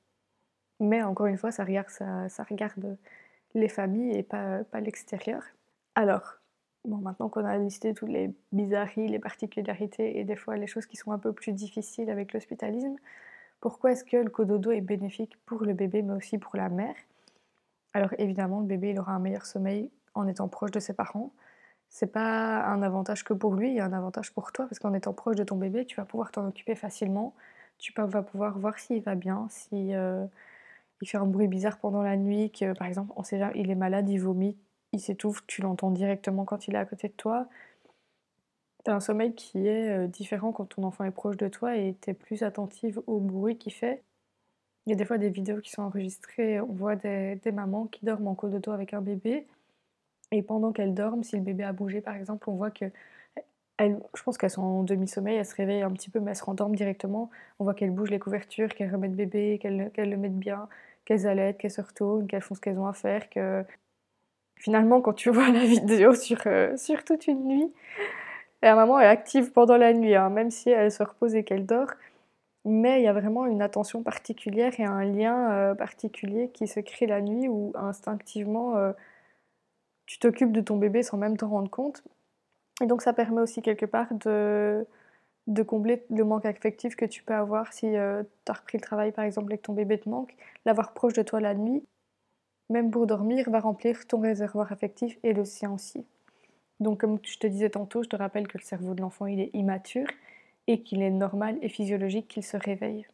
Mais 0.80 1.02
encore 1.02 1.26
une 1.26 1.38
fois, 1.38 1.52
ça 1.52 1.64
regarde 1.64 2.96
les 3.54 3.68
familles 3.68 4.16
et 4.16 4.22
pas, 4.22 4.64
pas 4.64 4.80
l'extérieur. 4.80 5.42
Alors, 5.94 6.36
bon, 6.84 6.98
maintenant 6.98 7.28
qu'on 7.28 7.44
a 7.44 7.56
listé 7.56 7.94
toutes 7.94 8.10
les 8.10 8.34
bizarreries, 8.52 9.08
les 9.08 9.18
particularités 9.18 10.18
et 10.18 10.24
des 10.24 10.36
fois 10.36 10.56
les 10.56 10.66
choses 10.66 10.86
qui 10.86 10.96
sont 10.96 11.12
un 11.12 11.18
peu 11.18 11.32
plus 11.32 11.52
difficiles 11.52 12.10
avec 12.10 12.32
l'hospitalisme, 12.32 12.96
pourquoi 13.60 13.92
est-ce 13.92 14.04
que 14.04 14.16
le 14.16 14.30
cododo 14.30 14.70
est 14.70 14.80
bénéfique 14.80 15.36
pour 15.44 15.64
le 15.64 15.74
bébé 15.74 16.02
mais 16.02 16.14
aussi 16.14 16.38
pour 16.38 16.56
la 16.56 16.68
mère? 16.68 16.94
Alors 17.94 18.14
évidemment, 18.18 18.60
le 18.60 18.66
bébé 18.66 18.90
il 18.90 19.00
aura 19.00 19.12
un 19.12 19.18
meilleur 19.18 19.46
sommeil 19.46 19.90
en 20.14 20.26
étant 20.28 20.48
proche 20.48 20.70
de 20.70 20.80
ses 20.80 20.92
parents. 20.92 21.32
C'est 21.88 22.12
pas 22.12 22.64
un 22.66 22.82
avantage 22.82 23.24
que 23.24 23.32
pour 23.32 23.54
lui, 23.54 23.70
il 23.70 23.74
y 23.76 23.80
a 23.80 23.84
un 23.84 23.92
avantage 23.92 24.32
pour 24.32 24.52
toi 24.52 24.66
parce 24.66 24.78
qu'en 24.78 24.94
étant 24.94 25.12
proche 25.14 25.36
de 25.36 25.44
ton 25.44 25.56
bébé, 25.56 25.86
tu 25.86 25.96
vas 25.96 26.04
pouvoir 26.04 26.30
t'en 26.30 26.46
occuper 26.46 26.74
facilement. 26.74 27.34
Tu 27.78 27.92
vas 27.96 28.22
pouvoir 28.22 28.58
voir 28.58 28.78
s'il 28.78 29.02
va 29.02 29.14
bien, 29.14 29.46
si 29.50 29.94
euh, 29.94 30.26
il 31.02 31.08
fait 31.08 31.18
un 31.18 31.26
bruit 31.26 31.48
bizarre 31.48 31.78
pendant 31.78 32.02
la 32.02 32.16
nuit, 32.16 32.50
que 32.50 32.72
par 32.74 32.86
exemple, 32.86 33.12
on 33.16 33.22
sait 33.22 33.38
jamais, 33.38 33.54
il 33.56 33.70
est 33.70 33.74
malade, 33.74 34.08
il 34.08 34.18
vomit, 34.18 34.56
il 34.92 35.00
s'étouffe, 35.00 35.46
tu 35.46 35.62
l'entends 35.62 35.90
directement 35.90 36.44
quand 36.44 36.68
il 36.68 36.74
est 36.74 36.78
à 36.78 36.84
côté 36.84 37.08
de 37.08 37.12
toi. 37.14 37.48
T'as 38.84 38.94
un 38.94 39.00
sommeil 39.00 39.34
qui 39.34 39.66
est 39.66 39.90
euh, 39.90 40.06
différent 40.06 40.52
quand 40.52 40.66
ton 40.66 40.84
enfant 40.84 41.04
est 41.04 41.10
proche 41.10 41.36
de 41.36 41.48
toi 41.48 41.76
et 41.76 41.94
t'es 42.00 42.14
plus 42.14 42.42
attentive 42.42 43.00
au 43.06 43.18
bruit 43.20 43.58
qu'il 43.58 43.72
fait. 43.72 44.02
Il 44.86 44.90
y 44.90 44.92
a 44.94 44.96
des 44.96 45.04
fois 45.04 45.18
des 45.18 45.30
vidéos 45.30 45.60
qui 45.60 45.70
sont 45.70 45.82
enregistrées, 45.82 46.60
on 46.60 46.72
voit 46.72 46.96
des, 46.96 47.40
mamans 47.52 47.86
qui 47.86 48.04
dorment 48.04 48.28
en 48.28 48.34
dos 48.34 48.72
avec 48.72 48.94
un 48.94 49.02
bébé 49.02 49.46
et 50.32 50.42
pendant 50.42 50.72
qu'elles 50.72 50.94
dorment, 50.94 51.22
si 51.24 51.36
le 51.36 51.42
bébé 51.42 51.64
a 51.64 51.72
bougé 51.72 52.00
par 52.00 52.16
exemple, 52.16 52.48
on 52.50 52.54
voit 52.54 52.70
que 52.70 52.86
je 53.80 54.22
pense 54.24 54.38
qu'elles 54.38 54.50
sont 54.50 54.62
en 54.62 54.82
demi-sommeil, 54.82 55.36
elles 55.36 55.46
se 55.46 55.54
réveillent 55.54 55.82
un 55.82 55.92
petit 55.92 56.10
peu, 56.10 56.20
mais 56.20 56.32
elles 56.32 56.36
se 56.36 56.44
rendorment 56.44 56.74
directement. 56.74 57.30
On 57.58 57.64
voit 57.64 57.74
qu'elles 57.74 57.90
bougent 57.90 58.10
les 58.10 58.18
couvertures, 58.18 58.74
qu'elles 58.74 58.92
remettent 58.92 59.14
bébé, 59.14 59.58
qu'elles 59.60 60.10
le 60.10 60.16
mettent 60.16 60.38
bien, 60.38 60.68
qu'elles 61.08 61.26
allaitent, 61.26 61.56
qu'elles 61.56 61.70
se 61.70 61.80
retournent, 61.80 62.26
qu'elles 62.26 62.42
font 62.42 62.54
ce 62.54 62.60
qu'elles 62.60 62.78
ont 62.78 62.86
à 62.86 62.92
faire, 62.92 63.30
que 63.30 63.64
finalement 64.56 65.00
quand 65.00 65.14
tu 65.14 65.30
vois 65.36 65.48
la 65.48 65.64
vidéo 65.64 66.14
sur, 66.14 66.42
euh, 66.46 66.76
sur 66.76 67.02
toute 67.04 67.26
une 67.26 67.46
nuit, 67.46 67.72
la 68.60 68.74
maman 68.74 69.00
est 69.00 69.06
active 69.06 69.52
pendant 69.52 69.78
la 69.78 69.94
nuit, 69.94 70.14
hein, 70.14 70.28
même 70.28 70.50
si 70.50 70.68
elle 70.68 70.92
se 70.92 71.02
repose 71.02 71.34
et 71.34 71.44
qu'elle 71.44 71.64
dort, 71.64 71.90
mais 72.66 73.00
il 73.00 73.04
y 73.04 73.08
a 73.08 73.14
vraiment 73.14 73.46
une 73.46 73.62
attention 73.62 74.02
particulière 74.02 74.78
et 74.78 74.84
un 74.84 75.02
lien 75.04 75.50
euh, 75.52 75.74
particulier 75.74 76.50
qui 76.50 76.66
se 76.66 76.80
crée 76.80 77.06
la 77.06 77.22
nuit 77.22 77.48
où 77.48 77.72
instinctivement 77.76 78.76
euh, 78.76 78.92
tu 80.04 80.18
t'occupes 80.18 80.52
de 80.52 80.60
ton 80.60 80.76
bébé 80.76 81.02
sans 81.02 81.16
même 81.16 81.38
t'en 81.38 81.48
rendre 81.48 81.70
compte. 81.70 82.04
Et 82.82 82.86
donc 82.86 83.00
ça 83.00 83.14
permet 83.14 83.40
aussi 83.40 83.62
quelque 83.62 83.86
part 83.86 84.12
de, 84.12 84.86
de 85.48 85.62
combler 85.62 86.04
le 86.10 86.24
manque 86.24 86.44
affectif 86.44 86.94
que 86.94 87.06
tu 87.06 87.22
peux 87.22 87.34
avoir 87.34 87.72
si 87.72 87.96
euh, 87.96 88.22
tu 88.44 88.52
as 88.52 88.54
repris 88.54 88.76
le 88.78 88.82
travail 88.82 89.12
par 89.12 89.24
exemple 89.24 89.52
et 89.52 89.56
que 89.56 89.62
ton 89.62 89.72
bébé 89.72 89.98
te 89.98 90.08
manque. 90.08 90.36
L'avoir 90.66 90.92
proche 90.92 91.14
de 91.14 91.22
toi 91.22 91.40
la 91.40 91.54
nuit, 91.54 91.82
même 92.68 92.90
pour 92.90 93.06
dormir, 93.06 93.48
va 93.50 93.58
remplir 93.58 94.06
ton 94.06 94.20
réservoir 94.20 94.70
affectif 94.72 95.18
et 95.22 95.32
le 95.32 95.46
sien 95.46 95.72
aussi. 95.72 96.04
Donc 96.80 97.00
comme 97.00 97.18
je 97.22 97.38
te 97.38 97.46
disais 97.46 97.70
tantôt, 97.70 98.02
je 98.02 98.10
te 98.10 98.16
rappelle 98.16 98.46
que 98.46 98.58
le 98.58 98.62
cerveau 98.62 98.94
de 98.94 99.00
l'enfant 99.00 99.26
il 99.26 99.40
est 99.40 99.50
immature 99.54 100.06
et 100.66 100.82
qu'il 100.82 101.00
est 101.00 101.10
normal 101.10 101.58
et 101.62 101.70
physiologique 101.70 102.28
qu'il 102.28 102.44
se 102.44 102.58
réveille. 102.58 103.06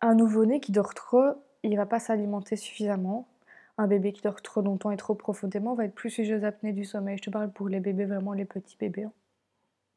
Un 0.00 0.14
nouveau-né 0.14 0.60
qui 0.60 0.70
dort 0.70 0.94
trop, 0.94 1.32
il 1.64 1.76
va 1.76 1.86
pas 1.86 1.98
s'alimenter 1.98 2.54
suffisamment. 2.54 3.26
Un 3.78 3.88
bébé 3.88 4.12
qui 4.12 4.22
dort 4.22 4.42
trop 4.42 4.60
longtemps 4.60 4.92
et 4.92 4.96
trop 4.96 5.16
profondément 5.16 5.74
va 5.74 5.86
être 5.86 5.94
plus 5.94 6.10
sujet 6.10 6.36
aux 6.36 6.44
apnées 6.44 6.72
du 6.72 6.84
sommeil. 6.84 7.16
Je 7.18 7.24
te 7.24 7.30
parle 7.30 7.50
pour 7.50 7.68
les 7.68 7.80
bébés, 7.80 8.04
vraiment 8.04 8.32
les 8.32 8.44
petits 8.44 8.76
bébés. 8.78 9.04
Hein. 9.04 9.12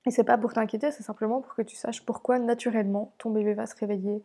Et 0.07 0.11
c'est 0.11 0.23
pas 0.23 0.37
pour 0.37 0.53
t'inquiéter, 0.53 0.89
c'est 0.91 1.03
simplement 1.03 1.41
pour 1.41 1.53
que 1.53 1.61
tu 1.61 1.75
saches 1.75 2.01
pourquoi 2.05 2.39
naturellement 2.39 3.11
ton 3.17 3.29
bébé 3.29 3.53
va 3.53 3.65
se 3.65 3.75
réveiller, 3.75 4.23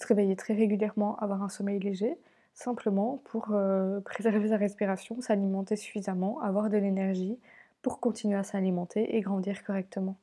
se 0.00 0.06
réveiller 0.06 0.36
très 0.36 0.54
régulièrement, 0.54 1.16
avoir 1.16 1.42
un 1.42 1.48
sommeil 1.48 1.80
léger, 1.80 2.16
simplement 2.54 3.20
pour 3.24 3.48
euh, 3.50 3.98
préserver 4.02 4.50
sa 4.50 4.56
respiration, 4.56 5.20
s'alimenter 5.20 5.74
suffisamment, 5.74 6.40
avoir 6.42 6.70
de 6.70 6.76
l'énergie 6.76 7.40
pour 7.82 7.98
continuer 7.98 8.36
à 8.36 8.44
s'alimenter 8.44 9.16
et 9.16 9.20
grandir 9.20 9.64
correctement. 9.64 10.16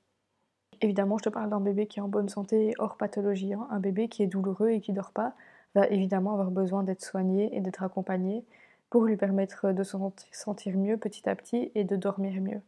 Évidemment, 0.80 1.18
je 1.18 1.26
te 1.26 1.30
parle 1.30 1.50
d'un 1.50 1.60
bébé 1.60 1.86
qui 1.86 2.00
est 2.00 2.02
en 2.02 2.08
bonne 2.08 2.30
santé 2.30 2.74
hors 2.78 2.96
pathologie. 2.96 3.54
Hein. 3.54 3.68
Un 3.72 3.82
bébé 3.82 4.08
qui 4.08 4.24
est 4.24 4.28
douloureux 4.28 4.70
et 4.70 4.80
qui 4.80 4.94
dort 4.94 5.12
pas 5.12 5.34
va 5.76 5.86
évidemment 5.88 6.32
avoir 6.32 6.50
besoin 6.50 6.82
d'être 6.82 7.04
soigné 7.04 7.54
et 7.54 7.60
d'être 7.60 7.84
accompagné 7.84 8.46
pour 8.90 9.04
lui 9.04 9.18
permettre 9.18 9.74
de 9.74 9.84
se 9.84 9.98
sentir 10.32 10.78
mieux 10.78 10.96
petit 10.96 11.28
à 11.28 11.36
petit 11.36 11.74
et 11.76 11.84
de 11.84 11.98
dormir 11.98 12.42
mieux. 12.42 12.62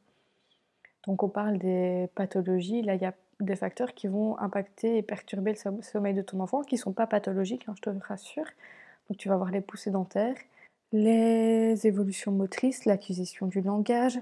Donc 1.07 1.23
on 1.23 1.29
parle 1.29 1.57
des 1.57 2.09
pathologies, 2.15 2.81
là 2.81 2.95
il 2.95 3.01
y 3.01 3.05
a 3.05 3.13
des 3.39 3.55
facteurs 3.55 3.93
qui 3.93 4.07
vont 4.07 4.37
impacter 4.39 4.97
et 4.97 5.01
perturber 5.01 5.53
le 5.53 5.81
sommeil 5.81 6.13
de 6.13 6.21
ton 6.21 6.39
enfant 6.39 6.61
qui 6.61 6.75
ne 6.75 6.79
sont 6.79 6.93
pas 6.93 7.07
pathologiques, 7.07 7.65
hein, 7.67 7.73
je 7.75 7.81
te 7.81 7.89
rassure. 8.07 8.45
Donc 9.09 9.17
tu 9.17 9.27
vas 9.27 9.35
avoir 9.35 9.51
les 9.51 9.61
poussées 9.61 9.91
dentaires, 9.91 10.37
les 10.91 11.85
évolutions 11.85 12.31
motrices, 12.31 12.85
l'acquisition 12.85 13.47
du 13.47 13.61
langage. 13.61 14.19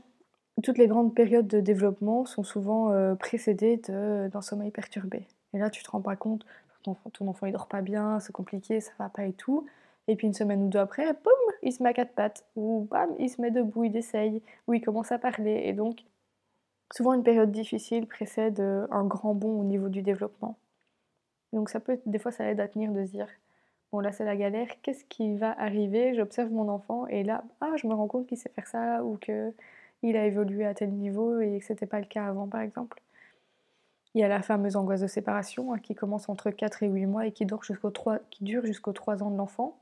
Toutes 0.62 0.78
les 0.78 0.88
grandes 0.88 1.16
périodes 1.16 1.48
de 1.48 1.60
développement 1.62 2.26
sont 2.26 2.44
souvent 2.44 2.92
euh, 2.92 3.16
précédées 3.16 3.78
d'un 3.78 4.42
sommeil 4.42 4.72
perturbé. 4.72 5.28
Et 5.54 5.60
là 5.60 5.70
tu 5.70 5.84
te 5.84 5.92
rends 5.92 6.02
pas 6.02 6.16
compte, 6.16 6.46
ton, 6.84 7.28
enfant 7.28 7.46
il 7.46 7.54
dort 7.54 7.68
pas 7.68 7.82
bien, 7.82 8.20
c'est 8.20 8.34
compliqué, 8.34 8.82
ça 8.82 8.92
va 9.00 9.10
pas 9.10 9.26
et 9.26 9.34
tout. 9.34 9.66
Et 10.08 10.16
puis 10.16 10.28
une 10.28 10.34
semaine 10.34 10.64
ou 10.64 10.68
deux 10.68 10.80
après, 10.80 11.06
boum, 11.14 11.34
il 11.62 11.72
se 11.72 11.82
met 11.82 11.90
à 11.90 11.94
quatre 11.94 12.14
pattes, 12.14 12.46
ou 12.58 12.88
bam, 12.92 13.10
il 13.20 13.30
se 13.30 13.42
met 13.42 13.52
debout, 13.52 13.86
il 13.86 13.96
essaye, 13.96 14.42
ou 14.68 14.74
il 14.74 14.82
commence 14.82 15.14
à 15.14 15.18
parler. 15.18 15.62
Et 15.66 15.74
donc 15.74 16.04
Souvent, 16.96 17.14
une 17.14 17.24
période 17.24 17.52
difficile 17.52 18.06
précède 18.06 18.60
euh, 18.60 18.86
un 18.92 19.04
grand 19.04 19.34
bond 19.34 19.60
au 19.60 19.64
niveau 19.64 19.90
du 19.90 20.04
développement. 20.04 20.58
Donc, 21.52 21.70
ça 21.70 21.80
peut, 21.80 22.00
des 22.06 22.20
fois, 22.20 22.32
ça 22.32 22.46
aide 22.46 22.60
à 22.60 22.68
tenir 22.68 22.92
de 22.92 23.04
se 23.04 23.10
dire 23.10 23.28
bon, 23.92 24.00
là, 24.00 24.12
c'est 24.12 24.26
la 24.26 24.36
galère, 24.36 24.68
qu'est-ce 24.84 25.04
qui 25.06 25.36
va 25.36 25.60
arriver? 25.60 26.14
J'observe 26.14 26.52
mon 26.52 26.70
enfant 26.70 27.08
et 27.08 27.24
là, 27.24 27.44
ah, 27.62 27.72
je 27.78 27.88
me 27.88 27.96
rends 27.96 28.08
compte 28.08 28.28
qu'il 28.28 28.38
sait 28.38 28.50
faire 28.50 28.68
ça 28.68 29.04
ou 29.04 29.18
qu'il 29.18 30.18
a 30.18 30.26
évolué 30.28 30.66
à 30.66 30.76
tel 30.76 30.92
niveau 30.92 31.40
et 31.40 31.60
que 31.60 31.66
c'était 31.66 31.88
pas 31.88 32.00
le 32.00 32.06
cas 32.06 32.28
avant, 32.28 32.48
par 32.48 32.62
exemple. 32.62 33.02
Il 34.14 34.22
y 34.22 34.24
a 34.24 34.28
la 34.28 34.44
fameuse 34.44 34.76
angoisse 34.76 35.02
de 35.02 35.08
séparation 35.08 35.74
hein, 35.74 35.80
qui 35.80 35.96
commence 35.96 36.30
entre 36.30 36.52
4 36.52 36.84
et 36.84 36.88
8 36.90 37.06
mois 37.08 37.26
et 37.26 37.32
qui 37.32 37.48
dure 37.48 37.64
jusqu'aux 37.64 37.90
3, 37.90 38.20
qui 38.30 38.44
dure 38.44 38.66
jusqu'aux 38.68 38.94
3 38.94 39.24
ans 39.24 39.32
de 39.32 39.38
l'enfant. 39.38 39.80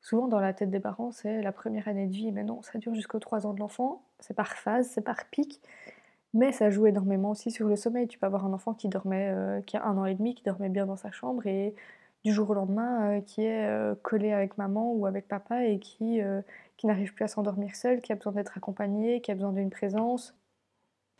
Souvent, 0.00 0.28
dans 0.28 0.40
la 0.40 0.54
tête 0.54 0.70
des 0.70 0.80
parents, 0.80 1.12
c'est 1.12 1.42
la 1.42 1.52
première 1.52 1.88
année 1.88 2.06
de 2.06 2.12
vie, 2.12 2.32
mais 2.32 2.42
non, 2.42 2.62
ça 2.62 2.78
dure 2.78 2.94
jusqu'aux 2.94 3.18
3 3.18 3.46
ans 3.46 3.52
de 3.52 3.60
l'enfant. 3.60 4.02
C'est 4.20 4.34
par 4.34 4.54
phase, 4.54 4.88
c'est 4.88 5.02
par 5.02 5.26
pic. 5.26 5.60
Mais 6.34 6.50
ça 6.50 6.68
joue 6.68 6.86
énormément 6.86 7.30
aussi 7.30 7.52
sur 7.52 7.68
le 7.68 7.76
sommeil. 7.76 8.08
Tu 8.08 8.18
peux 8.18 8.26
avoir 8.26 8.44
un 8.44 8.52
enfant 8.52 8.74
qui 8.74 8.88
dormait, 8.88 9.30
euh, 9.32 9.60
qui 9.62 9.76
a 9.76 9.84
un 9.84 9.96
an 9.96 10.04
et 10.04 10.14
demi, 10.14 10.34
qui 10.34 10.42
dormait 10.42 10.68
bien 10.68 10.84
dans 10.84 10.96
sa 10.96 11.12
chambre 11.12 11.46
et 11.46 11.74
du 12.24 12.32
jour 12.32 12.50
au 12.50 12.54
lendemain 12.54 13.18
euh, 13.18 13.20
qui 13.20 13.42
est 13.44 13.66
euh, 13.68 13.94
collé 14.02 14.32
avec 14.32 14.58
maman 14.58 14.92
ou 14.92 15.06
avec 15.06 15.28
papa 15.28 15.64
et 15.64 15.78
qui, 15.78 16.20
qui 16.76 16.86
n'arrive 16.86 17.14
plus 17.14 17.24
à 17.24 17.28
s'endormir 17.28 17.76
seul, 17.76 18.00
qui 18.00 18.12
a 18.12 18.16
besoin 18.16 18.32
d'être 18.32 18.56
accompagné, 18.58 19.20
qui 19.20 19.30
a 19.30 19.34
besoin 19.34 19.52
d'une 19.52 19.70
présence. 19.70 20.34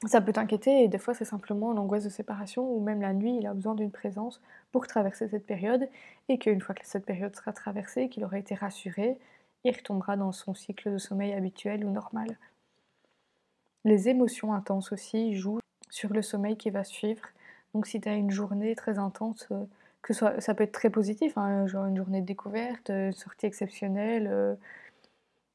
Ça 0.07 0.21
peut 0.21 0.33
t'inquiéter 0.33 0.83
et 0.83 0.89
des 0.89 0.99
fois 0.99 1.15
c'est 1.15 1.25
simplement 1.25 1.73
l'angoisse 1.73 2.05
de 2.05 2.11
séparation 2.11 2.69
ou 2.71 2.81
même 2.81 3.01
la 3.01 3.15
nuit 3.15 3.37
il 3.39 3.47
a 3.47 3.55
besoin 3.55 3.75
d'une 3.75 3.93
présence 3.93 4.43
pour 4.73 4.87
traverser 4.87 5.29
cette 5.29 5.47
période 5.47 5.89
et 6.29 6.39
qu'une 6.39 6.61
fois 6.61 6.75
que 6.75 6.85
cette 6.85 7.07
période 7.07 7.35
sera 7.35 7.53
traversée, 7.53 8.09
qu'il 8.09 8.25
aura 8.25 8.39
été 8.39 8.55
rassuré, 8.55 9.17
il 9.63 9.75
retombera 9.75 10.17
dans 10.17 10.33
son 10.33 10.55
cycle 10.55 10.93
de 10.93 10.99
sommeil 10.99 11.33
habituel 11.33 11.85
ou 11.87 11.91
normal. 11.91 12.37
Les 13.85 14.09
émotions 14.09 14.55
intenses 14.55 14.93
aussi 14.93 15.35
jouent 15.35 15.61
sur 15.91 16.13
le 16.13 16.23
sommeil 16.23 16.57
qui 16.57 16.71
va 16.71 16.85
suivre. 16.85 17.23
Donc 17.75 17.87
si 17.87 18.01
tu 18.01 18.09
as 18.09 18.15
une 18.15 18.31
journée 18.31 18.75
très 18.75 18.99
intense, 18.99 19.47
euh, 19.51 19.65
que 20.03 20.13
ça 20.13 20.55
peut 20.55 20.65
être 20.65 20.73
très 20.73 20.91
positif, 20.91 21.37
hein, 21.39 21.67
genre 21.67 21.87
une 21.87 21.97
journée 21.97 22.21
de 22.21 22.27
découverte, 22.27 22.91
une 22.91 23.13
sortie 23.13 23.47
exceptionnelle, 23.47 24.29
euh, 24.31 24.55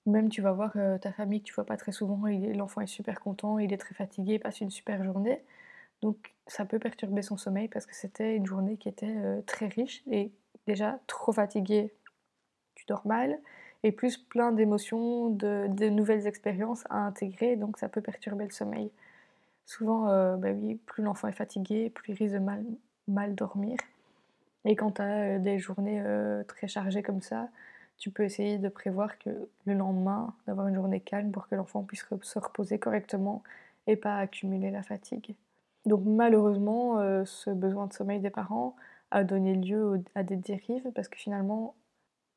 même 0.06 0.30
tu 0.30 0.42
vas 0.42 0.52
voir 0.52 0.72
euh, 0.76 0.98
ta 0.98 1.12
famille 1.12 1.42
que 1.42 1.46
tu 1.46 1.54
vois 1.54 1.66
pas 1.66 1.78
très 1.78 1.92
souvent, 1.92 2.20
l'enfant 2.56 2.82
est 2.82 2.88
super 2.88 3.20
content, 3.20 3.60
il 3.60 3.74
est 3.74 3.78
très 3.78 3.94
fatigué, 3.94 4.40
passe 4.40 4.62
une 4.62 4.72
super 4.72 5.04
journée. 5.04 5.44
Donc 6.02 6.34
ça 6.48 6.66
peut 6.66 6.80
perturber 6.80 7.22
son 7.22 7.38
sommeil 7.38 7.68
parce 7.68 7.86
que 7.86 7.96
c'était 7.96 8.36
une 8.36 8.46
journée 8.46 8.78
qui 8.78 8.90
était 8.90 9.16
très 9.46 9.68
riche 9.68 10.02
et 10.10 10.32
déjà 10.66 11.00
trop 11.08 11.34
fatigué, 11.34 11.94
tu 12.76 12.86
dors 12.88 13.06
mal 13.06 13.40
et 13.84 13.92
plus 13.92 14.18
plein 14.18 14.52
d'émotions, 14.52 15.30
de, 15.30 15.90
nouvelles 15.90 16.28
expériences 16.28 16.84
à 16.90 16.98
intégrer, 16.98 17.56
donc 17.56 17.78
ça 17.78 17.90
peut 17.90 18.02
perturber 18.02 18.46
le 18.46 18.52
sommeil. 18.52 18.92
Souvent, 19.66 20.10
euh, 20.10 20.36
bah 20.36 20.50
oui, 20.52 20.76
plus 20.86 21.04
l'enfant 21.04 21.28
est 21.28 21.34
fatigué, 21.34 21.90
plus 21.90 22.14
il 22.14 22.16
risque 22.16 22.36
de 22.36 22.40
mal, 23.08 23.36
dormir. 23.36 23.78
Et 24.66 24.76
quand 24.76 24.94
tu 24.94 25.02
as 25.02 25.36
euh, 25.36 25.40
des 25.40 25.60
journées 25.60 26.02
euh, 26.04 26.44
très 26.44 26.68
chargées 26.68 27.04
comme 27.04 27.22
ça, 27.22 27.50
tu 27.98 28.12
peux 28.12 28.24
essayer 28.24 28.58
de 28.58 28.70
prévoir 28.70 29.18
que 29.20 29.30
le 29.66 29.74
lendemain, 29.74 30.34
d'avoir 30.48 30.68
une 30.68 30.76
journée 30.76 31.00
calme 31.00 31.32
pour 31.32 31.48
que 31.48 31.56
l'enfant 31.56 31.84
puisse 31.84 32.06
se 32.22 32.40
reposer 32.40 32.80
correctement 32.80 33.44
et 33.88 33.96
pas 33.96 34.18
accumuler 34.18 34.72
la 34.72 34.84
fatigue. 34.84 35.36
Donc 35.86 36.04
malheureusement, 36.06 36.98
ce 37.26 37.50
besoin 37.50 37.88
de 37.88 37.94
sommeil 37.94 38.20
des 38.20 38.30
parents 38.30 38.76
a 39.12 39.24
donné 39.26 39.56
lieu 39.56 40.02
à 40.16 40.24
des 40.24 40.38
dérives 40.38 40.90
parce 40.94 41.10
que 41.10 41.18
finalement, 41.18 41.76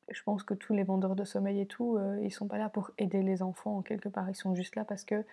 je 0.09 0.23
pense 0.23 0.43
que 0.43 0.53
tous 0.53 0.73
les 0.73 0.83
vendeurs 0.83 1.15
de 1.15 1.23
sommeil 1.23 1.61
et 1.61 1.65
tout, 1.65 1.97
euh, 1.97 2.19
ils 2.21 2.31
sont 2.31 2.47
pas 2.47 2.57
là 2.57 2.69
pour 2.69 2.91
aider 2.97 3.21
les 3.23 3.41
enfants 3.41 3.81
quelque 3.81 4.09
part, 4.09 4.29
ils 4.29 4.35
sont 4.35 4.55
juste 4.55 4.75
là 4.75 4.85
parce 4.85 5.03
que 5.05 5.25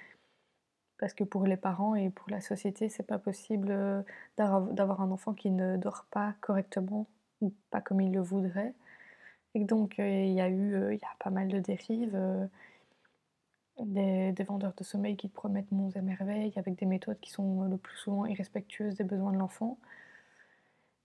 parce 0.98 1.14
que 1.14 1.24
pour 1.24 1.46
les 1.46 1.56
parents 1.56 1.94
et 1.94 2.10
pour 2.10 2.28
la 2.30 2.42
société, 2.42 2.90
c'est 2.90 3.06
pas 3.06 3.18
possible 3.18 3.68
euh, 3.70 4.02
d'avoir 4.36 5.00
un 5.00 5.10
enfant 5.10 5.32
qui 5.34 5.50
ne 5.50 5.76
dort 5.78 6.06
pas 6.10 6.34
correctement 6.42 7.06
ou 7.40 7.54
pas 7.70 7.80
comme 7.80 8.02
il 8.02 8.12
le 8.12 8.20
voudrait. 8.20 8.74
Et 9.54 9.64
donc 9.64 9.98
euh, 9.98 10.08
il 10.08 10.32
y 10.34 10.40
a 10.40 10.48
eu 10.50 10.92
il 10.92 10.98
y 11.00 11.04
a 11.04 11.16
pas 11.18 11.30
mal 11.30 11.48
de 11.48 11.58
dérives. 11.60 12.18
Des, 13.82 14.34
vendeurs 14.46 14.74
de 14.76 14.84
sommeil 14.84 15.16
qui 15.16 15.30
te 15.30 15.34
promettent 15.34 15.72
monts 15.72 15.90
et 15.90 16.02
merveilles 16.02 16.52
avec 16.56 16.76
des 16.78 16.84
méthodes 16.84 17.18
qui 17.20 17.30
sont 17.30 17.62
le 17.62 17.78
plus 17.78 17.96
souvent 17.96 18.26
irrespectueuses 18.26 18.94
des 18.94 19.04
besoins 19.04 19.32
de 19.32 19.38
l'enfant. 19.38 19.78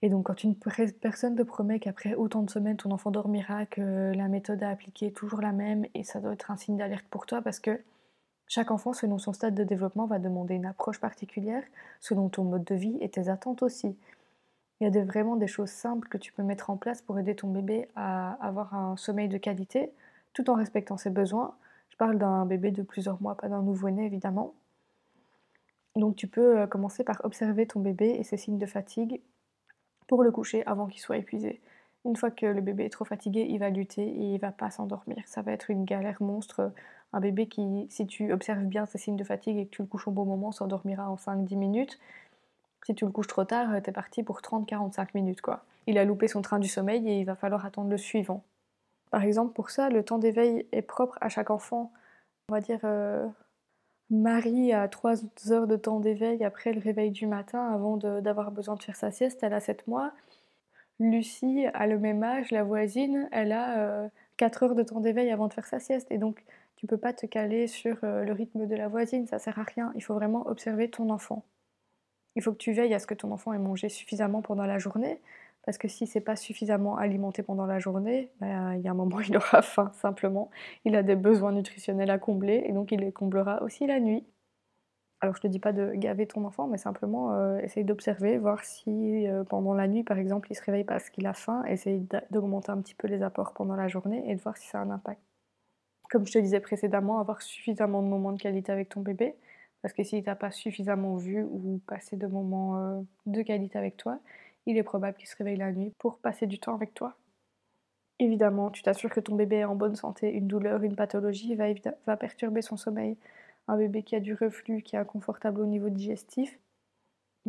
Et 0.06 0.10
donc 0.10 0.28
quand 0.28 0.44
une 0.44 0.54
personne 0.54 1.36
te 1.36 1.42
promet 1.42 1.80
qu'après 1.80 2.14
autant 2.14 2.44
de 2.44 2.52
semaines, 2.52 2.78
ton 2.78 2.92
enfant 2.92 3.10
dormira, 3.10 3.66
que 3.66 4.14
la 4.14 4.28
méthode 4.28 4.62
à 4.62 4.70
appliquer 4.70 5.08
est 5.08 5.18
toujours 5.18 5.42
la 5.42 5.52
même, 5.52 5.88
et 5.96 6.04
ça 6.04 6.20
doit 6.20 6.34
être 6.34 6.52
un 6.52 6.58
signe 6.58 6.78
d'alerte 6.78 7.08
pour 7.10 7.26
toi 7.26 7.42
parce 7.42 7.60
que 7.60 7.82
chaque 8.46 8.70
enfant, 8.70 8.94
selon 8.94 9.18
son 9.18 9.34
stade 9.34 9.56
de 9.56 9.64
développement, 9.64 10.06
va 10.06 10.20
demander 10.20 10.54
une 10.54 10.68
approche 10.68 11.00
particulière, 11.00 11.64
selon 12.02 12.30
ton 12.30 12.44
mode 12.44 12.64
de 12.66 12.76
vie 12.76 12.96
et 13.02 13.10
tes 13.10 13.30
attentes 13.30 13.64
aussi. 13.64 13.98
Il 14.80 14.88
y 14.88 14.96
a 14.96 15.04
vraiment 15.04 15.38
des 15.38 15.48
choses 15.48 15.72
simples 15.72 16.08
que 16.08 16.20
tu 16.20 16.32
peux 16.32 16.44
mettre 16.44 16.70
en 16.70 16.78
place 16.78 17.02
pour 17.02 17.18
aider 17.18 17.36
ton 17.36 17.48
bébé 17.48 17.88
à 17.96 18.34
avoir 18.46 18.76
un 18.76 18.98
sommeil 18.98 19.28
de 19.28 19.40
qualité, 19.40 19.92
tout 20.34 20.52
en 20.52 20.54
respectant 20.54 20.98
ses 20.98 21.10
besoins. 21.10 21.56
Je 21.90 21.98
parle 21.98 22.20
d'un 22.20 22.46
bébé 22.46 22.70
de 22.70 22.84
plusieurs 22.84 23.20
mois, 23.24 23.34
pas 23.34 23.50
d'un 23.50 23.64
nouveau-né 23.64 24.06
évidemment. 24.06 24.54
Donc 25.96 26.16
tu 26.16 26.28
peux 26.28 26.60
euh, 26.60 26.68
commencer 26.68 27.04
par 27.04 27.22
observer 27.24 27.66
ton 27.66 27.80
bébé 27.80 28.10
et 28.20 28.24
ses 28.24 28.38
signes 28.38 28.60
de 28.60 28.68
fatigue 28.68 29.20
pour 30.08 30.24
le 30.24 30.32
coucher 30.32 30.66
avant 30.66 30.88
qu'il 30.88 31.02
soit 31.02 31.18
épuisé. 31.18 31.62
Une 32.06 32.16
fois 32.16 32.30
que 32.30 32.46
le 32.46 32.62
bébé 32.62 32.86
est 32.86 32.90
trop 32.90 33.06
fatigué, 33.06 33.48
il 33.50 33.58
va 33.58 33.70
lutter 33.70 34.04
et 34.04 34.34
il 34.34 34.38
va 34.40 34.52
pas 34.52 34.70
s'endormir. 34.70 35.24
Ça 35.26 35.42
va 35.42 35.52
être 35.52 35.72
une 35.72 35.86
galère 35.86 36.22
monstre. 36.22 36.72
Un 37.14 37.20
bébé 37.20 37.48
qui, 37.48 37.88
si 37.90 38.06
tu 38.06 38.32
observes 38.32 38.64
bien 38.64 38.86
ses 38.86 39.00
signes 39.00 39.16
de 39.16 39.24
fatigue 39.24 39.58
et 39.58 39.66
que 39.66 39.72
tu 39.72 39.82
le 39.82 39.88
couches 39.88 40.08
au 40.08 40.12
bon 40.12 40.26
moment, 40.26 40.52
s'endormira 40.52 41.10
en 41.10 41.16
5-10 41.16 41.56
minutes. 41.56 42.00
Si 42.86 42.94
tu 42.94 43.06
le 43.06 43.12
couches 43.12 43.28
trop 43.28 43.46
tard, 43.46 43.82
t'es 43.82 43.92
parti 43.92 44.22
pour 44.22 44.42
30-45 44.42 45.10
minutes 45.16 45.42
quoi. 45.42 45.66
Il 45.88 45.98
a 45.98 46.06
loupé 46.06 46.28
son 46.28 46.44
train 46.44 46.60
du 46.60 46.68
sommeil 46.68 47.08
et 47.10 47.20
il 47.20 47.26
va 47.26 47.36
falloir 47.36 47.66
attendre 47.66 47.90
le 47.90 47.98
suivant. 47.98 48.44
Par 49.10 49.24
exemple, 49.24 49.54
pour 49.54 49.72
ça, 49.72 49.90
le 49.90 50.04
temps 50.04 50.20
d'éveil 50.20 50.68
est 50.72 50.82
propre 50.84 51.18
à 51.22 51.30
chaque 51.30 51.50
enfant. 51.50 51.92
On 52.50 52.54
va 52.54 52.62
dire 52.62 52.80
euh, 52.84 53.28
Marie 54.12 54.72
a 54.72 54.88
3 54.88 55.16
heures 55.52 55.68
de 55.68 55.76
temps 55.76 56.00
d'éveil 56.00 56.44
après 56.44 56.74
le 56.74 56.80
réveil 56.80 57.12
du 57.12 57.26
matin 57.28 57.72
avant 57.74 57.98
d'avoir 57.98 58.52
besoin 58.52 58.76
de 58.76 58.84
faire 58.84 58.96
sa 58.96 59.12
sieste, 59.12 59.42
elle 59.44 59.54
a 59.54 59.60
7 59.60 59.88
mois. 59.88 60.14
Lucie 61.00 61.66
a 61.74 61.88
le 61.88 62.00
même 62.00 62.24
âge, 62.24 62.52
la 62.52 62.64
voisine, 62.64 63.28
elle 63.32 63.52
a 63.52 64.10
4 64.38 64.64
euh, 64.64 64.66
heures 64.68 64.76
de 64.76 64.84
temps 64.84 65.02
d'éveil 65.02 65.32
avant 65.32 65.48
de 65.48 65.54
faire 65.54 65.66
sa 65.66 65.80
sieste. 65.80 66.08
Et 66.12 66.18
donc, 66.18 66.44
Tu 66.78 66.88
peux 66.88 66.98
pas 66.98 67.14
te 67.14 67.26
caler 67.26 67.68
sur 67.68 67.98
le 68.04 68.32
rythme 68.34 68.68
de 68.68 68.76
la 68.76 68.88
voisine, 68.90 69.28
ça 69.28 69.40
sert 69.40 69.60
à 69.60 69.64
rien. 69.64 69.92
Il 69.96 70.04
faut 70.04 70.14
vraiment 70.14 70.46
observer 70.48 70.90
ton 70.90 71.10
enfant. 71.10 71.44
Il 72.36 72.44
faut 72.44 72.52
que 72.52 72.58
tu 72.58 72.74
veilles 72.74 72.94
à 72.94 73.00
ce 73.00 73.08
que 73.08 73.14
ton 73.14 73.32
enfant 73.32 73.54
ait 73.54 73.58
mangé 73.60 73.90
suffisamment 73.90 74.42
pendant 74.42 74.66
la 74.66 74.78
journée, 74.78 75.20
parce 75.66 75.78
que 75.78 75.88
si 75.88 76.06
c'est 76.06 76.22
pas 76.22 76.36
suffisamment 76.36 76.98
alimenté 76.98 77.42
pendant 77.44 77.66
la 77.66 77.80
journée, 77.80 78.32
bah, 78.40 78.76
il 78.76 78.82
y 78.82 78.88
a 78.88 78.92
un 78.92 78.96
moment 78.96 79.20
il 79.20 79.36
aura 79.36 79.62
faim 79.64 79.92
simplement. 79.94 80.52
Il 80.86 80.96
a 80.96 81.04
des 81.04 81.16
besoins 81.16 81.52
nutritionnels 81.52 82.12
à 82.12 82.20
combler 82.20 82.64
et 82.66 82.72
donc 82.72 82.92
il 82.92 83.00
les 83.00 83.12
comblera 83.12 83.62
aussi 83.64 83.88
la 83.88 84.00
nuit. 84.00 84.26
Alors 85.22 85.36
je 85.36 85.42
te 85.42 85.48
dis 85.48 85.60
pas 85.60 85.74
de 85.74 85.94
gaver 85.96 86.28
ton 86.28 86.46
enfant, 86.46 86.68
mais 86.68 86.78
simplement 86.78 87.34
euh, 87.34 87.58
essaye 87.60 87.84
d'observer, 87.84 88.38
voir 88.38 88.64
si 88.64 89.28
euh, 89.28 89.44
pendant 89.44 89.74
la 89.74 89.88
nuit 89.88 90.04
par 90.04 90.20
exemple 90.20 90.52
il 90.52 90.56
se 90.56 90.62
réveille 90.62 90.84
parce 90.84 91.10
qu'il 91.10 91.26
a 91.26 91.34
faim, 91.34 91.64
essaye 91.66 92.08
d'augmenter 92.30 92.72
un 92.72 92.82
petit 92.82 92.94
peu 92.96 93.08
les 93.08 93.24
apports 93.24 93.54
pendant 93.54 93.76
la 93.76 93.88
journée 93.88 94.30
et 94.30 94.36
de 94.36 94.42
voir 94.42 94.58
si 94.58 94.68
ça 94.68 94.80
a 94.80 94.82
un 94.84 94.92
impact. 94.92 95.22
Comme 96.12 96.28
je 96.28 96.34
te 96.34 96.38
disais 96.38 96.60
précédemment, 96.60 97.20
avoir 97.20 97.42
suffisamment 97.42 98.04
de 98.04 98.08
moments 98.08 98.34
de 98.34 98.42
qualité 98.42 98.72
avec 98.72 98.90
ton 98.90 99.02
bébé, 99.02 99.36
parce 99.82 99.94
que 99.94 100.04
s'il 100.04 100.24
t'a 100.24 100.36
pas 100.36 100.52
suffisamment 100.52 101.16
vu 101.16 101.44
ou 101.44 101.82
passé 101.88 102.18
de 102.18 102.28
moments 102.28 102.78
euh, 102.78 103.02
de 103.26 103.42
qualité 103.42 103.78
avec 103.80 103.98
toi, 103.98 104.20
il 104.66 104.78
est 104.78 104.84
probable 104.84 105.18
qu'il 105.18 105.28
se 105.28 105.36
réveille 105.38 105.58
la 105.58 105.72
nuit 105.72 105.94
pour 106.00 106.20
passer 106.20 106.48
du 106.48 106.60
temps 106.60 106.76
avec 106.76 106.94
toi. 106.94 107.16
Évidemment, 108.20 108.72
tu 108.72 108.82
t'assures 108.82 109.10
que 109.10 109.20
ton 109.20 109.36
bébé 109.36 109.58
est 109.58 109.66
en 109.66 109.76
bonne 109.76 109.96
santé. 109.96 110.32
Une 110.32 110.48
douleur, 110.48 110.84
une 110.84 110.96
pathologie 110.96 111.56
va, 111.56 112.18
perturber 112.18 112.62
son 112.62 112.78
sommeil. 112.78 113.18
Un 113.68 113.78
bébé 113.78 114.04
qui 114.04 114.16
a 114.16 114.20
du 114.20 114.34
reflux, 114.34 114.82
qui 114.84 114.96
est 114.96 115.00
inconfortable 115.00 115.60
au 115.62 115.66
niveau 115.66 115.90
digestif, 115.90 116.58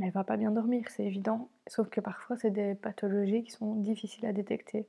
elle 0.02 0.10
va 0.10 0.24
pas 0.24 0.36
bien 0.36 0.50
dormir, 0.50 0.84
c'est 0.90 1.04
évident. 1.04 1.48
Sauf 1.66 1.88
que 1.88 2.00
parfois, 2.00 2.36
c'est 2.36 2.50
des 2.50 2.74
pathologies 2.74 3.44
qui 3.44 3.50
sont 3.50 3.76
difficiles 3.76 4.26
à 4.26 4.32
détecter. 4.32 4.86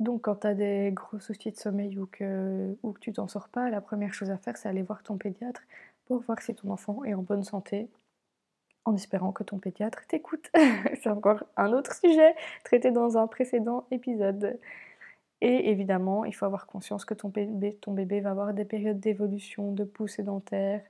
Donc, 0.00 0.22
quand 0.22 0.36
tu 0.36 0.46
as 0.46 0.54
des 0.54 0.92
gros 0.92 1.18
soucis 1.18 1.50
de 1.50 1.56
sommeil 1.58 1.98
ou 1.98 2.06
que, 2.06 2.76
ou 2.82 2.92
que 2.92 3.00
tu 3.00 3.12
t'en 3.12 3.28
sors 3.28 3.48
pas, 3.48 3.68
la 3.70 3.82
première 3.82 4.14
chose 4.14 4.30
à 4.30 4.38
faire, 4.38 4.56
c'est 4.56 4.68
aller 4.68 4.82
voir 4.82 5.02
ton 5.02 5.18
pédiatre 5.18 5.62
pour 6.06 6.20
voir 6.22 6.40
si 6.40 6.54
ton 6.54 6.70
enfant 6.70 7.04
est 7.04 7.14
en 7.14 7.22
bonne 7.22 7.44
santé 7.44 7.88
en 8.84 8.94
espérant 8.94 9.32
que 9.32 9.42
ton 9.42 9.58
pédiatre 9.58 10.06
t'écoute. 10.06 10.50
C'est 11.02 11.10
encore 11.10 11.44
un 11.56 11.72
autre 11.72 11.94
sujet 11.94 12.34
traité 12.64 12.90
dans 12.90 13.18
un 13.18 13.26
précédent 13.26 13.86
épisode. 13.90 14.58
Et 15.40 15.70
évidemment, 15.70 16.24
il 16.24 16.34
faut 16.34 16.44
avoir 16.44 16.66
conscience 16.66 17.04
que 17.04 17.14
ton 17.14 17.28
bébé, 17.28 18.20
va 18.20 18.30
avoir 18.30 18.52
des 18.52 18.64
périodes 18.64 19.00
d'évolution, 19.00 19.72
de 19.72 19.84
poussée 19.84 20.22
dentaire, 20.22 20.82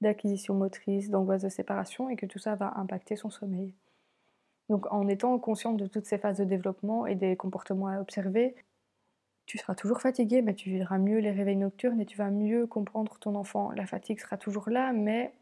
d'acquisition 0.00 0.54
motrice, 0.54 1.10
d'angoisse 1.10 1.42
de 1.42 1.48
séparation 1.48 2.08
et 2.08 2.16
que 2.16 2.26
tout 2.26 2.38
ça 2.38 2.54
va 2.54 2.74
impacter 2.76 3.16
son 3.16 3.30
sommeil. 3.30 3.74
Donc 4.68 4.92
en 4.92 5.08
étant 5.08 5.38
consciente 5.38 5.76
de 5.76 5.86
toutes 5.86 6.06
ces 6.06 6.18
phases 6.18 6.38
de 6.38 6.44
développement 6.44 7.06
et 7.06 7.14
des 7.14 7.36
comportements 7.36 7.88
à 7.88 8.00
observer, 8.00 8.54
tu 9.46 9.58
seras 9.58 9.74
toujours 9.74 10.00
fatigué, 10.00 10.42
mais 10.42 10.54
tu 10.54 10.70
vivras 10.70 10.98
mieux 10.98 11.18
les 11.18 11.30
réveils 11.30 11.56
nocturnes 11.56 12.00
et 12.00 12.06
tu 12.06 12.16
vas 12.18 12.30
mieux 12.30 12.66
comprendre 12.66 13.16
ton 13.20 13.36
enfant. 13.36 13.70
La 13.72 13.86
fatigue 13.86 14.20
sera 14.20 14.36
toujours 14.36 14.68
là, 14.70 14.92
mais 14.92 15.32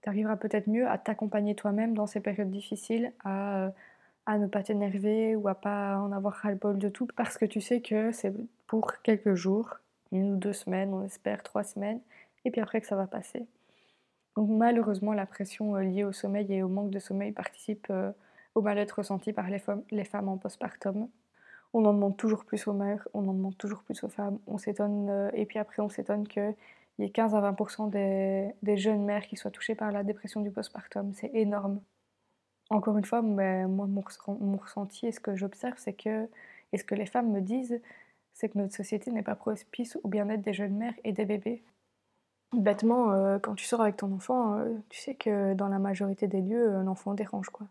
tu 0.00 0.08
arriveras 0.08 0.36
peut-être 0.36 0.68
mieux 0.68 0.88
à 0.88 0.98
t'accompagner 0.98 1.54
toi-même 1.54 1.94
dans 1.94 2.06
ces 2.06 2.20
périodes 2.20 2.50
difficiles, 2.50 3.12
à, 3.24 3.64
euh, 3.64 3.70
à 4.26 4.38
ne 4.38 4.46
pas 4.46 4.62
t'énerver 4.62 5.36
ou 5.36 5.48
à 5.48 5.54
pas 5.54 5.98
en 5.98 6.12
avoir 6.12 6.34
ras-le-bol 6.34 6.78
de 6.78 6.88
tout, 6.88 7.06
parce 7.16 7.38
que 7.38 7.44
tu 7.44 7.60
sais 7.60 7.80
que 7.80 8.12
c'est 8.12 8.32
pour 8.66 9.00
quelques 9.02 9.34
jours, 9.34 9.78
une 10.12 10.32
ou 10.32 10.36
deux 10.36 10.52
semaines, 10.52 10.92
on 10.94 11.04
espère 11.04 11.42
trois 11.42 11.64
semaines, 11.64 12.00
et 12.44 12.50
puis 12.50 12.60
après 12.60 12.80
que 12.80 12.86
ça 12.86 12.96
va 12.96 13.06
passer. 13.06 13.46
Donc 14.36 14.48
malheureusement, 14.48 15.12
la 15.12 15.26
pression 15.26 15.76
euh, 15.76 15.82
liée 15.82 16.04
au 16.04 16.12
sommeil 16.12 16.52
et 16.52 16.62
au 16.62 16.68
manque 16.68 16.90
de 16.90 16.98
sommeil 16.98 17.32
participe 17.32 17.86
euh, 17.90 18.12
au 18.54 18.62
mal-être 18.62 18.92
ressenti 18.98 19.32
par 19.32 19.48
les 19.50 19.58
femmes, 19.58 19.82
les 19.90 20.04
femmes 20.04 20.28
en 20.28 20.38
postpartum. 20.38 21.08
On 21.74 21.84
en 21.84 21.94
demande 21.94 22.16
toujours 22.16 22.44
plus 22.44 22.66
aux 22.66 22.74
mères, 22.74 23.06
on 23.14 23.26
en 23.28 23.32
demande 23.32 23.56
toujours 23.56 23.82
plus 23.82 24.02
aux 24.04 24.08
femmes, 24.08 24.38
on 24.46 24.58
s'étonne, 24.58 25.30
et 25.32 25.46
puis 25.46 25.58
après 25.58 25.80
on 25.80 25.88
s'étonne 25.88 26.28
que 26.28 26.52
il 27.02 27.06
y 27.06 27.08
a 27.08 27.12
15 27.12 27.34
à 27.34 27.40
20 27.40 27.88
des, 28.62 28.76
jeunes 28.76 29.04
mères 29.04 29.26
qui 29.26 29.36
soient 29.36 29.50
touchées 29.50 29.74
par 29.74 29.90
la 29.90 30.04
dépression 30.04 30.40
du 30.40 30.52
postpartum. 30.52 31.12
C'est 31.14 31.32
énorme. 31.34 31.80
Encore 32.70 32.96
une 32.96 33.04
fois, 33.04 33.22
moi, 33.22 33.66
mon, 33.66 34.00
ressenti 34.56 35.06
et 35.06 35.12
ce 35.12 35.18
que 35.18 35.34
j'observe, 35.34 35.74
c'est 35.78 35.94
que, 35.94 36.28
et 36.72 36.78
ce 36.78 36.84
que 36.84 36.94
les 36.94 37.06
femmes 37.06 37.32
me 37.32 37.40
disent, 37.40 37.80
c'est 38.34 38.50
que 38.50 38.58
notre 38.58 38.74
société 38.74 39.10
n'est 39.10 39.22
pas 39.22 39.34
propice 39.34 39.98
au 40.04 40.08
bien-être 40.08 40.42
des 40.42 40.54
jeunes 40.54 40.76
mères 40.76 40.94
et 41.02 41.12
des 41.12 41.24
bébés. 41.24 41.64
Bêtement, 42.52 43.10
euh, 43.10 43.38
quand 43.40 43.56
tu 43.56 43.64
sors 43.64 43.80
avec 43.80 43.96
ton 43.96 44.12
enfant, 44.12 44.58
euh, 44.58 44.72
tu 44.88 45.00
sais 45.00 45.16
que 45.16 45.54
dans 45.54 45.68
la 45.68 45.80
majorité 45.80 46.28
des 46.28 46.40
lieux, 46.40 46.82
l'enfant 46.82 47.14
dérange, 47.14 47.50
quoi. 47.50 47.66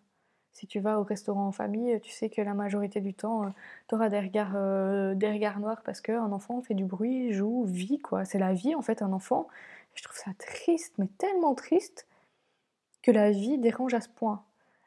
Si 0.53 0.67
tu 0.67 0.79
vas 0.79 0.99
au 0.99 1.03
restaurant 1.03 1.47
en 1.47 1.51
famille, 1.51 1.99
tu 2.01 2.11
sais 2.11 2.29
que 2.29 2.41
la 2.41 2.53
majorité 2.53 2.99
du 3.01 3.13
temps, 3.13 3.45
euh, 3.45 3.49
tu 3.87 3.95
auras 3.95 4.09
des 4.09 4.19
regards, 4.19 4.53
euh, 4.55 5.15
des 5.15 5.31
regards 5.31 5.59
noirs 5.59 5.81
parce 5.83 6.01
qu'un 6.01 6.31
enfant 6.31 6.61
fait 6.61 6.73
du 6.73 6.85
bruit, 6.85 7.31
joue, 7.33 7.63
vit, 7.65 7.99
quoi. 7.99 8.25
C'est 8.25 8.39
la 8.39 8.53
vie, 8.53 8.75
en 8.75 8.81
fait, 8.81 9.01
un 9.01 9.13
enfant. 9.13 9.47
Je 9.95 10.03
trouve 10.03 10.17
ça 10.17 10.31
triste, 10.37 10.93
mais 10.97 11.07
tellement 11.17 11.55
triste, 11.55 12.07
que 13.01 13.11
la 13.11 13.31
vie 13.31 13.57
dérange 13.57 13.93
à 13.93 14.01
ce 14.01 14.09
point. 14.09 14.43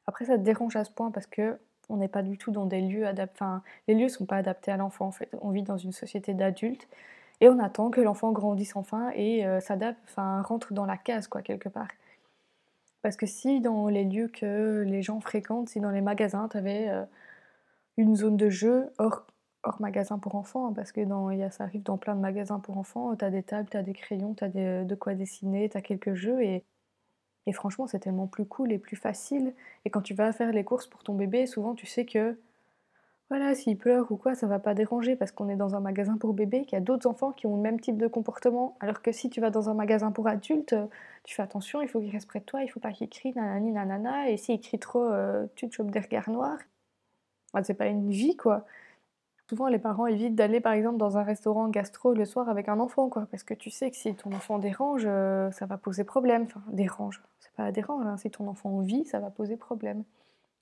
Après, 0.07 0.27
ça 0.27 0.37
dérange 0.39 0.77
à 0.77 0.85
ce 0.85 0.91
point 0.91 1.11
parce 1.11 1.27
que 1.27 1.59
on 1.89 1.97
n'est 1.99 2.09
pas 2.09 2.23
du 2.23 2.39
tout 2.39 2.51
dans 2.51 2.67
des 2.67 2.81
lieux 2.81 3.07
adaptés. 3.07 3.37
Enfin, 3.37 3.63
les 3.89 3.95
lieux 3.95 4.09
sont 4.09 4.27
pas 4.27 4.37
adaptés 4.37 4.71
à 4.71 4.77
l'enfant, 4.77 5.07
en 5.07 5.13
fait. 5.13 5.29
On 5.43 5.51
vit 5.51 5.63
dans 5.63 5.77
une 5.77 5.93
société 5.93 6.35
d'adultes 6.35 6.89
et 7.41 7.49
on 7.49 7.59
attend 7.59 7.91
que 7.91 8.01
l'enfant 8.01 8.33
grandisse 8.33 8.77
enfin 8.77 9.11
et 9.15 9.47
euh, 9.47 9.61
s'adapte, 9.61 10.01
enfin, 10.05 10.43
rentre 10.43 10.73
dans 10.73 10.87
la 10.87 10.97
case, 10.97 11.29
quoi, 11.29 11.43
quelque 11.43 11.69
part. 11.69 11.89
Parce 13.05 13.17
que 13.17 13.27
si 13.27 13.61
dans 13.61 13.89
les 13.89 14.03
lieux 14.03 14.29
que 14.29 14.83
les 14.87 15.03
gens 15.03 15.21
fréquentent, 15.21 15.69
si 15.69 15.79
dans 15.79 15.91
les 15.91 16.01
magasins, 16.01 16.49
tu 16.49 16.57
avais 16.57 16.89
euh, 16.89 17.05
une 17.99 18.17
zone 18.17 18.39
de 18.39 18.49
jeu 18.49 18.91
hors, 18.97 19.27
magasin 19.79 20.19
pour 20.19 20.37
enfants, 20.37 20.73
parce 20.73 20.91
que 20.91 21.03
dans, 21.03 21.29
ça 21.51 21.65
arrive 21.65 21.83
dans 21.83 21.99
plein 21.99 22.15
de 22.17 22.23
magasins 22.23 22.61
pour 22.61 22.79
enfants, 22.79 23.15
tu 23.15 23.23
as 23.23 23.29
des 23.31 23.43
tables, 23.43 23.69
tu 23.69 23.77
as 23.77 23.83
des 23.83 23.93
crayons, 23.93 24.33
tu 24.33 24.45
as 24.45 24.49
de 24.49 24.95
quoi 24.95 25.13
dessiner, 25.13 25.69
tu 25.69 25.77
as 25.77 25.83
quelques 25.83 26.15
jeux, 26.15 26.43
et, 26.43 26.65
et 27.45 27.53
franchement 27.53 27.87
c'est 27.87 27.99
tellement 27.99 28.27
plus 28.27 28.47
cool 28.47 28.73
et 28.73 28.79
plus 28.79 28.97
facile. 28.97 29.53
Et 29.85 29.91
quand 29.91 30.01
tu 30.01 30.15
vas 30.15 30.33
faire 30.33 30.51
les 30.51 30.65
courses 30.65 30.87
pour 30.87 31.03
ton 31.03 31.13
bébé, 31.15 31.47
souvent 31.47 31.75
tu 31.75 31.85
sais 31.85 32.07
que 32.07 32.39
voilà, 33.37 33.57
s'il 33.57 33.77
pleure 33.77 34.13
ou 34.13 34.17
quoi, 34.17 34.37
ça 34.37 34.47
va 34.47 34.61
pas 34.61 34.75
déranger 34.75 35.17
parce 35.17 35.33
qu'on 35.33 35.49
est 35.49 35.57
dans 35.57 35.75
un 35.75 35.81
magasin 35.81 36.17
pour 36.17 36.35
bébés, 36.35 36.63
qu'il 36.63 36.75
y 36.75 36.77
a 36.77 36.81
d'autres 36.81 37.09
enfants 37.09 37.33
qui 37.33 37.49
ont 37.49 37.57
le 37.57 37.63
même 37.63 37.81
type 37.81 37.97
de 37.97 38.07
comportement. 38.07 38.77
Alors 38.79 39.03
que 39.03 39.11
si 39.11 39.29
tu 39.29 39.41
vas 39.41 39.51
dans 39.51 39.69
un 39.69 39.75
magasin 39.75 40.13
pour 40.13 40.29
adultes, 40.29 40.77
tu 41.25 41.35
fais 41.35 41.43
attention, 41.43 41.83
il 41.83 41.89
faut 41.89 41.99
qu'il 41.99 42.13
reste 42.13 42.29
près 42.29 42.39
de 42.39 42.45
toi, 42.45 42.63
il 42.63 42.69
faut 42.69 42.79
pas 42.79 42.93
qu'il 42.93 43.09
crie 43.09 43.33
nanani 43.35 43.73
nanana, 43.73 44.31
et 44.31 44.37
s'il 44.37 44.61
crie 44.61 44.79
trop, 44.79 45.03
euh, 45.03 45.47
tu 45.57 45.69
te 45.69 45.75
chopes 45.75 45.91
des 45.91 45.99
regards 45.99 46.31
noirs. 46.31 46.59
c'est 47.65 47.75
pas 47.75 47.89
une 47.89 48.09
vie 48.09 48.37
quoi. 48.37 48.67
Souvent 49.49 49.67
les 49.67 49.81
parents 49.81 50.07
évitent 50.07 50.37
d'aller 50.37 50.61
par 50.61 50.75
exemple 50.75 50.99
dans 50.99 51.19
un 51.19 51.25
restaurant 51.25 51.69
gastro 51.69 52.15
le 52.15 52.27
soir 52.27 52.49
avec 52.49 52.69
un 52.69 52.79
enfant 52.79 53.09
quoi, 53.09 53.27
parce 53.33 53.43
que 53.43 53.55
tu 53.55 53.71
sais 53.71 53.91
que 53.91 53.97
si 53.97 54.15
ton 54.15 54.31
enfant 54.33 54.61
dérange, 54.61 55.07
euh, 55.07 55.51
ça 55.51 55.67
va 55.67 55.77
poser 55.77 56.05
problème. 56.05 56.45
Enfin, 56.45 56.63
dérange, 56.69 57.21
c'est 57.41 57.53
pas 57.55 57.73
dérange, 57.73 58.07
hein. 58.07 58.17
si 58.17 58.31
ton 58.31 58.47
enfant 58.47 58.79
vit, 58.79 59.05
ça 59.05 59.19
va 59.19 59.31
poser 59.31 59.57
problème. 59.57 60.05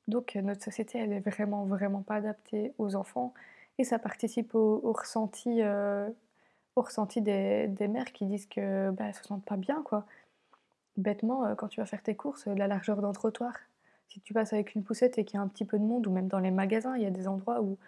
Donc 0.08 0.36
euh, 0.36 0.42
notre 0.42 0.62
société, 0.62 0.98
elle 0.98 1.12
est 1.12 1.20
vraiment, 1.20 1.64
vraiment 1.64 2.02
pas 2.02 2.16
adaptée 2.16 2.72
aux 2.78 2.94
enfants 2.96 3.34
et 3.78 3.84
ça 3.84 3.98
participe 3.98 4.54
au, 4.54 4.92
ressenti, 4.92 5.62
euh, 5.62 6.08
au 6.76 6.82
ressenti 6.82 7.22
des, 7.22 7.68
mères 7.88 8.12
qui 8.12 8.26
disent 8.26 8.46
que 8.46 8.90
bah, 8.90 9.12
se 9.12 9.24
sentent 9.24 9.44
pas 9.44 9.56
bien 9.56 9.82
quoi. 9.82 10.06
Bêtement, 10.96 11.46
euh, 11.46 11.54
quand 11.54 11.68
tu 11.68 11.80
vas 11.80 11.86
faire 11.86 12.02
tes 12.02 12.14
courses, 12.16 12.46
la 12.46 12.66
largeur 12.66 13.00
d'un 13.00 13.12
trottoir. 13.12 13.54
Si 14.08 14.20
tu 14.20 14.34
passes 14.34 14.52
avec 14.52 14.74
une 14.74 14.84
poussette 14.84 15.18
et 15.18 15.24
qu'il 15.24 15.38
y 15.38 15.40
a 15.40 15.42
un 15.42 15.48
petit 15.48 15.64
peu 15.64 15.78
de 15.78 15.84
monde, 15.84 16.06
ou 16.06 16.10
même 16.10 16.28
dans 16.28 16.38
les 16.38 16.50
magasins, 16.50 16.96
il 16.96 17.02
y 17.02 17.06
a 17.06 17.10
des 17.10 17.28
endroits 17.28 17.62
où 17.62 17.78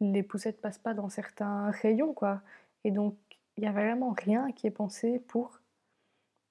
les 0.00 0.22
poussettes 0.22 0.60
passent 0.60 0.78
pas 0.78 0.94
dans 0.94 1.10
certains 1.10 1.70
rayons, 1.70 2.14
quoi. 2.14 2.40
Et 2.84 2.90
donc, 2.90 3.14
il 3.56 3.62
n'y 3.62 3.66
a 3.66 3.72
vraiment 3.72 4.14
rien 4.16 4.52
qui 4.52 4.66
est 4.66 4.70
pensé 4.70 5.18
pour 5.28 5.60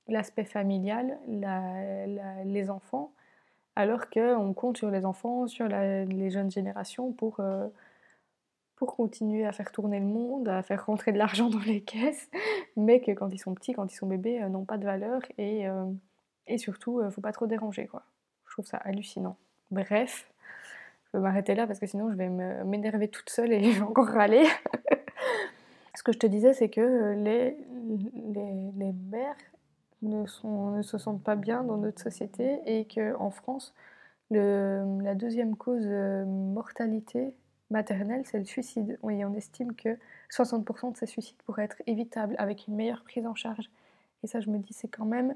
l'aspect 0.08 0.46
familial, 0.46 1.18
les 1.28 2.70
enfants, 2.70 3.15
alors 3.76 4.10
qu'on 4.10 4.54
compte 4.54 4.78
sur 4.78 4.90
les 4.90 5.06
enfants, 5.06 5.48
sur 5.48 5.68
les 5.68 6.30
jeunes 6.30 6.50
générations 6.50 7.12
pour, 7.12 7.40
euh, 7.40 7.68
pour 8.76 8.96
continuer 8.96 9.46
à 9.46 9.52
faire 9.52 9.72
tourner 9.72 10.00
le 10.00 10.06
monde, 10.06 10.48
à 10.48 10.64
faire 10.64 10.86
rentrer 10.86 11.12
de 11.12 11.18
l'argent 11.18 11.50
dans 11.50 11.60
les 11.60 11.82
caisses, 11.82 12.30
mais 12.78 13.02
que 13.02 13.12
quand 13.12 13.30
ils 13.30 13.40
sont 13.40 13.54
petits, 13.54 13.74
quand 13.74 13.92
ils 13.92 13.96
sont 13.96 14.08
bébés, 14.08 14.42
euh, 14.42 14.50
n'ont 14.50 14.66
pas 14.66 14.78
de 14.78 14.86
valeur 14.86 15.22
et, 15.38 15.68
euh, 15.68 15.86
et 16.48 16.58
surtout, 16.58 17.02
faut 17.12 17.22
pas 17.22 17.34
trop 17.34 17.48
déranger. 17.48 17.88
Quoi. 17.88 18.04
Je 18.48 18.54
trouve 18.54 18.66
ça 18.66 18.78
hallucinant. 18.78 19.36
Bref, 19.72 20.32
je 21.06 21.18
vais 21.18 21.24
m'arrêter 21.24 21.56
là 21.56 21.68
parce 21.68 21.80
que 21.80 21.88
sinon 21.88 22.10
je 22.12 22.16
vais 22.16 22.30
m'énerver 22.30 23.10
toute 23.10 23.30
seule 23.30 23.52
et 23.52 23.64
je 23.72 23.80
vais 23.80 23.86
encore 23.86 24.08
râler. 24.08 24.46
Ce 25.96 26.04
que 26.04 26.12
je 26.12 26.20
te 26.20 26.28
disais, 26.28 26.54
c'est 26.54 26.70
que 26.70 27.14
les, 27.14 27.58
les, 28.34 28.72
les 28.78 28.94
mères 29.10 29.36
ne, 30.10 30.82
se 30.82 30.98
sentent 30.98 31.24
pas 31.24 31.36
bien 31.36 31.64
dans 31.64 31.78
notre 31.78 32.02
société 32.02 32.60
et 32.66 32.86
qu'en 32.86 33.30
France, 33.32 33.74
la 34.32 35.16
deuxième 35.16 35.56
cause 35.56 35.86
de 35.86 36.24
mortalité 36.26 37.34
maternelle, 37.70 38.24
c'est 38.26 38.40
le 38.40 38.46
suicide. 38.46 38.98
Oui, 39.02 39.24
on 39.26 39.34
estime 39.34 39.76
que 39.76 39.98
60% 40.32 40.94
de 40.94 40.98
ces 40.98 41.06
suicides 41.06 41.38
pourraient 41.46 41.64
être 41.64 41.82
évitables 41.88 42.36
avec 42.38 42.68
une 42.68 42.76
meilleure 42.76 43.04
prise 43.04 43.26
en 43.26 43.36
charge. 43.36 43.70
Et 44.24 44.28
ça, 44.28 44.40
je 44.40 44.50
me 44.50 44.58
dis, 44.58 44.74
c'est 44.74 44.88
quand 44.88 45.06
même, 45.06 45.36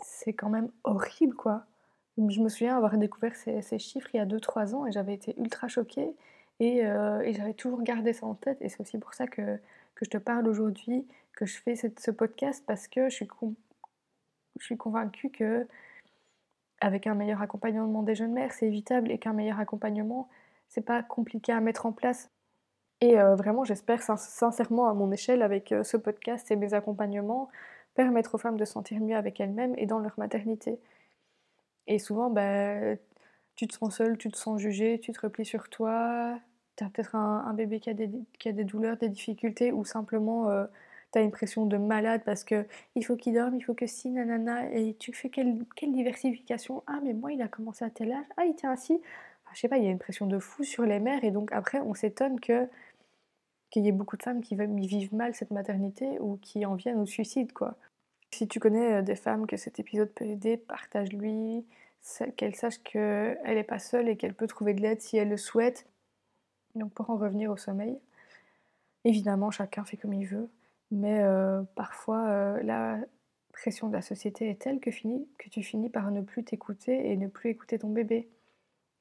c'est 0.00 0.32
quand 0.32 0.50
même 0.50 0.70
horrible, 0.84 1.34
quoi. 1.34 1.66
Je 2.16 2.40
me 2.40 2.48
souviens 2.48 2.76
avoir 2.76 2.96
découvert 2.96 3.34
ces, 3.34 3.78
chiffres 3.78 4.08
il 4.14 4.18
y 4.18 4.20
a 4.20 4.26
2-3 4.26 4.74
ans 4.74 4.86
et 4.86 4.92
j'avais 4.92 5.14
été 5.14 5.34
ultra 5.38 5.66
choquée 5.66 6.14
euh, 6.62 7.20
et 7.20 7.32
j'avais 7.32 7.54
toujours 7.54 7.82
gardé 7.82 8.12
ça 8.12 8.26
en 8.26 8.34
tête. 8.34 8.58
Et 8.60 8.68
c'est 8.68 8.80
aussi 8.80 8.98
pour 8.98 9.14
ça 9.14 9.26
que 9.26 9.58
que 9.94 10.04
je 10.04 10.10
te 10.10 10.18
parle 10.18 10.48
aujourd'hui, 10.48 11.06
que 11.36 11.46
je 11.46 11.56
fais 11.58 11.74
ce 11.76 12.10
podcast 12.10 12.64
parce 12.66 12.88
que 12.88 13.08
je 13.08 13.14
suis, 14.60 14.76
convaincue 14.76 15.30
que 15.30 15.66
avec 16.80 17.06
un 17.06 17.14
meilleur 17.14 17.42
accompagnement 17.42 18.02
des 18.02 18.14
jeunes 18.14 18.32
mères, 18.32 18.52
c'est 18.52 18.66
évitable 18.66 19.10
et 19.10 19.18
qu'un 19.18 19.32
meilleur 19.32 19.58
accompagnement, 19.58 20.28
c'est 20.68 20.84
pas 20.84 21.02
compliqué 21.02 21.52
à 21.52 21.60
mettre 21.60 21.86
en 21.86 21.92
place. 21.92 22.30
Et 23.00 23.18
euh, 23.18 23.34
vraiment, 23.34 23.64
j'espère 23.64 24.02
sincèrement 24.02 24.88
à 24.88 24.94
mon 24.94 25.10
échelle, 25.12 25.42
avec 25.42 25.72
euh, 25.72 25.82
ce 25.82 25.96
podcast 25.96 26.50
et 26.50 26.56
mes 26.56 26.74
accompagnements, 26.74 27.48
permettre 27.94 28.34
aux 28.34 28.38
femmes 28.38 28.56
de 28.56 28.64
se 28.64 28.72
sentir 28.72 29.00
mieux 29.00 29.16
avec 29.16 29.40
elles-mêmes 29.40 29.74
et 29.76 29.86
dans 29.86 29.98
leur 29.98 30.14
maternité. 30.18 30.78
Et 31.86 31.98
souvent, 31.98 32.30
bah, 32.30 32.96
tu 33.56 33.66
te 33.66 33.74
sens 33.74 33.96
seule, 33.96 34.18
tu 34.18 34.30
te 34.30 34.36
sens 34.36 34.60
jugée, 34.60 34.98
tu 35.00 35.12
te 35.12 35.20
replies 35.20 35.44
sur 35.44 35.68
toi, 35.68 36.38
tu 36.76 36.84
as 36.84 36.88
peut-être 36.88 37.14
un, 37.14 37.52
bébé 37.54 37.80
qui 37.80 37.90
a, 37.90 37.94
des, 37.94 38.10
qui 38.38 38.48
a, 38.48 38.52
des, 38.52 38.64
douleurs, 38.64 38.96
des 38.96 39.08
difficultés, 39.08 39.72
ou 39.72 39.84
simplement 39.84 40.50
euh, 40.50 40.66
tu 41.12 41.18
as 41.18 41.22
une 41.22 41.30
pression 41.30 41.66
de 41.66 41.76
malade 41.76 42.22
parce 42.24 42.44
que 42.44 42.66
il 42.94 43.04
faut 43.04 43.16
qu'il 43.16 43.34
dorme, 43.34 43.56
il 43.56 43.62
faut 43.62 43.74
que 43.74 43.86
si, 43.86 44.10
nanana, 44.10 44.70
et 44.72 44.94
tu 44.98 45.12
fais 45.12 45.28
quelle, 45.30 45.64
quelle, 45.76 45.92
diversification? 45.92 46.82
Ah, 46.86 47.00
mais 47.02 47.12
moi, 47.14 47.32
il 47.32 47.42
a 47.42 47.48
commencé 47.48 47.84
à 47.84 47.90
tel 47.90 48.12
âge, 48.12 48.24
ah, 48.36 48.44
il 48.44 48.54
tient 48.54 48.72
ainsi. 48.72 49.00
je 49.52 49.60
sais 49.60 49.68
pas, 49.68 49.78
il 49.78 49.84
y 49.84 49.88
a 49.88 49.90
une 49.90 49.98
pression 49.98 50.26
de 50.26 50.38
fou 50.38 50.64
sur 50.64 50.84
les 50.84 51.00
mères, 51.00 51.24
et 51.24 51.30
donc 51.30 51.52
après, 51.52 51.80
on 51.80 51.94
s'étonne 51.94 52.40
que 52.40 52.68
qu'il 53.70 53.84
y 53.84 53.88
ait 53.88 53.92
beaucoup 53.92 54.16
de 54.16 54.22
femmes 54.22 54.40
qui 54.40 54.54
vivent 54.54 55.14
mal 55.14 55.34
cette 55.34 55.50
maternité 55.50 56.20
ou 56.20 56.36
qui 56.36 56.64
en 56.64 56.74
viennent 56.76 57.00
au 57.00 57.06
suicide, 57.06 57.52
quoi. 57.52 57.76
Si 58.34 58.48
tu 58.48 58.58
connais 58.58 58.94
euh, 58.94 59.02
des 59.02 59.14
femmes 59.14 59.46
que 59.46 59.56
cet 59.56 59.78
épisode 59.78 60.10
peut 60.10 60.24
aider, 60.24 60.56
partage-lui, 60.56 61.64
qu'elle 62.36 62.54
sache 62.56 62.78
qu'elle 62.82 63.38
n'est 63.44 63.62
pas 63.62 63.78
seule 63.78 64.08
et 64.08 64.16
qu'elle 64.16 64.34
peut 64.34 64.46
trouver 64.48 64.74
de 64.74 64.80
l'aide 64.80 65.00
si 65.00 65.16
elle 65.16 65.28
le 65.28 65.36
souhaite. 65.36 65.86
Donc 66.74 66.92
pour 66.92 67.10
en 67.10 67.16
revenir 67.16 67.50
au 67.50 67.56
sommeil, 67.56 67.98
évidemment 69.04 69.50
chacun 69.50 69.84
fait 69.84 69.96
comme 69.96 70.14
il 70.14 70.26
veut, 70.26 70.48
mais 70.90 71.20
euh, 71.22 71.62
parfois 71.74 72.26
euh, 72.28 72.62
la 72.62 72.98
pression 73.52 73.88
de 73.88 73.92
la 73.92 74.02
société 74.02 74.50
est 74.50 74.60
telle 74.60 74.80
que, 74.80 74.90
tu 74.90 75.62
finis 75.62 75.88
par 75.88 76.10
ne 76.10 76.20
plus 76.20 76.44
t'écouter 76.44 77.10
et 77.10 77.16
ne 77.16 77.28
plus 77.28 77.50
écouter 77.50 77.78
ton 77.78 77.90
bébé. 77.90 78.28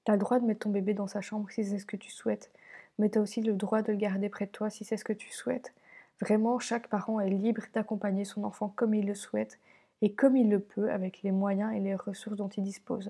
Tu 0.06 0.12
as 0.12 0.16
le 0.16 0.20
droit 0.20 0.40
de 0.40 0.46
mettre 0.46 0.62
ton 0.62 0.70
bébé 0.70 0.94
dans 0.94 1.08
sa 1.08 1.22
chambre 1.22 1.50
si 1.50 1.66
c'est 1.66 1.80
ce 1.80 1.86
que 1.86 1.98
tu 1.98 2.12
souhaites, 2.12 2.52
mais 3.00 3.10
tu 3.10 3.18
as 3.18 3.22
aussi 3.22 3.42
le 3.42 3.54
droit 3.54 3.82
de 3.82 3.92
le 3.92 3.98
garder 3.98 4.30
près 4.30 4.46
de 4.46 4.52
toi 4.52 4.70
si 4.70 4.86
c'est 4.86 4.98
ce 4.98 5.04
que 5.04 5.14
tu 5.14 5.32
souhaites. 5.32 5.74
Vraiment, 6.22 6.60
chaque 6.60 6.88
parent 6.88 7.20
est 7.20 7.30
libre 7.30 7.64
d'accompagner 7.74 8.24
son 8.26 8.44
enfant 8.44 8.72
comme 8.76 8.94
il 8.94 9.08
le 9.08 9.16
souhaite 9.16 9.60
et 10.02 10.14
comme 10.14 10.38
il 10.38 10.50
le 10.50 10.60
peut 10.60 10.92
avec 10.92 11.24
les 11.24 11.32
moyens 11.32 11.74
et 11.74 11.80
les 11.80 11.96
ressources 11.96 12.38
dont 12.38 12.50
il 12.50 12.64
dispose. 12.64 13.10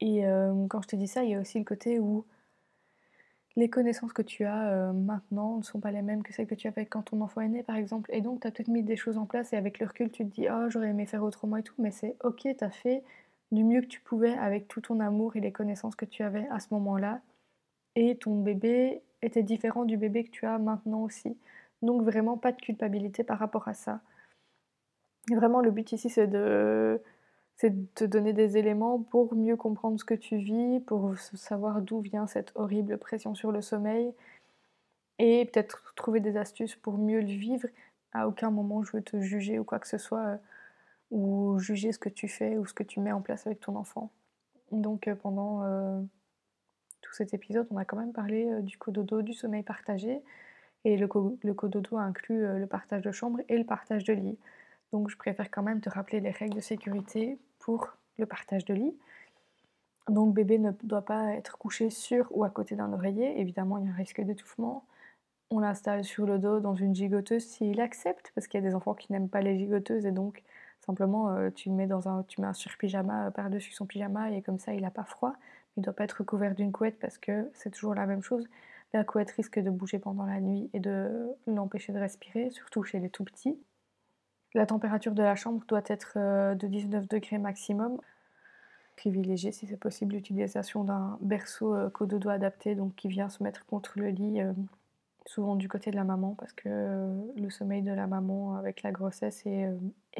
Et 0.00 0.26
euh, 0.26 0.66
quand 0.68 0.82
je 0.82 0.88
te 0.88 0.96
dis 0.96 1.08
ça, 1.08 1.24
il 1.24 1.30
y 1.30 1.34
a 1.34 1.40
aussi 1.40 1.58
le 1.58 1.64
côté 1.64 1.98
où 1.98 2.24
les 3.58 3.68
connaissances 3.68 4.12
que 4.12 4.22
tu 4.22 4.44
as 4.44 4.68
euh, 4.68 4.92
maintenant 4.92 5.56
ne 5.56 5.64
sont 5.64 5.80
pas 5.80 5.90
les 5.90 6.00
mêmes 6.00 6.22
que 6.22 6.32
celles 6.32 6.46
que 6.46 6.54
tu 6.54 6.68
avais 6.68 6.86
quand 6.86 7.02
ton 7.02 7.20
enfant 7.20 7.40
est 7.40 7.48
né, 7.48 7.64
par 7.64 7.74
exemple. 7.74 8.08
Et 8.14 8.20
donc, 8.20 8.40
tu 8.40 8.46
as 8.46 8.52
peut-être 8.52 8.68
mis 8.68 8.84
des 8.84 8.94
choses 8.94 9.18
en 9.18 9.26
place 9.26 9.52
et 9.52 9.56
avec 9.56 9.80
le 9.80 9.86
recul, 9.86 10.12
tu 10.12 10.24
te 10.24 10.32
dis 10.32 10.46
Oh, 10.48 10.70
j'aurais 10.70 10.90
aimé 10.90 11.06
faire 11.06 11.24
autrement 11.24 11.56
et 11.56 11.64
tout, 11.64 11.74
mais 11.78 11.90
c'est 11.90 12.14
ok, 12.22 12.42
tu 12.42 12.64
as 12.64 12.70
fait 12.70 13.02
du 13.50 13.64
mieux 13.64 13.80
que 13.80 13.86
tu 13.86 14.00
pouvais 14.00 14.34
avec 14.34 14.68
tout 14.68 14.80
ton 14.80 15.00
amour 15.00 15.34
et 15.34 15.40
les 15.40 15.50
connaissances 15.50 15.96
que 15.96 16.04
tu 16.04 16.22
avais 16.22 16.46
à 16.50 16.60
ce 16.60 16.68
moment-là. 16.70 17.20
Et 17.96 18.16
ton 18.16 18.40
bébé 18.40 19.02
était 19.22 19.42
différent 19.42 19.84
du 19.84 19.96
bébé 19.96 20.22
que 20.22 20.30
tu 20.30 20.46
as 20.46 20.58
maintenant 20.58 21.02
aussi. 21.02 21.36
Donc, 21.82 22.02
vraiment, 22.02 22.38
pas 22.38 22.52
de 22.52 22.60
culpabilité 22.60 23.24
par 23.24 23.40
rapport 23.40 23.66
à 23.66 23.74
ça. 23.74 24.00
Vraiment, 25.32 25.62
le 25.62 25.72
but 25.72 25.90
ici, 25.92 26.08
c'est 26.10 26.28
de, 26.28 27.00
c'est 27.58 27.70
de 27.70 27.86
te 27.94 28.04
donner 28.04 28.32
des 28.32 28.56
éléments 28.56 29.00
pour 29.00 29.34
mieux 29.34 29.56
comprendre 29.56 29.98
ce 29.98 30.04
que 30.04 30.14
tu 30.14 30.36
vis, 30.36 30.80
pour 30.86 31.18
savoir 31.18 31.82
d'où 31.82 32.00
vient 32.00 32.28
cette 32.28 32.52
horrible 32.54 32.98
pression 32.98 33.34
sur 33.34 33.50
le 33.50 33.62
sommeil, 33.62 34.14
et 35.18 35.44
peut-être 35.46 35.92
trouver 35.96 36.20
des 36.20 36.36
astuces 36.36 36.76
pour 36.76 36.98
mieux 36.98 37.20
le 37.20 37.26
vivre. 37.26 37.68
À 38.12 38.28
aucun 38.28 38.50
moment 38.50 38.84
je 38.84 38.92
veux 38.92 39.02
te 39.02 39.20
juger 39.20 39.58
ou 39.58 39.64
quoi 39.64 39.80
que 39.80 39.88
ce 39.88 39.98
soit, 39.98 40.24
euh, 40.24 40.36
ou 41.10 41.58
juger 41.58 41.92
ce 41.92 41.98
que 41.98 42.08
tu 42.08 42.28
fais 42.28 42.56
ou 42.58 42.66
ce 42.66 42.74
que 42.74 42.84
tu 42.84 43.00
mets 43.00 43.12
en 43.12 43.20
place 43.20 43.46
avec 43.46 43.60
ton 43.60 43.74
enfant. 43.74 44.12
Donc 44.70 45.08
euh, 45.08 45.16
pendant 45.16 45.64
euh, 45.64 46.00
tout 47.02 47.12
cet 47.14 47.34
épisode, 47.34 47.66
on 47.70 47.76
a 47.76 47.84
quand 47.84 47.96
même 47.96 48.12
parlé 48.12 48.62
du 48.62 48.78
cododo, 48.78 49.22
du 49.22 49.34
sommeil 49.34 49.64
partagé, 49.64 50.22
et 50.84 50.96
le, 50.96 51.08
le 51.42 51.54
cododo 51.54 51.98
inclut 51.98 52.46
le 52.58 52.66
partage 52.66 53.02
de 53.02 53.10
chambre 53.10 53.40
et 53.48 53.58
le 53.58 53.64
partage 53.64 54.04
de 54.04 54.12
lit. 54.12 54.38
Donc 54.92 55.10
je 55.10 55.16
préfère 55.16 55.50
quand 55.50 55.62
même 55.64 55.80
te 55.80 55.90
rappeler 55.90 56.20
les 56.20 56.30
règles 56.30 56.54
de 56.54 56.60
sécurité 56.60 57.38
pour 57.68 57.98
le 58.16 58.24
partage 58.24 58.64
de 58.64 58.72
lit. 58.72 58.96
Donc 60.08 60.32
bébé 60.32 60.56
ne 60.58 60.70
doit 60.84 61.04
pas 61.04 61.34
être 61.34 61.58
couché 61.58 61.90
sur 61.90 62.26
ou 62.30 62.42
à 62.42 62.48
côté 62.48 62.76
d'un 62.76 62.94
oreiller. 62.94 63.38
Évidemment, 63.38 63.76
il 63.76 63.84
y 63.84 63.88
a 63.88 63.90
un 63.90 63.94
risque 63.94 64.22
d'étouffement. 64.22 64.86
On 65.50 65.58
l'installe 65.58 66.02
sur 66.02 66.24
le 66.24 66.38
dos 66.38 66.60
dans 66.60 66.74
une 66.74 66.94
gigoteuse 66.94 67.44
s'il 67.44 67.78
accepte, 67.82 68.32
parce 68.34 68.46
qu'il 68.46 68.58
y 68.58 68.64
a 68.64 68.66
des 68.66 68.74
enfants 68.74 68.94
qui 68.94 69.12
n'aiment 69.12 69.28
pas 69.28 69.42
les 69.42 69.58
gigoteuses 69.58 70.06
et 70.06 70.12
donc 70.12 70.42
simplement 70.80 71.28
euh, 71.28 71.50
tu, 71.50 71.68
mets 71.68 71.86
dans 71.86 72.08
un, 72.08 72.22
tu 72.22 72.40
mets 72.40 72.46
un 72.46 72.54
sur-pyjama 72.54 73.26
euh, 73.26 73.30
par-dessus 73.30 73.72
son 73.72 73.84
pyjama 73.84 74.30
et 74.30 74.40
comme 74.40 74.58
ça 74.58 74.72
il 74.72 74.80
n'a 74.80 74.90
pas 74.90 75.04
froid. 75.04 75.34
Il 75.76 75.80
ne 75.80 75.84
doit 75.84 75.92
pas 75.92 76.04
être 76.04 76.24
couvert 76.24 76.54
d'une 76.54 76.72
couette 76.72 76.98
parce 76.98 77.18
que 77.18 77.50
c'est 77.52 77.70
toujours 77.70 77.94
la 77.94 78.06
même 78.06 78.22
chose. 78.22 78.48
La 78.94 79.04
couette 79.04 79.30
risque 79.32 79.58
de 79.58 79.68
bouger 79.68 79.98
pendant 79.98 80.24
la 80.24 80.40
nuit 80.40 80.70
et 80.72 80.80
de 80.80 81.36
l'empêcher 81.46 81.92
de 81.92 81.98
respirer, 81.98 82.48
surtout 82.48 82.82
chez 82.82 82.98
les 82.98 83.10
tout 83.10 83.24
petits. 83.24 83.58
La 84.54 84.66
température 84.66 85.12
de 85.12 85.22
la 85.22 85.36
chambre 85.36 85.62
doit 85.68 85.82
être 85.86 86.14
euh, 86.16 86.54
de 86.54 86.66
19 86.66 87.08
degrés 87.08 87.38
maximum. 87.38 88.00
Privilégier, 88.96 89.52
si 89.52 89.66
c'est 89.66 89.76
possible, 89.76 90.14
l'utilisation 90.14 90.84
d'un 90.84 91.18
berceau 91.20 91.74
euh, 91.74 91.90
cododo 91.90 92.30
adapté, 92.30 92.74
donc 92.74 92.94
qui 92.94 93.08
vient 93.08 93.28
se 93.28 93.42
mettre 93.42 93.66
contre 93.66 93.98
le 93.98 94.08
lit, 94.08 94.40
euh, 94.40 94.52
souvent 95.26 95.54
du 95.54 95.68
côté 95.68 95.90
de 95.90 95.96
la 95.96 96.04
maman, 96.04 96.34
parce 96.38 96.52
que 96.52 96.68
le 97.36 97.50
sommeil 97.50 97.82
de 97.82 97.92
la 97.92 98.06
maman 98.06 98.56
avec 98.56 98.82
la 98.82 98.90
grossesse 98.90 99.44
et, 99.44 99.68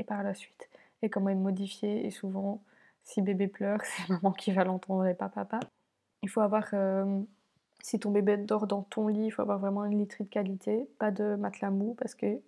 par 0.06 0.22
la 0.22 0.34
suite 0.34 0.68
est 1.02 1.08
quand 1.08 1.22
même 1.22 1.40
modifié. 1.40 2.06
Et 2.06 2.10
souvent, 2.10 2.60
si 3.04 3.22
bébé 3.22 3.48
pleure, 3.48 3.80
c'est 3.84 4.10
maman 4.10 4.32
qui 4.32 4.52
va 4.52 4.64
l'entendre 4.64 5.06
et 5.06 5.14
pas 5.14 5.30
papa. 5.30 5.60
Il 6.22 6.28
faut 6.28 6.40
avoir 6.40 6.74
si 7.80 7.98
ton 7.98 8.10
bébé 8.10 8.36
dort 8.36 8.66
dans 8.66 8.82
ton 8.82 9.08
lit, 9.08 9.26
il 9.26 9.30
faut 9.30 9.42
avoir 9.42 9.58
vraiment 9.58 9.84
une 9.84 9.98
literie 9.98 10.24
de 10.24 10.28
qualité, 10.28 10.88
pas 10.98 11.10
de 11.10 11.36
matelas 11.36 11.70
mou 11.70 11.94
parce 11.98 12.14
que 12.14 12.40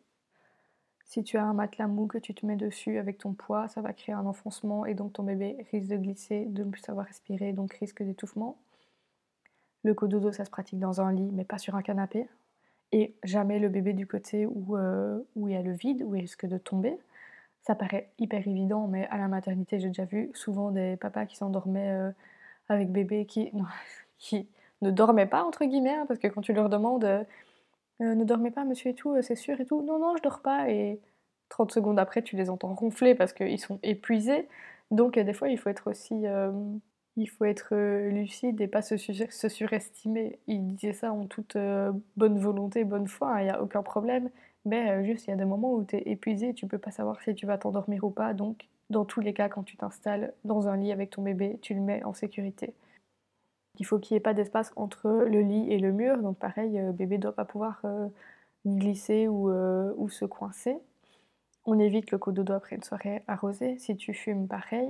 si 1.11 1.25
tu 1.25 1.39
as 1.39 1.45
un 1.45 1.55
matelas 1.55 1.89
mou 1.89 2.07
que 2.07 2.19
tu 2.19 2.35
te 2.35 2.47
mets 2.47 2.55
dessus 2.55 2.97
avec 2.99 3.19
ton 3.19 3.33
poids, 3.33 3.67
ça 3.67 3.81
va 3.81 3.93
créer 3.93 4.15
un 4.15 4.27
enfoncement 4.27 4.87
et 4.87 4.95
donc 4.95 5.13
ton 5.13 5.25
bébé 5.25 5.57
risque 5.73 5.89
de 5.89 5.97
glisser, 5.97 6.45
de 6.45 6.63
ne 6.63 6.71
plus 6.71 6.83
savoir 6.83 7.05
respirer, 7.05 7.53
donc 7.53 7.73
risque 7.75 8.05
d'étouffement. 8.05 8.57
Le 9.83 9.93
cododo, 9.93 10.31
ça 10.31 10.45
se 10.45 10.51
pratique 10.51 10.79
dans 10.79 11.01
un 11.01 11.13
lit, 11.13 11.29
mais 11.33 11.43
pas 11.43 11.59
sur 11.59 11.75
un 11.75 11.83
canapé. 11.83 12.29
Et 12.93 13.13
jamais 13.25 13.59
le 13.59 13.69
bébé 13.69 13.93
du 13.93 14.07
côté 14.07 14.47
où, 14.47 14.77
euh, 14.77 15.19
où 15.35 15.49
il 15.49 15.55
y 15.55 15.57
a 15.57 15.63
le 15.63 15.73
vide, 15.73 16.05
où 16.05 16.15
il 16.15 16.21
risque 16.21 16.47
de 16.47 16.59
tomber. 16.59 16.97
Ça 17.63 17.75
paraît 17.75 18.13
hyper 18.21 18.47
évident, 18.47 18.87
mais 18.87 19.09
à 19.09 19.19
la 19.19 19.27
maternité, 19.27 19.81
j'ai 19.81 19.89
déjà 19.89 20.05
vu 20.05 20.31
souvent 20.33 20.71
des 20.71 20.97
papas 20.97 21.27
qui 21.27 21.37
s'endormaient 21.37 21.91
euh, 21.91 22.13
avec 22.69 22.93
bébé 22.93 23.27
qui, 23.27 23.51
ne 24.81 24.91
dormaient 24.93 25.27
pas, 25.27 25.43
entre 25.43 25.65
guillemets, 25.65 25.91
hein, 25.97 26.05
parce 26.07 26.21
que 26.21 26.29
quand 26.29 26.41
tu 26.41 26.53
leur 26.53 26.69
demandes 26.69 27.05
euh, 27.05 27.25
euh, 28.01 28.15
ne 28.15 28.25
dormez 28.25 28.51
pas, 28.51 28.65
monsieur 28.65 28.91
et 28.91 28.95
tout, 28.95 29.15
euh, 29.15 29.23
c'est 29.23 29.37
sûr 29.37 29.61
et 29.61 29.67
tout. 29.67 29.83
Non, 29.83 29.99
non, 29.99 30.17
je 30.17 30.23
dors 30.23 30.41
pas. 30.41 30.71
Et 30.71 31.01
30 31.49 31.73
secondes 31.73 31.99
après, 31.99 32.23
tu 32.23 32.37
les 32.37 32.51
entends 32.51 32.75
ronfler 32.75 33.15
parce 33.15 33.33
qu'ils 33.33 33.61
sont 33.61 33.79
épuisés. 33.83 34.49
Donc, 34.91 35.19
euh, 35.19 35.25
des 35.25 35.33
fois, 35.35 35.49
il 35.49 35.59
faut 35.59 35.71
être 35.71 35.91
aussi. 35.91 36.25
il 37.17 37.29
faut 37.29 37.45
être 37.45 37.75
lucide 38.09 38.61
et 38.61 38.69
pas 38.69 38.83
se, 38.83 38.97
surestimer. 38.97 40.39
Il 40.47 40.67
disait 40.69 40.93
ça 40.93 41.13
en 41.13 41.27
toute 41.27 41.57
bonne 42.17 42.39
volonté, 42.39 42.85
bonne 42.85 43.09
foi, 43.09 43.35
hein, 43.35 43.41
il 43.41 43.45
n'y 43.45 43.51
a 43.51 43.63
aucun 43.63 43.83
problème. 43.83 44.31
Mais 44.65 45.05
juste, 45.05 45.27
il 45.27 45.31
y 45.31 45.33
a 45.33 45.37
des 45.37 45.45
moments 45.45 45.75
où 45.75 45.85
tu 45.85 45.97
es 45.97 46.03
épuisé, 46.07 46.55
tu 46.55 46.67
peux 46.67 46.79
pas 46.79 46.91
savoir 46.91 47.21
si 47.23 47.35
tu 47.35 47.47
vas 47.47 47.59
t'endormir 47.59 48.05
ou 48.05 48.11
pas. 48.11 48.35
Donc, 48.35 48.69
dans 48.91 49.05
tous 49.05 49.21
les 49.21 49.33
cas, 49.35 49.49
quand 49.49 49.63
tu 49.63 49.77
t'installes 49.77 50.33
dans 50.45 50.69
un 50.69 50.77
lit 50.77 50.93
avec 50.93 51.11
ton 51.11 51.23
bébé, 51.23 51.59
tu 51.63 51.75
le 51.75 51.81
mets 51.81 52.03
en 52.05 52.13
sécurité. 52.15 52.75
Il 53.79 53.87
faut 53.87 53.99
qu'il 53.99 54.15
n'y 54.15 54.19
ait 54.19 54.21
pas 54.21 54.35
d'espace 54.35 54.73
entre 54.77 55.09
le 55.09 55.41
lit 55.41 55.71
et 55.73 55.79
le 55.79 55.93
mur. 55.93 56.19
Donc 56.19 56.39
pareil, 56.39 56.79
euh, 56.79 56.93
bébé 56.93 57.17
ne 57.17 57.23
doit 57.23 57.35
pas 57.35 57.45
pouvoir 57.45 57.81
euh, 57.85 58.09
glisser 58.67 59.27
euh, 59.27 59.93
ou, 59.97 60.09
se 60.09 60.25
coincer. 60.25 60.77
On 61.67 61.79
évite 61.79 62.11
le 62.11 62.19
cododo 62.19 62.53
après 62.55 62.77
une 62.77 62.83
soirée 62.83 63.23
arrosée. 63.29 63.79
Si 63.79 63.97
tu 63.97 64.15
fumes, 64.15 64.49
pareil. 64.49 64.89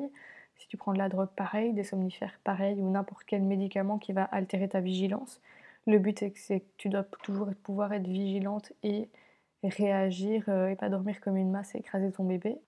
Si 0.57 0.69
tu 0.69 0.77
prends 0.77 0.93
de 0.93 0.99
la 0.99 1.09
drogue, 1.09 1.31
pareil. 1.37 1.73
Des 1.73 1.85
somnifères, 1.85 2.41
pareil. 2.45 2.81
Ou 2.81 2.91
n'importe 2.91 3.25
quel 3.27 3.43
médicament 3.43 3.99
qui 3.99 4.13
va 4.13 4.25
altérer 4.25 4.69
ta 4.69 4.81
vigilance. 4.81 5.41
Le 5.87 5.99
but, 5.99 6.25
c'est 6.37 6.61
que 6.61 6.67
tu 6.77 6.89
dois 6.89 7.05
toujours 7.23 7.49
pouvoir 7.63 7.93
être 7.93 8.07
vigilante 8.07 8.73
et 8.83 9.09
réagir 9.63 10.49
et 10.49 10.77
pas 10.77 10.89
dormir 10.89 11.21
comme 11.21 11.37
une 11.37 11.51
masse 11.51 11.75
et 11.75 11.79
écraser 11.79 12.13
ton 12.13 12.25
bébé. 12.25 12.59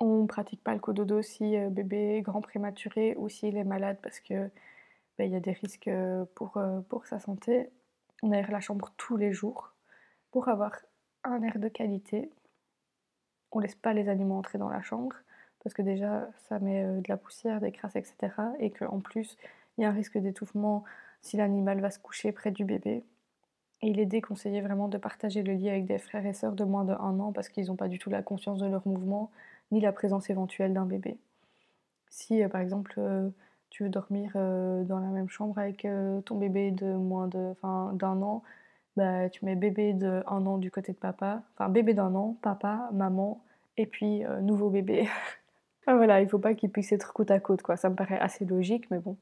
On 0.00 0.22
ne 0.22 0.26
pratique 0.26 0.62
pas 0.62 0.74
le 0.74 0.80
cododo 0.80 1.22
si 1.22 1.56
bébé 1.70 2.16
est 2.18 2.22
grand 2.22 2.40
prématuré 2.40 3.14
ou 3.18 3.28
s'il 3.28 3.56
est 3.56 3.64
malade 3.64 3.98
parce 4.02 4.20
que 4.20 4.50
ben, 5.20 5.28
il 5.28 5.34
y 5.34 5.36
a 5.36 5.40
des 5.40 5.52
risques 5.52 5.88
euh, 5.88 6.24
pour, 6.34 6.56
euh, 6.56 6.80
pour 6.88 7.04
sa 7.04 7.18
santé. 7.18 7.68
On 8.22 8.32
aère 8.32 8.50
la 8.50 8.60
chambre 8.60 8.90
tous 8.96 9.18
les 9.18 9.34
jours 9.34 9.74
pour 10.30 10.48
avoir 10.48 10.72
un 11.24 11.42
air 11.42 11.58
de 11.58 11.68
qualité. 11.68 12.30
On 13.52 13.58
laisse 13.58 13.74
pas 13.74 13.92
les 13.92 14.08
animaux 14.08 14.36
entrer 14.36 14.56
dans 14.56 14.70
la 14.70 14.80
chambre 14.80 15.14
parce 15.62 15.74
que 15.74 15.82
déjà 15.82 16.26
ça 16.48 16.58
met 16.58 16.84
euh, 16.84 17.02
de 17.02 17.08
la 17.10 17.18
poussière, 17.18 17.60
des 17.60 17.70
crasses, 17.70 17.96
etc. 17.96 18.32
Et 18.60 18.70
qu'en 18.70 19.00
plus 19.00 19.36
il 19.76 19.82
y 19.82 19.84
a 19.84 19.90
un 19.90 19.92
risque 19.92 20.16
d'étouffement 20.16 20.84
si 21.20 21.36
l'animal 21.36 21.82
va 21.82 21.90
se 21.90 21.98
coucher 21.98 22.32
près 22.32 22.50
du 22.50 22.64
bébé. 22.64 23.04
Il 23.82 24.00
est 24.00 24.06
déconseillé 24.06 24.62
vraiment 24.62 24.88
de 24.88 24.96
partager 24.96 25.42
le 25.42 25.52
lit 25.52 25.68
avec 25.68 25.84
des 25.84 25.98
frères 25.98 26.24
et 26.24 26.32
sœurs 26.32 26.54
de 26.54 26.64
moins 26.64 26.86
de 26.86 26.94
un 26.94 27.20
an 27.20 27.30
parce 27.32 27.50
qu'ils 27.50 27.66
n'ont 27.66 27.76
pas 27.76 27.88
du 27.88 27.98
tout 27.98 28.08
la 28.08 28.22
conscience 28.22 28.58
de 28.58 28.66
leur 28.66 28.88
mouvement 28.88 29.30
ni 29.70 29.82
la 29.82 29.92
présence 29.92 30.30
éventuelle 30.30 30.72
d'un 30.72 30.86
bébé. 30.86 31.18
Si 32.08 32.42
par 32.48 32.62
exemple 32.62 32.98
tu 33.70 33.84
veux 33.84 33.88
dormir 33.88 34.32
dans 34.34 34.98
la 34.98 35.08
même 35.08 35.28
chambre 35.28 35.58
avec 35.58 35.86
ton 36.24 36.36
bébé 36.36 36.70
de 36.70 36.92
moins 36.94 37.28
de, 37.28 37.54
d'un 37.96 38.22
an, 38.22 38.42
bah, 38.96 39.28
tu 39.30 39.44
mets 39.44 39.54
bébé 39.56 39.92
de 39.92 40.22
un 40.26 40.46
an 40.46 40.58
du 40.58 40.70
côté 40.70 40.92
de 40.92 40.98
papa, 40.98 41.42
enfin 41.54 41.68
bébé 41.68 41.94
d'un 41.94 42.14
an, 42.14 42.36
papa, 42.42 42.90
maman, 42.92 43.42
et 43.76 43.86
puis 43.86 44.22
nouveau 44.42 44.70
bébé. 44.70 45.08
voilà, 45.86 46.20
il 46.20 46.28
faut 46.28 46.38
pas 46.38 46.54
qu'ils 46.54 46.70
puissent 46.70 46.92
être 46.92 47.12
côte 47.12 47.30
à 47.30 47.40
côte, 47.40 47.62
quoi. 47.62 47.76
Ça 47.76 47.88
me 47.90 47.94
paraît 47.94 48.18
assez 48.18 48.44
logique, 48.44 48.90
mais 48.90 48.98
bon. 48.98 49.16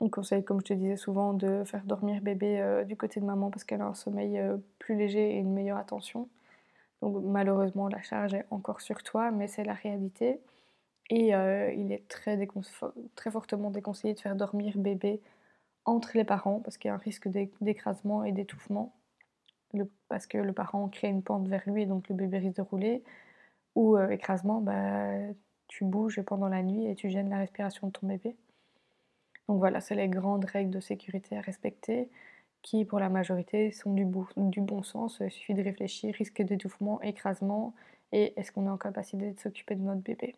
On 0.00 0.08
conseille, 0.08 0.44
comme 0.44 0.60
je 0.60 0.66
te 0.66 0.74
disais 0.74 0.96
souvent, 0.96 1.32
de 1.32 1.64
faire 1.64 1.84
dormir 1.84 2.20
bébé 2.22 2.84
du 2.86 2.96
côté 2.96 3.20
de 3.20 3.24
maman 3.24 3.50
parce 3.50 3.64
qu'elle 3.64 3.80
a 3.80 3.86
un 3.86 3.94
sommeil 3.94 4.40
plus 4.78 4.96
léger 4.96 5.36
et 5.36 5.38
une 5.38 5.52
meilleure 5.52 5.78
attention. 5.78 6.28
Donc 7.02 7.22
malheureusement, 7.24 7.88
la 7.88 8.02
charge 8.02 8.34
est 8.34 8.46
encore 8.50 8.80
sur 8.80 9.02
toi, 9.02 9.30
mais 9.30 9.48
c'est 9.48 9.64
la 9.64 9.74
réalité. 9.74 10.40
Et 11.10 11.28
il 11.30 11.92
est 11.92 12.06
très, 12.08 12.38
fortement 13.30 13.70
déconseillé 13.70 14.14
de 14.14 14.20
faire 14.20 14.36
dormir 14.36 14.76
bébé 14.76 15.20
entre 15.84 16.10
les 16.14 16.24
parents 16.24 16.60
parce 16.60 16.76
qu'il 16.78 16.88
y 16.88 16.92
a 16.92 16.94
un 16.94 16.98
risque 16.98 17.28
d'écrasement 17.60 18.24
et 18.24 18.32
d'étouffement. 18.32 18.94
parce 20.08 20.26
que 20.26 20.38
le 20.38 20.52
parent 20.52 20.88
crée 20.88 21.08
une 21.08 21.22
pente 21.22 21.48
vers 21.48 21.62
lui 21.66 21.82
et 21.82 21.86
donc 21.86 22.08
le 22.08 22.14
bébé 22.14 22.38
risque 22.38 22.56
de 22.56 22.62
rouler. 22.62 23.02
Ou 23.74 23.98
écrasement, 23.98 24.60
bah, 24.60 25.12
tu 25.68 25.84
bouges 25.84 26.20
pendant 26.22 26.48
la 26.48 26.62
nuit 26.62 26.86
et 26.86 26.94
tu 26.94 27.10
gênes 27.10 27.30
la 27.30 27.38
respiration 27.38 27.88
de 27.88 27.92
ton 27.92 28.06
bébé. 28.06 28.36
Donc 29.48 29.58
voilà, 29.58 29.80
c'est 29.80 29.94
les 29.94 30.08
grandes 30.08 30.44
règles 30.44 30.70
de 30.70 30.80
sécurité 30.80 31.36
à 31.36 31.40
respecter 31.40 32.10
qui, 32.62 32.84
pour 32.84 33.00
la 33.00 33.08
majorité, 33.08 33.72
sont 33.72 33.94
du 33.94 34.04
bon 34.60 34.82
sens. 34.82 35.18
Il 35.20 35.30
suffit 35.30 35.54
de 35.54 35.62
réfléchir, 35.62 36.14
risque 36.14 36.42
d'étouffement, 36.42 37.00
écrasement 37.02 37.74
et 38.12 38.38
est-ce 38.38 38.52
qu'on 38.52 38.66
est 38.66 38.70
en 38.70 38.78
capacité 38.78 39.32
de 39.32 39.40
s'occuper 39.40 39.74
de 39.74 39.82
notre 39.82 40.02
bébé? 40.02 40.34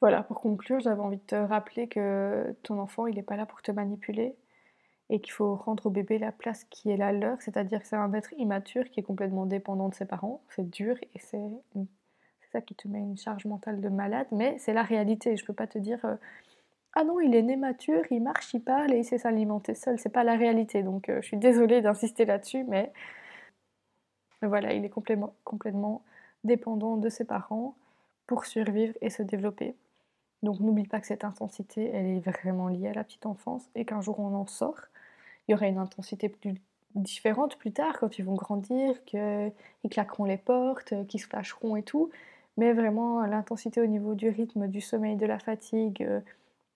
Voilà, 0.00 0.22
pour 0.22 0.40
conclure, 0.40 0.80
j'avais 0.80 1.00
envie 1.00 1.18
de 1.18 1.22
te 1.22 1.34
rappeler 1.34 1.86
que 1.86 2.56
ton 2.62 2.78
enfant, 2.78 3.06
il 3.06 3.16
n'est 3.16 3.22
pas 3.22 3.36
là 3.36 3.44
pour 3.44 3.60
te 3.60 3.70
manipuler 3.70 4.34
et 5.10 5.20
qu'il 5.20 5.32
faut 5.32 5.56
rendre 5.56 5.86
au 5.86 5.90
bébé 5.90 6.18
la 6.18 6.32
place 6.32 6.64
qui 6.64 6.90
est 6.90 6.96
la 6.96 7.12
leur, 7.12 7.42
c'est-à-dire 7.42 7.80
que 7.80 7.86
c'est 7.86 7.96
un 7.96 8.12
être 8.14 8.32
immature 8.38 8.88
qui 8.90 9.00
est 9.00 9.02
complètement 9.02 9.44
dépendant 9.44 9.88
de 9.88 9.94
ses 9.94 10.06
parents. 10.06 10.40
C'est 10.50 10.70
dur 10.70 10.96
et 11.14 11.18
c'est 11.18 11.40
ça 12.52 12.60
qui 12.60 12.74
te 12.74 12.88
met 12.88 13.00
une 13.00 13.18
charge 13.18 13.44
mentale 13.44 13.80
de 13.80 13.88
malade, 13.88 14.26
mais 14.32 14.56
c'est 14.58 14.72
la 14.72 14.82
réalité. 14.82 15.36
Je 15.36 15.44
peux 15.44 15.52
pas 15.52 15.66
te 15.66 15.78
dire 15.78 16.04
euh, 16.04 16.16
ah 16.94 17.04
non, 17.04 17.20
il 17.20 17.34
est 17.34 17.42
né 17.42 17.56
mature, 17.56 18.02
il 18.10 18.22
marche, 18.22 18.54
il 18.54 18.62
parle 18.62 18.92
et 18.94 18.98
il 18.98 19.04
sait 19.04 19.18
s'alimenter 19.18 19.74
seul. 19.74 19.98
C'est 19.98 20.10
pas 20.10 20.24
la 20.24 20.36
réalité, 20.36 20.82
donc 20.82 21.08
euh, 21.08 21.20
je 21.22 21.26
suis 21.28 21.36
désolée 21.36 21.82
d'insister 21.82 22.24
là-dessus, 22.24 22.64
mais 22.64 22.92
voilà, 24.42 24.72
il 24.72 24.84
est 24.84 24.90
complètement 24.90 26.02
dépendant 26.44 26.96
de 26.96 27.08
ses 27.08 27.24
parents 27.24 27.76
pour 28.26 28.46
survivre 28.46 28.94
et 29.02 29.10
se 29.10 29.22
développer. 29.22 29.76
Donc 30.42 30.60
n'oublie 30.60 30.86
pas 30.86 31.00
que 31.00 31.06
cette 31.06 31.24
intensité, 31.24 31.90
elle 31.92 32.06
est 32.06 32.20
vraiment 32.20 32.68
liée 32.68 32.88
à 32.88 32.94
la 32.94 33.04
petite 33.04 33.26
enfance 33.26 33.68
et 33.74 33.84
qu'un 33.84 34.00
jour 34.00 34.18
on 34.20 34.34
en 34.34 34.46
sort. 34.46 34.80
Il 35.46 35.52
y 35.52 35.54
aura 35.54 35.66
une 35.66 35.78
intensité 35.78 36.28
plus 36.28 36.54
différente 36.94 37.56
plus 37.56 37.72
tard 37.72 37.98
quand 37.98 38.18
ils 38.18 38.24
vont 38.24 38.34
grandir, 38.34 39.04
qu'ils 39.04 39.52
claqueront 39.90 40.24
les 40.24 40.36
portes, 40.36 40.94
qu'ils 41.06 41.20
se 41.20 41.26
fâcheront 41.26 41.76
et 41.76 41.82
tout. 41.82 42.10
Mais 42.56 42.72
vraiment, 42.72 43.24
l'intensité 43.26 43.80
au 43.80 43.86
niveau 43.86 44.14
du 44.14 44.28
rythme, 44.28 44.66
du 44.68 44.80
sommeil, 44.80 45.16
de 45.16 45.26
la 45.26 45.38
fatigue, 45.38 46.02
euh, 46.02 46.20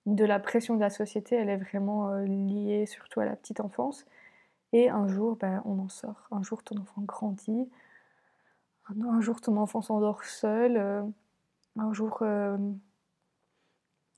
de 0.07 0.25
la 0.25 0.39
pression 0.39 0.77
de 0.77 0.81
la 0.81 0.91
société, 0.91 1.37
elle 1.37 1.49
est 1.49 1.57
vraiment 1.57 2.11
euh, 2.11 2.25
liée 2.25 2.87
surtout 2.87 3.21
à 3.21 3.25
la 3.25 3.37
petite 3.37 3.61
enfance. 3.61 4.07
Et 4.73 4.89
un 4.89 5.09
jour, 5.09 5.37
ben, 5.37 5.63
on 5.65 5.79
en 5.79 5.89
sort. 5.89 6.27
Un 6.31 6.43
jour, 6.43 6.63
ton 6.63 6.77
enfant 6.79 7.03
grandit. 7.03 7.69
Un, 8.89 9.21
jour, 9.21 9.41
ton 9.41 9.57
enfant 9.57 9.83
s'endort 9.83 10.25
seul. 10.25 10.77
Euh, 10.77 11.03
un 11.77 11.93
jour, 11.93 12.23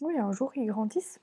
oui, 0.03 0.19
un 0.19 0.33
jour, 0.33 0.53
ils 0.57 0.67
grandissent. 0.67 1.21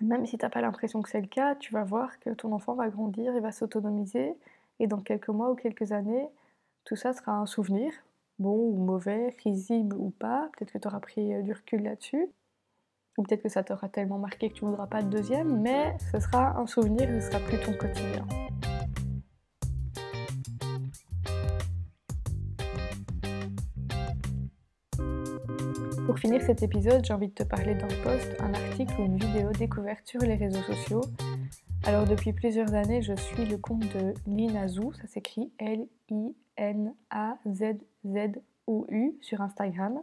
Même 0.00 0.26
si 0.26 0.38
tu 0.38 0.44
n'as 0.44 0.50
pas 0.50 0.60
l'impression 0.60 1.02
que 1.02 1.10
c'est 1.10 1.20
le 1.20 1.26
cas, 1.26 1.54
tu 1.56 1.72
vas 1.72 1.84
voir 1.84 2.18
que 2.20 2.30
ton 2.30 2.52
enfant 2.52 2.74
va 2.74 2.88
grandir, 2.88 3.34
il 3.34 3.40
va 3.40 3.52
s'autonomiser. 3.52 4.34
Et 4.78 4.86
dans 4.86 5.00
quelques 5.00 5.28
mois 5.28 5.50
ou 5.50 5.56
quelques 5.56 5.92
années, 5.92 6.28
tout 6.84 6.96
ça 6.96 7.12
sera 7.12 7.32
un 7.32 7.46
souvenir, 7.46 7.92
bon 8.38 8.56
ou 8.56 8.76
mauvais, 8.76 9.34
risible 9.42 9.96
ou 9.96 10.10
pas. 10.10 10.50
Peut-être 10.56 10.72
que 10.72 10.78
tu 10.78 10.88
auras 10.88 11.00
pris 11.00 11.34
euh, 11.34 11.42
du 11.42 11.52
recul 11.52 11.82
là-dessus. 11.82 12.28
Ou 13.18 13.24
peut-être 13.24 13.42
que 13.42 13.48
ça 13.48 13.64
t'aura 13.64 13.88
tellement 13.88 14.18
marqué 14.18 14.48
que 14.48 14.54
tu 14.54 14.64
ne 14.64 14.70
voudras 14.70 14.86
pas 14.86 15.02
de 15.02 15.10
deuxième, 15.10 15.60
mais 15.60 15.96
ce 16.12 16.20
sera 16.20 16.56
un 16.56 16.66
souvenir, 16.68 17.08
ce 17.20 17.28
sera 17.28 17.40
plus 17.40 17.58
ton 17.58 17.72
quotidien. 17.72 18.24
Pour 26.18 26.22
finir 26.22 26.42
cet 26.42 26.64
épisode, 26.64 27.04
j'ai 27.04 27.14
envie 27.14 27.28
de 27.28 27.32
te 27.32 27.44
parler 27.44 27.76
d'un 27.76 27.86
post, 28.02 28.34
un 28.40 28.52
article 28.52 28.92
ou 29.00 29.04
une 29.04 29.18
vidéo 29.18 29.52
découverte 29.52 30.04
sur 30.04 30.20
les 30.20 30.34
réseaux 30.34 30.62
sociaux. 30.62 31.02
Alors 31.84 32.06
depuis 32.06 32.32
plusieurs 32.32 32.74
années, 32.74 33.02
je 33.02 33.14
suis 33.14 33.44
le 33.44 33.56
compte 33.56 33.86
de 33.94 34.14
Linazou, 34.26 34.92
ça 34.94 35.06
s'écrit 35.06 35.52
L-I-N-A-Z-Z-O-U 35.60 36.38
sur 39.20 39.40
Instagram. 39.42 40.02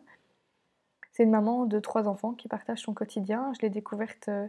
C'est 1.12 1.24
une 1.24 1.32
maman 1.32 1.66
de 1.66 1.82
trois 1.82 2.08
enfants 2.08 2.32
qui 2.32 2.48
partage 2.48 2.80
son 2.80 2.94
quotidien. 2.94 3.52
Je 3.58 3.64
l'ai 3.64 3.70
découverte 3.70 4.30
euh, 4.30 4.48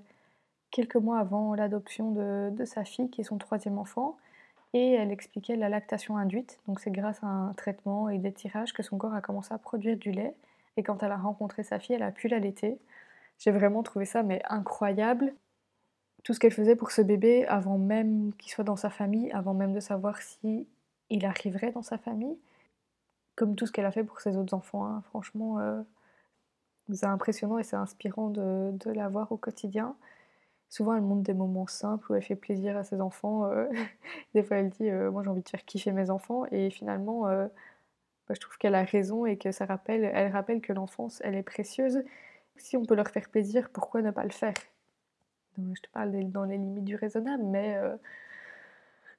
quelques 0.70 0.94
mois 0.94 1.18
avant 1.18 1.56
l'adoption 1.56 2.12
de, 2.12 2.50
de, 2.50 2.64
sa 2.64 2.84
fille, 2.84 3.10
qui 3.10 3.22
est 3.22 3.24
son 3.24 3.38
troisième 3.38 3.78
enfant. 3.78 4.16
Et 4.72 4.92
elle 4.92 5.10
expliquait 5.10 5.56
la 5.56 5.68
lactation 5.68 6.16
induite. 6.16 6.60
Donc 6.68 6.78
c'est 6.78 6.92
grâce 6.92 7.24
à 7.24 7.26
un 7.26 7.54
traitement 7.54 8.08
et 8.08 8.18
des 8.18 8.30
tirages 8.30 8.72
que 8.72 8.84
son 8.84 8.98
corps 8.98 9.14
a 9.14 9.20
commencé 9.20 9.52
à 9.52 9.58
produire 9.58 9.96
du 9.96 10.12
lait. 10.12 10.32
Et 10.76 10.82
quand 10.82 11.02
elle 11.02 11.12
a 11.12 11.16
rencontré 11.16 11.62
sa 11.62 11.78
fille, 11.78 11.94
elle 11.94 12.02
a 12.02 12.12
pu 12.12 12.28
l'allaiter. 12.28 12.78
J'ai 13.38 13.50
vraiment 13.50 13.82
trouvé 13.82 14.04
ça 14.04 14.22
mais 14.22 14.42
incroyable. 14.48 15.34
Tout 16.22 16.34
ce 16.34 16.40
qu'elle 16.40 16.52
faisait 16.52 16.76
pour 16.76 16.90
ce 16.90 17.02
bébé 17.02 17.46
avant 17.46 17.78
même 17.78 18.32
qu'il 18.38 18.50
soit 18.50 18.64
dans 18.64 18.76
sa 18.76 18.90
famille, 18.90 19.30
avant 19.32 19.54
même 19.54 19.72
de 19.72 19.80
savoir 19.80 20.20
si 20.20 20.66
il 21.10 21.24
arriverait 21.24 21.72
dans 21.72 21.82
sa 21.82 21.98
famille. 21.98 22.36
Comme 23.36 23.54
tout 23.54 23.66
ce 23.66 23.72
qu'elle 23.72 23.84
a 23.84 23.92
fait 23.92 24.04
pour 24.04 24.20
ses 24.20 24.36
autres 24.36 24.54
enfants. 24.54 24.86
Hein. 24.86 25.02
Franchement, 25.08 25.58
euh, 25.60 25.82
c'est 26.92 27.06
impressionnant 27.06 27.58
et 27.58 27.64
c'est 27.64 27.76
inspirant 27.76 28.30
de, 28.30 28.90
la 28.90 29.08
voir 29.08 29.30
au 29.30 29.36
quotidien. 29.36 29.94
Souvent, 30.68 30.94
elle 30.94 31.02
montre 31.02 31.22
des 31.22 31.34
moments 31.34 31.66
simples 31.68 32.10
où 32.10 32.14
elle 32.16 32.22
fait 32.22 32.34
plaisir 32.34 32.76
à 32.76 32.82
ses 32.82 33.00
enfants. 33.00 33.44
Euh. 33.44 33.68
des 34.34 34.42
fois, 34.42 34.56
elle 34.56 34.70
dit 34.70 34.90
euh, 34.90 35.10
Moi, 35.10 35.22
j'ai 35.22 35.30
envie 35.30 35.42
de 35.42 35.48
faire 35.48 35.64
kiffer 35.64 35.92
mes 35.92 36.10
enfants. 36.10 36.44
Et 36.50 36.70
finalement, 36.70 37.28
bah, 38.28 38.34
je 38.34 38.40
trouve 38.40 38.58
qu'elle 38.58 38.74
a 38.74 38.84
raison 38.84 39.26
et 39.26 39.36
que 39.36 39.52
ça 39.52 39.66
rappelle, 39.66 40.04
elle 40.04 40.32
rappelle 40.32 40.60
que 40.60 40.72
l'enfance, 40.72 41.20
elle 41.24 41.36
est 41.36 41.42
précieuse. 41.42 42.02
Si 42.56 42.76
on 42.76 42.84
peut 42.84 42.94
leur 42.94 43.08
faire 43.08 43.28
plaisir, 43.28 43.70
pourquoi 43.70 44.02
ne 44.02 44.10
pas 44.10 44.24
le 44.24 44.30
faire? 44.30 44.54
Je 45.58 45.80
te 45.80 45.88
parle 45.92 46.30
dans 46.30 46.44
les 46.44 46.58
limites 46.58 46.84
du 46.84 46.96
raisonnable, 46.96 47.44
mais 47.44 47.76
euh, 47.76 47.96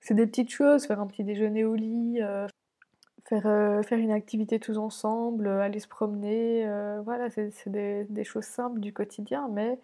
c'est 0.01 0.14
des 0.14 0.28
petites 0.28 0.51
choses, 0.51 0.86
faire 0.86 0.99
un 0.99 1.08
petit 1.08 1.24
déjeuner 1.24 1.64
au 1.66 1.76
lit, 1.76 2.22
euh, 2.22 2.47
faire, 3.26 3.47
euh, 3.47 3.82
faire 3.82 3.97
une 3.97 4.12
activité 4.12 4.60
tous 4.60 4.78
ensemble, 4.78 5.47
aller 5.47 5.80
se 5.80 5.88
promener, 5.88 6.66
voilà, 7.03 7.30
c'est 7.30 7.70
des, 7.70 8.05
des, 8.05 8.24
choses 8.24 8.45
simples 8.45 8.80
du 8.80 8.93
quotidien, 8.93 9.47
mais 9.49 9.80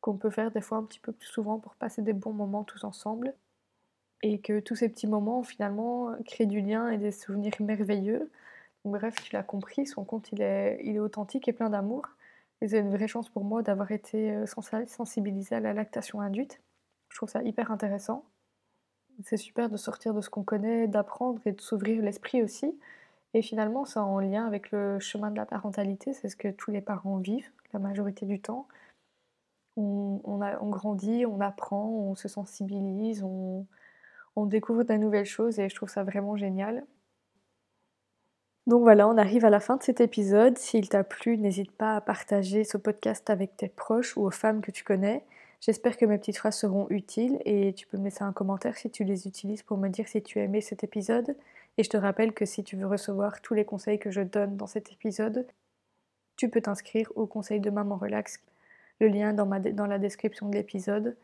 qu'on 0.00 0.16
peut 0.16 0.30
faire 0.30 0.50
des 0.50 0.60
fois 0.60 0.78
un 0.78 0.84
petit 0.84 1.00
peu 1.00 1.12
plus 1.12 1.28
souvent 1.28 1.58
pour 1.58 1.74
passer 1.74 2.02
des 2.02 2.12
bons 2.12 2.32
moments 2.32 2.64
tous 2.64 2.84
ensemble. 2.84 3.34
Et 4.22 4.40
que 4.40 4.58
tous 4.60 4.74
ces 4.74 4.88
petits 4.88 5.06
moments, 5.06 5.44
finalement, 5.44 6.12
créent 6.26 6.46
du 6.46 6.60
lien 6.60 6.90
et 6.90 6.98
des 6.98 7.12
souvenirs 7.12 7.52
merveilleux 7.60 8.30
bref, 8.84 9.14
tu 9.22 9.34
l'as 9.34 9.42
compris, 9.42 9.86
son 9.86 10.04
compte 10.04 10.30
il 10.32 10.42
est, 10.42 10.98
authentique 10.98 11.48
et 11.48 11.52
plein 11.52 11.70
d'amour. 11.70 12.06
Et 12.60 12.68
c'est 12.68 12.80
une 12.80 12.90
vraie 12.94 13.08
chance 13.08 13.28
pour 13.28 13.44
moi 13.44 13.62
d'avoir 13.62 13.92
été 13.92 14.32
euh, 14.32 14.46
sensibilisée 14.86 15.54
à 15.54 15.60
la 15.60 15.72
lactation 15.72 16.20
induite. 16.20 16.60
Je 17.10 17.16
trouve 17.16 17.28
ça 17.28 17.42
hyper 17.42 17.70
intéressant. 17.70 18.24
C'est 19.24 19.36
super 19.36 19.68
de 19.68 19.76
sortir 19.76 20.14
de 20.14 20.20
ce 20.20 20.30
qu'on 20.30 20.44
connaît, 20.44 20.86
d'apprendre 20.88 21.40
et 21.44 21.52
de 21.52 21.60
s'ouvrir 21.60 22.02
l'esprit 22.02 22.42
aussi. 22.42 22.78
Et 23.34 23.42
finalement, 23.42 23.84
c'est 23.84 23.98
en 23.98 24.18
lien 24.20 24.46
avec 24.46 24.70
le 24.70 24.98
chemin 25.00 25.30
de 25.30 25.36
la 25.36 25.46
parentalité, 25.46 26.14
c'est 26.14 26.28
ce 26.28 26.36
que 26.36 26.48
tous 26.48 26.70
les 26.70 26.80
parents 26.80 27.18
vivent 27.18 27.50
la 27.72 27.78
majorité 27.78 28.26
du 28.26 28.40
temps. 28.40 28.66
On, 29.76 30.20
on, 30.24 30.70
grandit, 30.70 31.24
on 31.26 31.40
apprend, 31.40 31.88
on 31.88 32.14
se 32.16 32.26
sensibilise, 32.26 33.22
on, 33.22 33.66
on 34.34 34.46
découvre 34.46 34.82
de 34.82 34.94
nouvelles 34.94 35.26
choses 35.26 35.58
et 35.60 35.68
je 35.68 35.74
trouve 35.74 35.88
ça 35.88 36.02
vraiment 36.02 36.36
génial. 36.36 36.84
Donc 38.68 38.82
voilà, 38.82 39.08
on 39.08 39.16
arrive 39.16 39.46
à 39.46 39.50
la 39.50 39.60
fin 39.60 39.78
de 39.78 39.82
cet 39.82 40.02
épisode. 40.02 40.58
S'il 40.58 40.90
t'a 40.90 41.02
plu, 41.02 41.38
n'hésite 41.38 41.72
pas 41.72 41.96
à 41.96 42.02
partager 42.02 42.64
ce 42.64 42.76
podcast 42.76 43.30
avec 43.30 43.56
tes 43.56 43.68
proches 43.68 44.14
ou 44.18 44.26
aux 44.26 44.30
femmes 44.30 44.60
que 44.60 44.70
tu 44.70 44.84
connais. 44.84 45.24
J'espère 45.62 45.96
que 45.96 46.04
mes 46.04 46.18
petites 46.18 46.36
phrases 46.36 46.58
seront 46.58 46.86
utiles 46.90 47.40
et 47.46 47.72
tu 47.72 47.86
peux 47.86 47.96
me 47.96 48.04
laisser 48.04 48.24
un 48.24 48.34
commentaire 48.34 48.76
si 48.76 48.90
tu 48.90 49.04
les 49.04 49.26
utilises 49.26 49.62
pour 49.62 49.78
me 49.78 49.88
dire 49.88 50.06
si 50.06 50.22
tu 50.22 50.38
as 50.38 50.42
aimé 50.42 50.60
cet 50.60 50.84
épisode. 50.84 51.34
Et 51.78 51.82
je 51.82 51.88
te 51.88 51.96
rappelle 51.96 52.34
que 52.34 52.44
si 52.44 52.62
tu 52.62 52.76
veux 52.76 52.86
recevoir 52.86 53.40
tous 53.40 53.54
les 53.54 53.64
conseils 53.64 53.98
que 53.98 54.10
je 54.10 54.20
donne 54.20 54.58
dans 54.58 54.66
cet 54.66 54.92
épisode, 54.92 55.46
tu 56.36 56.50
peux 56.50 56.60
t'inscrire 56.60 57.10
au 57.16 57.26
conseil 57.26 57.60
de 57.60 57.70
Maman 57.70 57.96
Relax. 57.96 58.38
Le 59.00 59.08
lien 59.08 59.32
dans, 59.32 59.46
dans 59.46 59.86
la 59.86 59.98
description 59.98 60.46
de 60.50 60.56
l'épisode. 60.56 61.16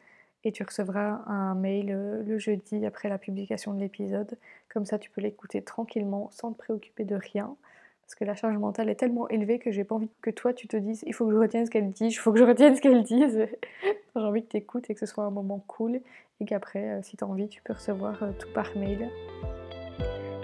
Et 0.45 0.53
tu 0.53 0.63
recevras 0.63 1.23
un 1.27 1.55
mail 1.55 1.91
euh, 1.91 2.23
le 2.23 2.39
jeudi 2.39 2.85
après 2.87 3.09
la 3.09 3.19
publication 3.19 3.73
de 3.73 3.81
l'épisode. 3.81 4.39
Comme 4.73 4.85
ça, 4.85 4.99
tu 4.99 5.11
peux 5.11 5.21
l'écouter 5.21 5.63
tranquillement 5.63 6.29
sans 6.33 6.53
te 6.53 6.59
préoccuper 6.59 7.05
de 7.05 7.15
rien. 7.15 7.57
Parce 8.03 8.15
que 8.15 8.25
la 8.25 8.35
charge 8.35 8.57
mentale 8.59 8.91
est 8.91 8.97
tellement 8.97 9.29
élevée 9.29 9.59
que 9.59 9.71
j'ai 9.71 9.83
pas 9.83 9.95
envie 9.95 10.11
que 10.21 10.29
toi 10.29 10.53
tu 10.53 10.69
te 10.69 10.77
dises 10.77 11.03
il 11.07 11.15
faut 11.15 11.25
que 11.25 11.33
je 11.33 11.39
retienne 11.39 11.65
ce 11.65 11.71
qu'elle 11.71 11.91
dit, 11.91 12.09
il 12.09 12.13
faut 12.13 12.33
que 12.33 12.39
je 12.39 12.45
retienne 12.45 12.77
ce 12.77 12.83
qu'elle 12.83 13.03
dise. 13.03 13.47
j'ai 13.83 14.23
envie 14.23 14.45
que 14.45 14.51
tu 14.51 14.57
écoutes 14.59 14.91
et 14.91 14.95
que 14.95 15.01
ce 15.01 15.07
soit 15.07 15.25
un 15.25 15.31
moment 15.31 15.65
cool 15.67 16.01
et 16.41 16.45
qu'après, 16.45 16.91
euh, 16.91 17.01
si 17.03 17.17
tu 17.17 17.25
as 17.25 17.27
envie, 17.27 17.49
tu 17.49 17.63
peux 17.63 17.73
recevoir 17.73 18.23
euh, 18.23 18.33
tout 18.39 18.49
par 18.53 18.77
mail. 18.77 19.09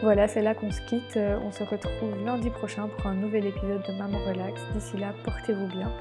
Voilà, 0.01 0.27
c'est 0.29 0.41
là 0.41 0.55
qu'on 0.55 0.71
se 0.71 0.81
quitte. 0.87 1.19
On 1.19 1.51
se 1.53 1.63
retrouve 1.63 2.25
lundi 2.25 2.49
prochain 2.49 2.89
pour 2.89 3.07
un 3.07 3.15
nouvel 3.15 3.45
épisode 3.45 3.83
de 3.87 3.93
Maman 3.99 4.19
Relax. 4.27 4.59
D'ici 4.73 4.97
là, 4.97 5.13
portez-vous 5.25 5.67
bien. 5.67 5.93